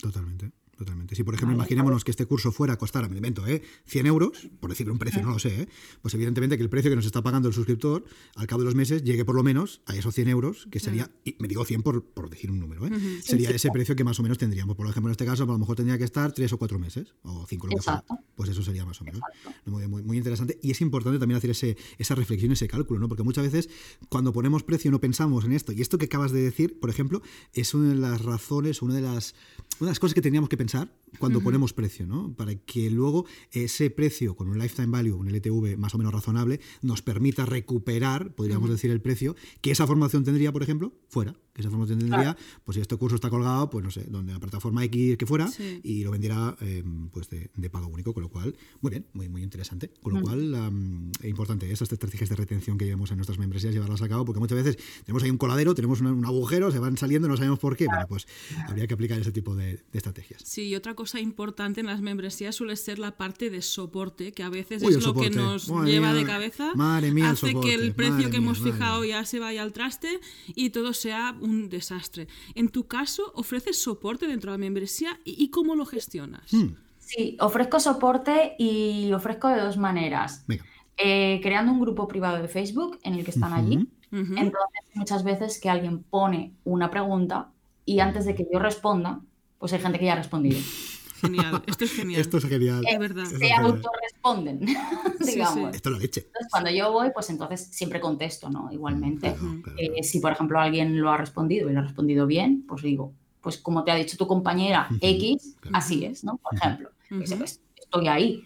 [0.00, 0.52] Totalmente.
[0.78, 1.16] Totalmente.
[1.16, 3.62] Si, por ejemplo, imaginémonos que este curso fuera a costar, me invento, ¿eh?
[3.86, 5.68] 100 euros, por decir un precio, no lo sé, ¿eh?
[6.02, 8.04] pues evidentemente que el precio que nos está pagando el suscriptor
[8.36, 11.10] al cabo de los meses llegue por lo menos a esos 100 euros, que sería,
[11.24, 12.92] y me digo 100 por, por decir un número, ¿eh?
[13.24, 14.76] sería ese precio que más o menos tendríamos.
[14.76, 17.12] Por ejemplo, en este caso, a lo mejor tendría que estar 3 o 4 meses,
[17.22, 18.04] o 5 lo que sea.
[18.36, 19.20] Pues eso sería más o menos.
[19.66, 20.60] Muy, muy, interesante.
[20.62, 23.08] Y es importante también hacer ese, esa reflexión, ese cálculo, ¿no?
[23.08, 23.68] porque muchas veces
[24.08, 25.72] cuando ponemos precio no pensamos en esto.
[25.72, 27.20] Y esto que acabas de decir, por ejemplo,
[27.52, 29.34] es una de las razones, una de las,
[29.80, 30.67] una de las cosas que teníamos que pensar
[31.18, 32.34] cuando ponemos precio, ¿no?
[32.34, 36.60] Para que luego ese precio con un lifetime value, un LTV más o menos razonable,
[36.82, 41.70] nos permita recuperar, podríamos decir, el precio que esa formación tendría, por ejemplo, fuera, esa
[41.70, 45.16] formación tendría, pues si este curso está colgado, pues no sé, donde la plataforma X
[45.16, 45.80] que fuera, Sí.
[45.82, 46.82] y lo vendiera eh,
[47.12, 49.90] pues de, de pago único, con lo cual, muy bien, muy, muy interesante.
[50.02, 53.72] Con lo cual, am, es importante estas estrategias de retención que llevamos en nuestras membresías,
[53.74, 56.78] llevarlas a cabo, porque muchas veces tenemos ahí un coladero, tenemos un, un agujero, se
[56.78, 57.86] van saliendo, no sabemos por qué.
[57.86, 58.26] Bueno, pues
[58.68, 60.42] habría que aplicar ese tipo de, de estrategias.
[60.44, 64.42] Sí, y otra cosa importante en las membresías suele ser la parte de soporte, que
[64.42, 67.26] a veces Uy, es el lo que nos Madre lleva mía, de cabeza, madre mía,
[67.26, 70.20] el hace que soporte, el precio madre que hemos fijado ya se vaya al traste
[70.54, 72.28] y todo sea un desastre.
[72.54, 76.52] En tu caso, ¿ofreces soporte dentro de la membresía y, y cómo lo gestionas?
[76.52, 76.74] Hmm,
[77.08, 80.44] Sí, ofrezco soporte y ofrezco de dos maneras.
[80.98, 83.88] Eh, creando un grupo privado de Facebook en el que están allí.
[84.12, 87.50] Entonces, muchas veces que alguien pone una pregunta
[87.86, 89.20] y antes de que yo responda,
[89.58, 90.58] pues hay gente que ya ha respondido.
[91.20, 92.20] Genial, esto es genial.
[92.20, 92.84] Esto es genial.
[92.88, 93.24] Es verdad.
[93.24, 93.64] Es Se genial.
[93.66, 94.60] autorresponden,
[95.20, 95.74] Sí, digamos.
[95.74, 96.20] Esto es la leche.
[96.26, 98.70] Entonces, cuando yo voy, pues entonces siempre contesto, ¿no?
[98.72, 99.34] Igualmente.
[99.34, 102.64] Claro, claro, Eh, si, por ejemplo, alguien lo ha respondido y lo ha respondido bien,
[102.66, 105.76] pues digo, pues como te ha dicho tu compañera X, claro.
[105.76, 106.36] así es, ¿no?
[106.38, 106.90] Por ejemplo.
[107.10, 108.42] Dice, pues, estoy ahí.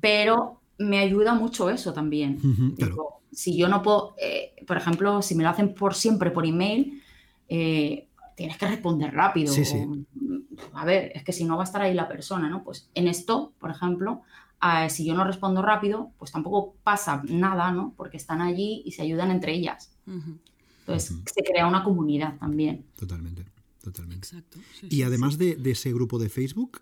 [0.00, 2.38] Pero me ayuda mucho eso también.
[2.76, 6.46] Digo, si yo no puedo, eh, por ejemplo, si me lo hacen por siempre por
[6.46, 7.02] email,
[7.48, 8.06] eh,
[8.36, 9.52] tienes que responder rápido.
[9.52, 9.84] Sí, sí.
[10.72, 12.62] A ver, es que si no va a estar ahí la persona, ¿no?
[12.62, 14.22] Pues en esto, por ejemplo,
[14.60, 17.94] ah, si yo no respondo rápido, pues tampoco pasa nada, ¿no?
[17.96, 19.92] Porque están allí y se ayudan entre ellas.
[20.06, 22.84] Entonces se crea una comunidad también.
[22.96, 23.44] Totalmente,
[23.84, 24.26] totalmente.
[24.28, 24.58] Exacto.
[24.80, 26.80] sí, Y sí, además de, de ese grupo de Facebook,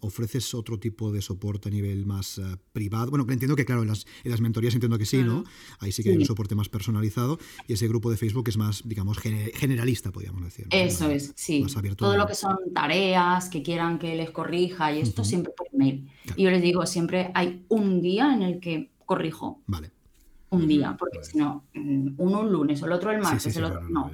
[0.00, 2.42] ¿ofreces otro tipo de soporte a nivel más eh,
[2.72, 3.10] privado?
[3.10, 5.44] Bueno, entiendo que, claro, en las, en las mentorías entiendo que sí, ¿no?
[5.78, 8.82] Ahí sí que hay un soporte más personalizado y ese grupo de Facebook es más,
[8.84, 10.66] digamos, gene- generalista, podríamos decir.
[10.70, 10.76] ¿no?
[10.76, 11.62] Eso Más- es, sí.
[11.62, 15.24] Más abierto Todo a- lo que son tareas que quieran que les corrija y esto
[15.24, 16.10] siempre por email.
[16.24, 16.40] Claro.
[16.40, 19.62] Y yo les digo, siempre hay un día en el que corrijo.
[19.66, 19.90] Vale.
[20.50, 23.58] Un día, porque si no, mm, uno un lunes, el otro el martes, sí, sí,
[23.58, 24.10] el otro claro, no.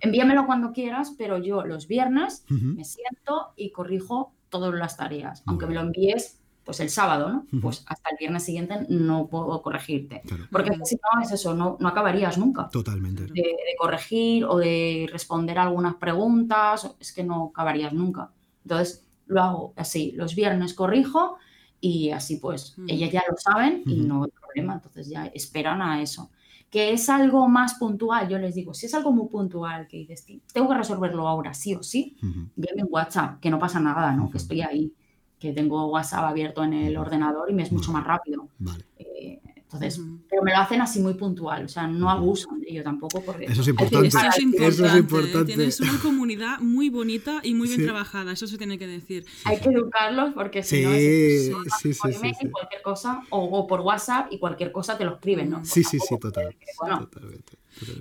[0.00, 5.42] Envíamelo cuando quieras, pero yo los viernes me siento y corrijo todas las tareas.
[5.46, 7.60] Muy Aunque me lo envíes pues el sábado, ¿no?
[7.60, 10.22] Pues hasta el viernes siguiente no puedo corregirte.
[10.24, 10.44] Claro.
[10.50, 12.68] Porque si no es eso, no, no acabarías nunca.
[12.68, 13.24] Totalmente.
[13.24, 18.30] De, de corregir o de responder algunas preguntas, es que no acabarías nunca.
[18.62, 21.36] Entonces lo hago así, los viernes corrijo
[21.80, 22.86] y así pues Ujú.
[22.88, 26.30] ellas ya lo saben y no hay problema, entonces ya esperan a eso.
[26.72, 30.24] Que es algo más puntual, yo les digo, si es algo muy puntual que dices,
[30.24, 32.16] "Ti- tengo que resolverlo ahora, sí o sí,
[32.56, 34.30] envíame un WhatsApp, que no pasa nada, ¿no?
[34.30, 34.90] Que estoy ahí,
[35.38, 38.48] que tengo WhatsApp abierto en el ordenador y me es mucho más rápido.
[38.58, 38.84] Vale.
[38.98, 39.41] Eh,
[39.74, 43.22] entonces, pero me lo hacen así muy puntual, o sea, no abusan de ello tampoco
[43.22, 44.08] porque Eso es importante.
[44.08, 44.64] Eso educar es al importante.
[44.64, 45.54] cliente, Eso es importante.
[45.54, 47.84] Tienes una comunidad muy bonita y muy bien Sí.
[47.86, 49.24] trabajada, eso se tiene que decir.
[49.44, 51.02] Hay que educarlos porque si Sí, no es
[51.80, 52.50] sí, sí, por sí, email sí.
[52.50, 55.64] cualquier cosa o, o por WhatsApp y cualquier cosa te lo escriben, ¿no?
[55.64, 56.54] Sí, Pues sí, sí, total.
[56.80, 57.52] bueno, totalmente.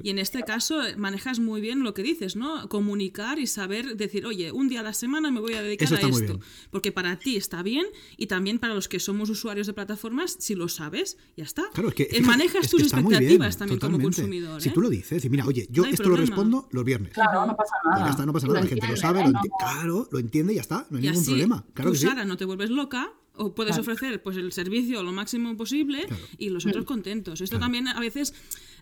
[0.04, 2.68] Y en este caso eh, manejas muy bien lo que dices, ¿no?
[2.70, 5.96] Comunicar y saber decir, oye, un día a la semana me voy a dedicar Eso
[5.96, 6.20] a esto.
[6.20, 6.40] bien.
[6.70, 7.86] Porque para ti está bien
[8.18, 11.64] y también para los que somos usuarios de plataformas, si lo sabes, ya está.
[11.74, 14.00] Claro, es que Eh, fíjate, manejas es tus que está muy bien, expectativas también como
[14.00, 14.62] consumidor.
[14.62, 14.72] Si ¿eh?
[14.74, 17.14] tú lo dices, y mira, oye, yo No esto lo respondo los viernes.
[17.14, 18.06] claro, no pasa nada.
[18.06, 20.54] ya está, no pasa nada, la gente lo sabe, lo No- enti- claro, lo entiende
[20.54, 21.66] y ya está, no hay y ningún así, problema.
[21.74, 22.08] Claro tú, que sí.
[22.08, 23.82] Sara, no te vuelves loca o puedes Claro.
[23.92, 26.24] ofrecer pues el servicio lo máximo posible Claro.
[26.38, 27.42] y los otros contentos.
[27.42, 27.66] Esto Claro.
[27.66, 28.34] también a veces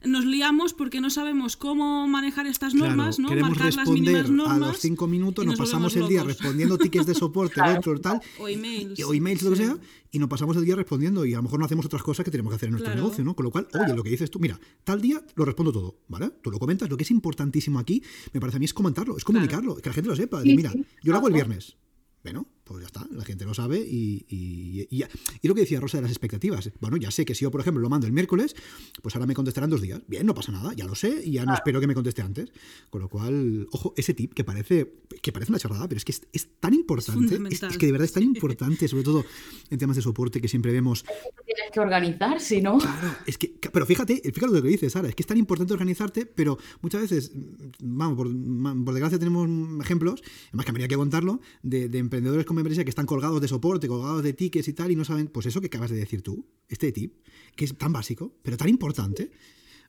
[0.06, 3.28] nos liamos porque no sabemos cómo manejar estas Claro, normas, ¿no?
[3.30, 4.56] queremos Marcar las responder mínimas normas.
[4.56, 8.22] a los cinco minutos, y nos pasamos el día respondiendo tickets de soporte, otro, tal,
[8.40, 9.00] O emails.
[9.04, 9.64] o emails, lo que Sí.
[9.64, 9.78] sea,
[10.12, 12.32] y nos pasamos el día respondiendo y a lo mejor no hacemos otras cosas que
[12.32, 13.04] tenemos que hacer en nuestro Claro.
[13.04, 13.36] negocio, ¿no?
[13.36, 16.32] Con lo cual, oye, lo que dices tú, mira, tal día lo respondo todo, ¿vale?
[16.42, 18.02] Tú lo comentas, lo que es importantísimo aquí,
[18.34, 20.72] me parece a mí es comentarlo, es comunicarlo, que la gente lo sepa, de, mira,
[20.72, 21.76] sí, yo lo hago el viernes.
[22.24, 25.04] Bueno, pues ya está, la gente lo sabe y, y, y,
[25.42, 26.70] y lo que decía Rosa de las expectativas.
[26.80, 28.56] Bueno, ya sé que si yo, por ejemplo, lo mando el miércoles,
[29.02, 30.02] pues ahora me contestarán dos días.
[30.08, 32.52] Bien, no pasa nada, ya lo sé y ya no espero que me conteste antes.
[32.92, 36.12] Con lo cual, ojo, ese tip que parece, que parece una charrada, pero es que
[36.12, 39.26] es, es tan importante, es, que de verdad es tan importante, sobre todo
[39.72, 41.04] en temas de soporte que siempre vemos.
[41.46, 42.78] Tienes que organizar, si no.
[42.78, 45.74] Claro, es que, pero fíjate, fíjate lo que dices, Sara, es que es tan importante
[45.74, 47.32] organizarte, pero muchas veces,
[47.80, 48.32] vamos, por,
[48.94, 49.50] desgracia tenemos
[49.82, 53.48] ejemplos, además que habría que contarlo, de, de emprendedores con membresía que están colgados de
[53.48, 56.22] soporte, colgados de tickets y tal, y no saben, pues eso que acabas de decir
[56.22, 57.16] tú, este tip,
[57.56, 59.32] que es tan básico, pero tan importante.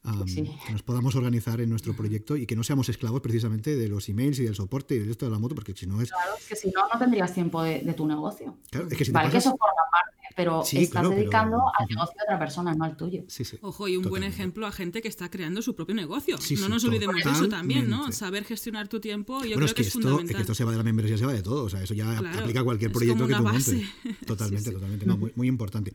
[0.02, 0.50] am, Sí.
[0.66, 4.08] que nos podamos organizar en nuestro proyecto y que no seamos esclavos precisamente de los
[4.08, 6.08] emails y del soporte y de esto de la moto, porque si no es.
[6.08, 8.56] Claro, es que si no, no tendrías tiempo de, de tu negocio.
[8.70, 11.20] Claro, es que si vale, que pasas- eso forma parte, pero Sí, estás claro, pero-
[11.20, 13.24] dedicando al negocio de otra persona, no al tuyo.
[13.28, 13.58] Sí, sí.
[13.60, 16.38] Ojo, y un buen ejemplo a gente que está creando su propio negocio.
[16.38, 18.10] Sí, no sí, nos olvidemos de eso también, ¿no?
[18.12, 20.36] Saber gestionar tu tiempo, yo bueno, creo es que, es, esto, es fundamental.
[20.36, 21.64] que esto se va de la membresía, se va de todo.
[21.64, 23.74] O sea, eso ya Claro, aplica a cualquier proyecto que tú una montes.
[23.74, 24.16] base.
[24.26, 24.74] Totalmente, Sí, sí.
[24.74, 25.06] totalmente.
[25.06, 25.94] No, muy, muy importante.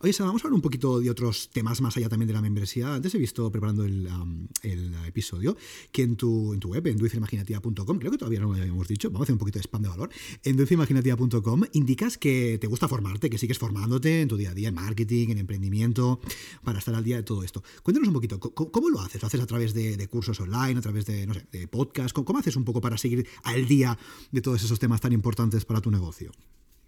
[0.00, 2.42] Oye, Sara, vamos a hablar un poquito de otros temas más allá también de la
[2.42, 2.94] membresía.
[2.94, 5.56] Antes he visto, preparando el, um, el episodio,
[5.92, 9.08] que en tu, en tu web, en dulceimaginativa.com, creo que todavía no lo habíamos dicho,
[9.10, 10.10] vamos a hacer un poquito de spam de valor,
[10.42, 14.68] en dulceimaginativa.com indicas que te gusta formarte, que sigues formándote en tu día a día,
[14.68, 16.20] en marketing, en emprendimiento,
[16.62, 17.62] para estar al día de todo esto.
[17.82, 19.20] Cuéntanos un poquito, ¿cómo, cómo lo haces?
[19.20, 22.14] ¿Lo haces a través de, de cursos online, a través de, no sé, de podcast?
[22.14, 23.98] ¿Cómo, cómo haces un poco para seguir al día
[24.32, 26.32] de todos esos temas tan importantes para tu negocio?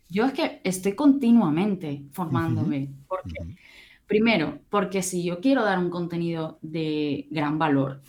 [0.09, 2.89] Yo es que estoy continuamente formándome.
[3.09, 3.43] ¿Por qué?
[3.43, 3.53] Ujú.
[4.07, 8.01] Primero, porque si yo quiero dar un contenido de gran valor,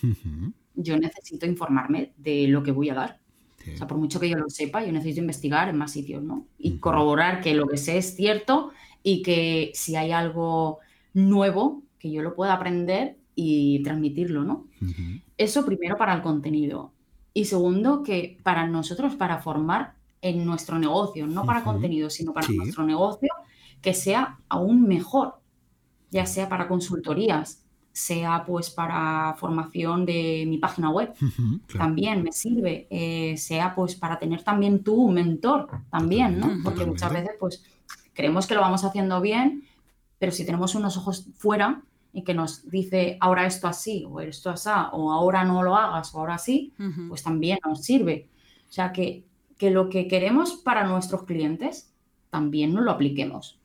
[0.75, 3.19] yo necesito informarme de lo que voy a dar.
[3.67, 3.73] Sí.
[3.73, 6.45] O sea, por mucho que yo lo sepa, yo necesito investigar en más sitios, ¿no?
[6.57, 8.71] Y corroborar que lo que sé es cierto
[9.03, 10.79] y que si hay algo
[11.13, 14.65] nuevo, que yo lo pueda aprender y transmitirlo, ¿no?
[15.37, 16.91] Eso primero para el contenido.
[17.33, 22.47] Y segundo, que para nosotros, para formar en nuestro negocio, no para contenido, sino para
[22.47, 22.57] Sí.
[22.57, 23.29] nuestro negocio,
[23.81, 25.35] que sea aún mejor,
[26.09, 27.63] ya sea para consultorías,
[27.97, 31.15] sea pues para formación de mi página web.
[31.65, 31.79] Claro.
[31.79, 36.59] también me sirve, eh, sea pues para tener también tú un mentor, también, ¿no?
[36.63, 37.63] Porque muchas veces pues
[38.13, 39.63] creemos que lo vamos haciendo bien,
[40.19, 41.81] pero si tenemos unos ojos fuera
[42.13, 46.13] y que nos dice ahora esto así, o esto así, o ahora no lo hagas,
[46.13, 46.73] o ahora sí,
[47.09, 48.29] pues también nos sirve.
[48.69, 49.25] O sea, que,
[49.57, 51.91] que lo que queremos para nuestros clientes
[52.29, 53.59] también nos lo apliquemos.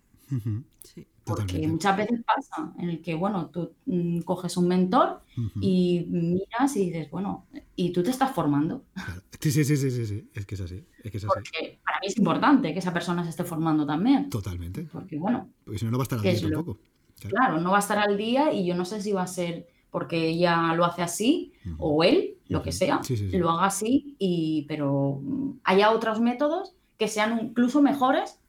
[1.25, 1.69] Porque Totalmente.
[1.73, 5.21] muchas veces pasa en el que, bueno, tú mm, coges un mentor
[5.61, 7.47] y miras y dices, bueno,
[7.77, 8.83] y tú te estás formando.
[8.95, 9.23] Claro.
[9.39, 10.29] Sí, sí, sí, sí, sí.
[10.35, 10.85] Es que es así.
[11.05, 11.33] Es que es así.
[11.33, 14.31] Porque para mí es importante que esa persona se esté formando también.
[14.31, 14.83] Totalmente.
[14.93, 16.81] Porque, bueno, Porque si no, no va a estar al ¿Qué día es lo- tampoco.
[17.21, 17.37] Claro.
[17.37, 19.69] claro, no va a estar al día y yo no sé si va a ser
[19.91, 23.39] porque ella lo hace así o él, lo que sea, Sí, sí, sí.
[23.39, 28.41] lo haga así, y, pero mm, haya otros métodos que sean incluso mejores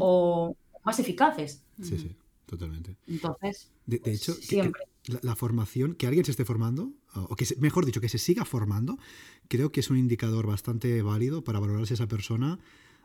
[0.00, 1.64] o más eficaces.
[1.82, 2.96] Sí, sí, totalmente.
[3.06, 4.82] Entonces, De, de pues, hecho, que- que siempre.
[5.06, 8.08] la, la formación, que alguien se esté formando, o o que se- mejor dicho, que
[8.08, 8.98] se siga formando,
[9.48, 12.58] creo que es un indicador bastante válido para valorar si esa persona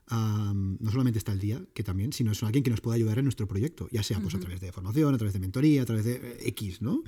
[0.09, 3.25] no solamente está al día, que también, sino es alguien que nos puede ayudar en
[3.25, 6.05] nuestro proyecto, ya sea pues, a través de formación, a través de mentoría, a través
[6.05, 7.03] de eh, X, ¿no?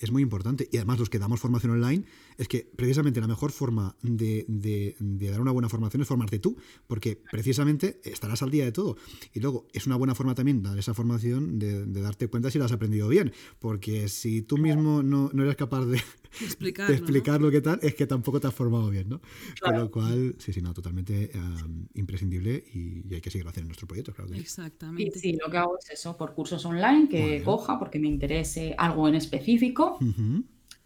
[0.00, 0.68] Es muy importante.
[0.70, 2.04] Y además, los que damos formación online,
[2.36, 6.38] es que precisamente la mejor forma de, de- de dar una buena formación es formarte
[6.38, 6.56] tú,
[6.86, 8.96] porque precisamente estarás al día de todo.
[9.32, 12.58] Y luego, es una buena forma también dar esa formación de, de darte cuenta si
[12.58, 16.00] la has aprendido bien, porque si tú mismo no, no eres capaz de,
[16.40, 17.24] Explicarlo, de ¿no?
[17.24, 19.20] explicar lo que tal, es que tampoco te has formado bien, ¿no?
[19.60, 23.66] Con lo cual, sí, sí, no, totalmente am, imprescindible y, y hay que seguirlo haciendo
[23.66, 24.44] en nuestro proyecto, claro que sí.
[24.96, 25.12] Y Exactamente.
[25.12, 29.08] sí, lo que hago es eso, por cursos online que coja porque me interese algo
[29.08, 29.98] en específico.
[30.00, 30.44] Ujú.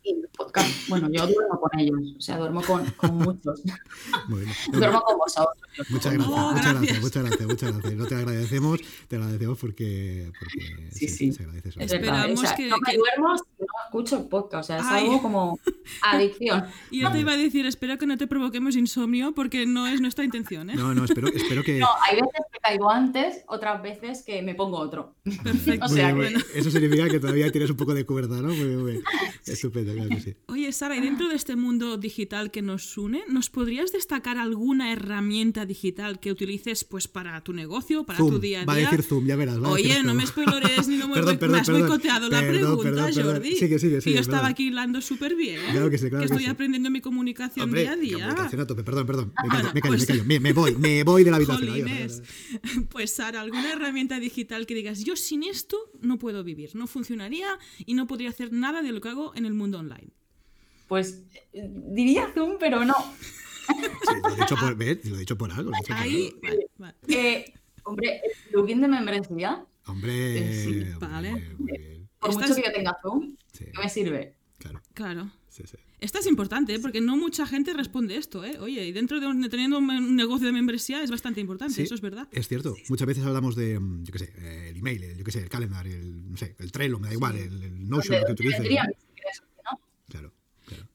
[0.08, 3.62] Y podcast, bueno, yo duermo con ellos, o sea, duermo con, con muchos.
[4.28, 4.52] Muy bien.
[4.72, 5.56] duermo con vosotros.
[5.90, 6.80] Muchas gracias, Oh, muchas gracias.
[6.80, 7.94] gracias, muchas gracias, muchas gracias.
[7.94, 11.32] No te agradecemos, te agradecemos porque, porque Sí, sí.
[11.32, 11.80] se agradece eso.
[11.80, 14.64] Es verdad, Esperamos o sea, que- no me que- duermo si no escucho el podcast,
[14.64, 15.04] o sea, es Ay.
[15.04, 15.58] algo como
[16.02, 16.64] adicción.
[16.90, 20.00] Y yo te iba a decir, espero que no te provoquemos insomnio porque no es
[20.00, 20.74] nuestra intención, ¿eh?
[20.76, 21.78] No, no, espero, espero que...
[21.78, 25.14] No, hay veces que caigo antes, otras veces que me pongo otro.
[25.42, 25.86] Perfecto.
[25.86, 26.44] o Muy sea bien, muy que- bien.
[26.54, 28.48] Eso significa que todavía tienes un poco de cuerda, ¿no?
[28.48, 29.04] Muy bien, muy bien.
[29.46, 30.36] Estupendo, claro que sí.
[30.46, 34.92] Oye, Sara, y dentro de este mundo digital que nos une, ¿nos podrías destacar alguna
[34.92, 38.90] herramienta digital que utilices pues para tu negocio, para tu día a va a día?
[38.90, 39.62] decir Zoom, ya verás.
[39.62, 41.82] va a decir Oye, no me spoilores ni no me, Perdón, perdón, me has perdón.
[41.88, 43.08] boicoteado la pregunta.
[43.14, 43.56] Jordi.
[43.56, 45.60] Sigue, sigue, Que sigue, yo estaba aquí hilando súper bien.
[45.60, 45.68] ¿eh?
[45.72, 46.50] Claro que sí, claro que que estoy sí.
[46.50, 48.18] aprendiendo mi comunicación Hombre, día a día.
[48.18, 49.32] comunicación a tope, perdón, perdón.
[49.42, 50.24] Me callo, Bueno, me callo, pues- me callo.
[50.24, 51.68] Me, me voy, me voy de la habitación.
[51.68, 52.22] Jolines.
[52.90, 57.58] Pues Sara, ¿alguna herramienta digital que digas, yo sin esto no puedo vivir, no funcionaría
[57.84, 60.08] y no podría hacer nada de lo que hago en el mundo online?
[60.88, 61.22] Pues
[61.52, 62.94] eh, diría Zoom, pero no.
[63.68, 63.74] Sí,
[64.22, 65.04] lo he dicho por, ¿ves?
[65.04, 65.70] Lo he dicho por algo.
[65.70, 66.40] lo he dicho por Ahí, algo.
[66.42, 66.94] vale, vale.
[67.08, 67.52] Eh,
[67.84, 71.32] hombre, el plugin de membresía, Hombre, Sí, muy vale.
[71.34, 72.08] bien, muy bien.
[72.18, 74.34] por Esta mucho es- que yo tenga Zoom, Sí, ¿qué me sirve?
[74.58, 74.82] claro.
[74.94, 75.30] Claro.
[75.48, 75.76] Sí, sí.
[76.00, 76.78] Esta es importante, ¿eh?
[76.78, 78.56] porque no mucha gente responde esto, ¿eh?
[78.60, 81.94] Oye, y dentro de, un- teniendo un, negocio de membresía es bastante importante, Sí, eso
[81.94, 82.28] es verdad.
[82.30, 82.76] Es cierto.
[82.88, 85.42] Muchas veces hablamos de, mm, yo qué sé, eh, el email, el, yo qué sé,
[85.42, 88.26] el calendar, el, no sé, el Trello, me da igual, el, el Notion, ¿Dónde- lo
[88.26, 88.58] que utilices.
[88.60, 88.88] vendría ¿no?
[88.90, 89.80] mis ingresos, no?
[90.08, 90.32] Claro,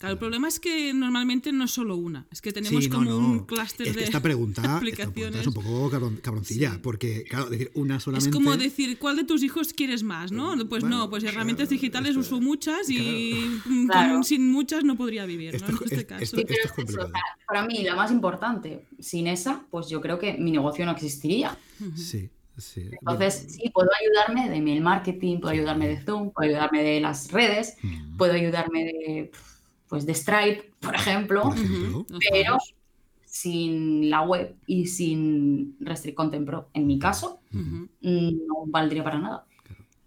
[0.03, 0.13] claro.
[0.13, 3.09] El problema es que normalmente no es solo una, es que tenemos Sí, no, como
[3.09, 3.17] no.
[3.17, 5.41] un clúster Es que de esta pregunta, esta pregunta aplicaciones.
[5.41, 6.80] es un poco cabron- cabroncilla, Sí.
[6.84, 8.31] porque, claro, decir una Es solamente...
[8.31, 10.31] como decir, ¿cuál de tus hijos quieres más?
[10.31, 10.53] ¿no?
[10.67, 13.59] Pues Bueno, no, pues herramientas claro, digitales esto- uso muchas y
[13.89, 14.13] Claro.
[14.15, 15.77] con- sin muchas no podría vivir, Esto- ¿no?
[15.77, 16.23] En este es- caso.
[16.23, 17.11] esto- Sí, pero es es eso,
[17.47, 21.57] para mí la más importante, sin esa, pues yo creo que mi negocio no existiría.
[21.95, 22.84] Sí, Sí.
[23.01, 27.31] Entonces, sí, puedo ayudarme de email marketing, puedo ayudarme de Zoom, puedo ayudarme de las
[27.31, 28.15] redes, Mm.
[28.15, 29.31] puedo ayudarme de,
[29.93, 32.05] pues, de Stripe, por ejemplo, Por ejemplo.
[32.09, 32.57] Los pero
[33.27, 39.45] sin la web y sin Restrict Content Pro, en mi caso, no valdría para nada.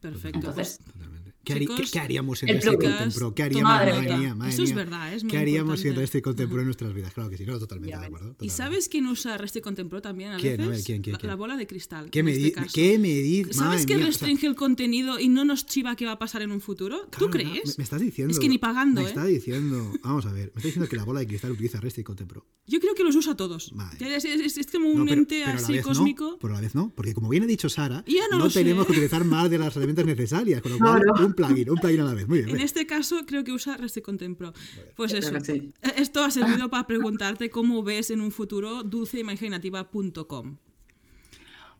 [0.00, 0.38] Perfecto.
[0.38, 1.05] Entonces, pues.
[1.46, 2.80] ¿Qué, harí- Chicos, qué- qué haríamos en plugin.
[2.90, 3.34] Content Pro?
[3.34, 3.70] ¿Qué haríamos?
[3.72, 4.34] madre Madre mía.
[4.34, 7.14] madre Eso es verdad, es muy ¿Qué haríamos sin Content Pro en nuestras vidas?
[7.14, 8.36] Claro que sí, no, totalmente Ya de acuerdo.
[8.40, 10.60] ¿Y sabes quién usa Restrict Content Pro también a ¿Quién?
[10.60, 10.70] A veces?
[10.70, 12.10] ver, ¿quién, quién, La- bola de cristal.
[12.10, 12.70] ¿Qué en me, este di- caso.
[12.74, 13.56] ¿Qué me dices?
[13.56, 16.60] ¿Sabes que restringe el contenido y no nos chiva qué va a pasar en un
[16.60, 17.06] futuro?
[17.16, 17.66] ¿Tú crees?
[17.68, 18.32] Me, me estás diciendo.
[18.32, 19.10] Es que ni pagando, Me ¿eh?
[19.10, 19.92] está diciendo.
[20.02, 20.50] Vamos a ver.
[20.54, 22.44] Me está diciendo que la bola de cristal utiliza Restrict Content Pro.
[22.66, 23.72] Yo creo que los usa todos.
[23.72, 26.38] Madre Es, es- es- es como un No, pero- ente pero a así cósmico.
[26.40, 29.24] Pero a la vez no, porque como bien ha dicho Sara, no tenemos que utilizar
[29.24, 31.26] más de las herramientas necesarias, con lo cual Claro.
[31.26, 32.26] un plugin, un plugin a la vez.
[32.26, 32.48] Muy bien.
[32.48, 32.64] En bien.
[32.64, 34.52] este caso creo que usa Restrict Content Pro.
[34.96, 35.38] Pues eso.
[35.40, 35.72] sí.
[35.96, 40.56] Esto ha servido para preguntarte cómo ves en un futuro dulceimaginativa.com.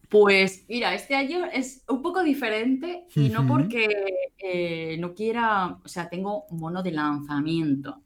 [0.09, 3.89] Pues mira, este año es un poco diferente y no porque
[4.39, 8.03] eh, no quiera, o sea, tengo mono de lanzamiento.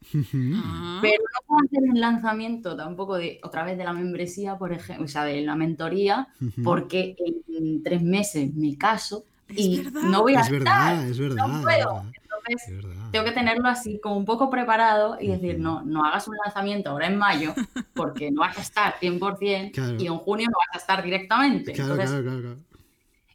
[0.55, 4.73] Ah, pero no puedo hacer un lanzamiento tampoco de otra vez de la membresía, por
[4.73, 6.27] ejemplo, o sea, de la mentoría,
[6.63, 7.15] porque
[7.47, 9.25] en tres meses me caso
[9.55, 10.01] Es y verdad.
[10.03, 11.47] no voy a Es verdad, es verdad.
[11.47, 12.05] no puedo.
[12.13, 13.11] Entonces, es verdad.
[13.11, 16.89] tengo que tenerlo así como un poco preparado y decir, no, no hagas un lanzamiento
[16.89, 17.53] ahora en mayo
[17.93, 19.97] porque no vas a estar 100% Claro.
[19.99, 21.73] y en junio no vas a estar directamente.
[21.73, 22.71] Claro, Entonces, claro, claro, claro.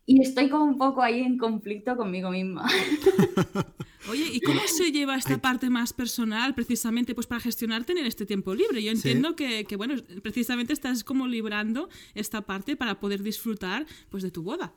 [0.08, 2.64] Y estoy como un poco ahí en conflicto conmigo misma.
[4.08, 5.40] Oye, ¿y cómo se lleva esta Ay.
[5.40, 8.80] parte más personal precisamente pues para gestionar tener este tiempo libre?
[8.82, 14.22] Yo entiendo que, que, bueno, precisamente estás como librando esta parte para poder disfrutar pues
[14.22, 14.72] de tu boda.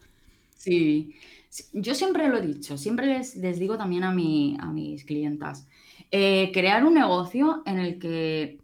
[0.59, 1.15] Sí,
[1.49, 5.03] Sí, yo siempre lo he dicho, siempre les, les digo también a, mi, a mis
[5.03, 5.67] clientas,
[6.11, 8.59] eh, crear un negocio en el que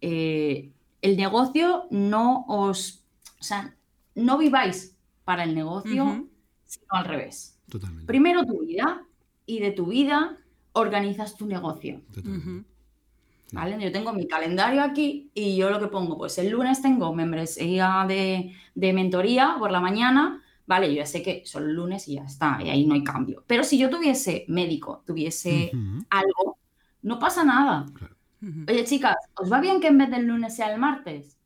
[0.00, 0.70] eh,
[1.02, 3.02] el negocio no os,
[3.40, 3.74] o sea,
[4.14, 6.28] no viváis para el negocio, Ujú.
[6.66, 7.58] sino al revés.
[7.68, 8.06] Totalmente.
[8.06, 9.02] Primero tu vida
[9.44, 10.38] y de tu vida
[10.72, 12.00] organizas tu negocio.
[12.14, 12.48] totalmente.
[12.48, 12.64] Ujú.
[13.52, 13.76] ¿Vale?
[13.82, 18.04] Yo tengo mi calendario aquí y yo lo que pongo, pues el lunes tengo membresía
[18.06, 20.86] de, de mentoría por la mañana, ¿vale?
[20.88, 23.42] Yo ya sé que son lunes y ya está, y ahí no hay cambio.
[23.48, 25.72] Pero si yo tuviese médico, tuviese
[26.08, 26.58] algo,
[27.02, 27.86] no pasa nada.
[28.68, 31.36] Oye, chicas, ¿os va bien que en vez del lunes sea el martes?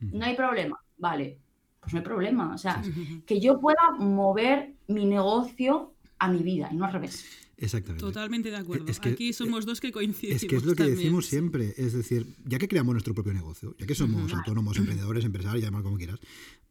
[0.00, 1.38] No hay problema, vale.
[1.80, 2.54] Pues no hay problema.
[2.54, 2.82] O sea,
[3.26, 7.24] que yo pueda mover mi negocio a mi vida y no al revés.
[7.58, 8.00] Exactamente.
[8.04, 8.86] Totalmente de acuerdo.
[8.88, 10.42] Es que- Aquí somos dos que coincidimos.
[10.42, 10.96] Es que es lo que también.
[10.98, 15.24] decimos siempre, es decir, ya que creamos nuestro propio negocio, ya que somos autónomos, emprendedores,
[15.24, 16.18] empresarios, llamar como quieras,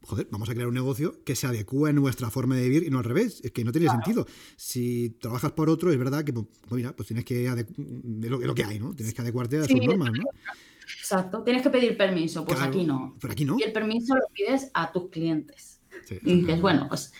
[0.04, 2.90] joder, vamos a crear un negocio que se adecue a nuestra forma de vivir y
[2.90, 4.26] no al revés, es que no tiene sentido.
[4.56, 8.64] Si trabajas por otro, es verdad que, pues mira, pues tienes que de lo, que
[8.64, 8.94] hay, ¿no?
[8.94, 10.24] Tienes que adecuarte a Sí, sus normas, ¿no?
[10.98, 11.42] Exacto.
[11.42, 13.16] Tienes que pedir permiso, pues Claro, aquí no.
[13.20, 13.56] Pero aquí no.
[13.58, 15.80] Y el permiso lo pides a tus clientes.
[16.04, 17.12] Sí, Y dices, bueno, pues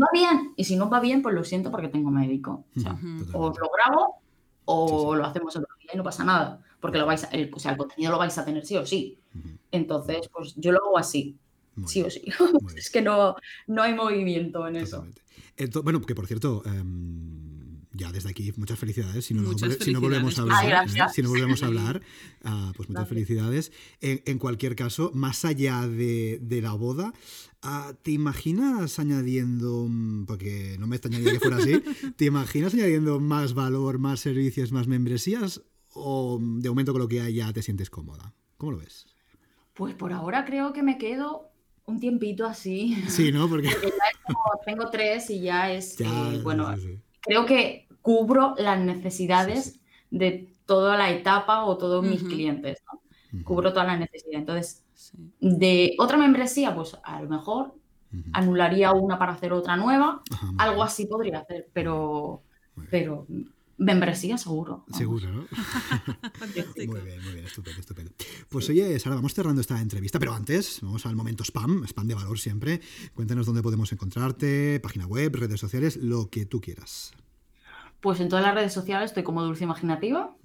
[0.00, 0.52] va bien.
[0.56, 2.64] Y si no va bien, pues lo siento porque tengo médico.
[2.76, 2.98] O sea,
[3.32, 4.14] o lo grabo
[4.64, 6.62] o Sí, lo hacemos otro día y no pasa nada.
[6.80, 8.86] Porque lo vais a- el, o sea, el contenido lo vais a tener sí o
[8.86, 9.18] sí.
[9.72, 11.36] Entonces, pues yo lo hago así,
[11.78, 12.06] Muy sí bien.
[12.06, 12.22] o sí.
[12.76, 13.36] Es que no,
[13.66, 14.96] no hay movimiento en eso.
[15.04, 15.22] Totalmente.
[15.56, 17.58] Ento- bueno, que por cierto, em,
[17.92, 19.24] ya desde aquí muchas felicidades.
[19.24, 21.00] Si no, no Muchas volve- si no volvemos a hablar, Ay.
[21.00, 21.02] ¿eh?
[21.12, 22.00] si no volvemos a hablar,
[22.44, 23.08] ah, pues muchas Gracias.
[23.08, 23.72] felicidades.
[24.00, 27.12] En, en cualquier caso, más allá de, de la boda,
[27.62, 31.82] ah, ¿te imaginas añadiendo, mm, porque no me extrañaría que fuera así,
[32.16, 35.62] ¿te imaginas añadiendo más valor, más servicios, más membresías?
[35.94, 38.32] ¿O mm, de momento con lo que hay ya te sientes cómoda?
[38.58, 39.06] ¿Cómo lo ves?
[39.74, 41.50] Pues por ahora creo que me quedo
[41.88, 42.94] un tiempito así.
[43.08, 43.48] Sí, ¿no?
[43.48, 46.88] Porque Porque ya es como, tengo tres y ya es, ya, eh, bueno, sí, sí,
[46.94, 47.00] sí.
[47.20, 49.80] creo que cubro las necesidades Sí, sí.
[50.10, 52.82] de toda la etapa o todos mis clientes.
[53.44, 54.38] Cubro todas las necesidades.
[54.40, 55.16] Entonces, Sí.
[55.40, 57.74] de otra membresía, pues a lo mejor
[58.32, 60.22] anularía una para hacer otra nueva.
[60.30, 62.42] Ajá, Algo así podría hacer, pero,
[62.90, 63.26] pero
[63.78, 64.84] membresía seguro.
[64.86, 64.98] vamos.
[64.98, 65.46] Seguro, ¿no?
[66.76, 68.12] Muy bien, muy bien, estupendo, estupendo.
[68.48, 72.14] Pues oye, Sara, vamos cerrando esta entrevista, pero antes vamos al momento spam, spam de
[72.14, 72.80] valor siempre.
[73.14, 77.12] Cuéntanos dónde podemos encontrarte, página web, redes sociales, lo que tú quieras.
[78.00, 80.36] Pues en todas las redes sociales estoy como Dulce Imaginativa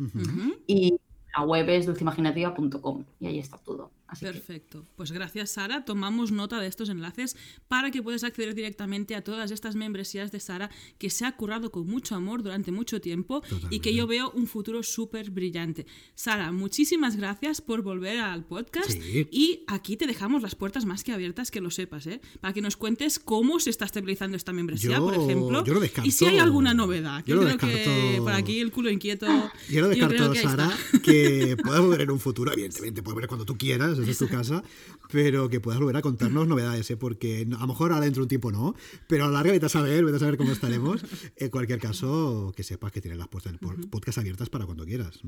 [0.68, 1.00] y
[1.38, 3.92] la web es dulceimaginativa.com y ahí está todo.
[4.14, 4.88] Así que Perfecto.
[4.96, 5.86] Pues gracias, Sara.
[5.86, 7.36] Tomamos nota de estos enlaces
[7.68, 11.72] para que puedas acceder directamente a todas estas membresías de Sara que se ha currado
[11.72, 15.86] con mucho amor durante mucho tiempo y que yo veo un futuro súper brillante.
[16.16, 19.28] Sara, muchísimas gracias por volver al podcast Sí.
[19.32, 22.22] y aquí te dejamos las puertas más que abiertas, que lo sepas, ¿eh?
[22.42, 25.64] Para que nos cuentes cómo se está estabilizando esta membresía, Yo- por ejemplo.
[25.64, 26.08] yo lo descarto.
[26.08, 27.24] Y si hay alguna novedad.
[27.24, 29.26] que Yo lo creo que por aquí el culo inquieto.
[29.70, 33.28] Yo lo creo descarto, que Sara, que puedas volver en un futuro, evidentemente, puedes volver
[33.28, 34.64] cuando tú quieras, desde tu casa,
[35.12, 36.98] pero que puedas volver a contarnos novedades, ¿eh?
[36.98, 38.76] porque a lo mejor ahora dentro de un tiempo no,
[39.08, 41.04] pero a la larga vete a saber, vete a saber cómo estaremos.
[41.36, 45.22] En cualquier caso, que sepas que tienes las puertas del podcast abiertas para cuando quieras.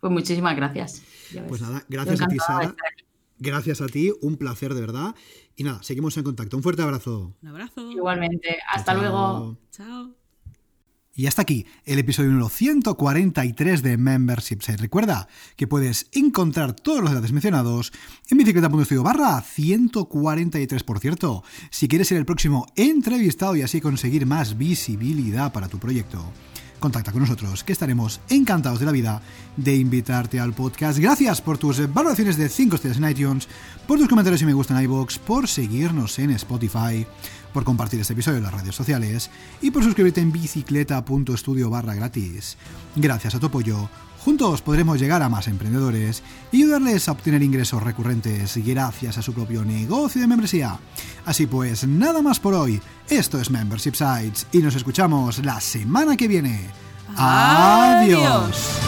[0.00, 1.02] Pues muchísimas gracias.
[1.48, 2.74] Pues nada, gracias a ti, Sara.
[3.38, 5.14] Gracias a ti, un placer de verdad.
[5.56, 6.56] Y nada, seguimos en contacto.
[6.56, 7.34] Un fuerte abrazo.
[7.42, 7.90] Un abrazo.
[7.90, 8.58] Igualmente.
[8.72, 9.58] Hasta luego.
[9.70, 10.21] Chao.
[11.14, 14.78] Y hasta aquí el episodio número 143 de Membership Site.
[14.78, 17.92] Recuerda que puedes encontrar todos los datos mencionados
[18.30, 20.82] en bicicleta.studio barra 143.
[20.84, 25.78] Por cierto, si quieres ser el próximo entrevistado y así conseguir más visibilidad para tu
[25.78, 26.24] proyecto,
[26.82, 29.22] contacta con nosotros, que estaremos encantados de la vida
[29.56, 30.98] de invitarte al podcast.
[30.98, 33.48] Gracias por tus valoraciones de 5 estrellas en iTunes,
[33.86, 37.06] por tus comentarios y me gusta en iVoox, por seguirnos en Spotify,
[37.52, 39.30] por compartir este episodio en las redes sociales
[39.60, 42.56] y por suscribirte en bicicleta.studio barra gratis.
[42.96, 43.88] Gracias a tu apoyo,
[44.24, 49.32] juntos podremos llegar a más emprendedores y ayudarles a obtener ingresos recurrentes gracias a su
[49.32, 50.78] propio negocio de membresía.
[51.24, 52.80] Así pues, nada más por hoy.
[53.08, 56.70] Esto es Membership Sites y nos escuchamos la semana que viene.
[57.16, 58.78] Adiós.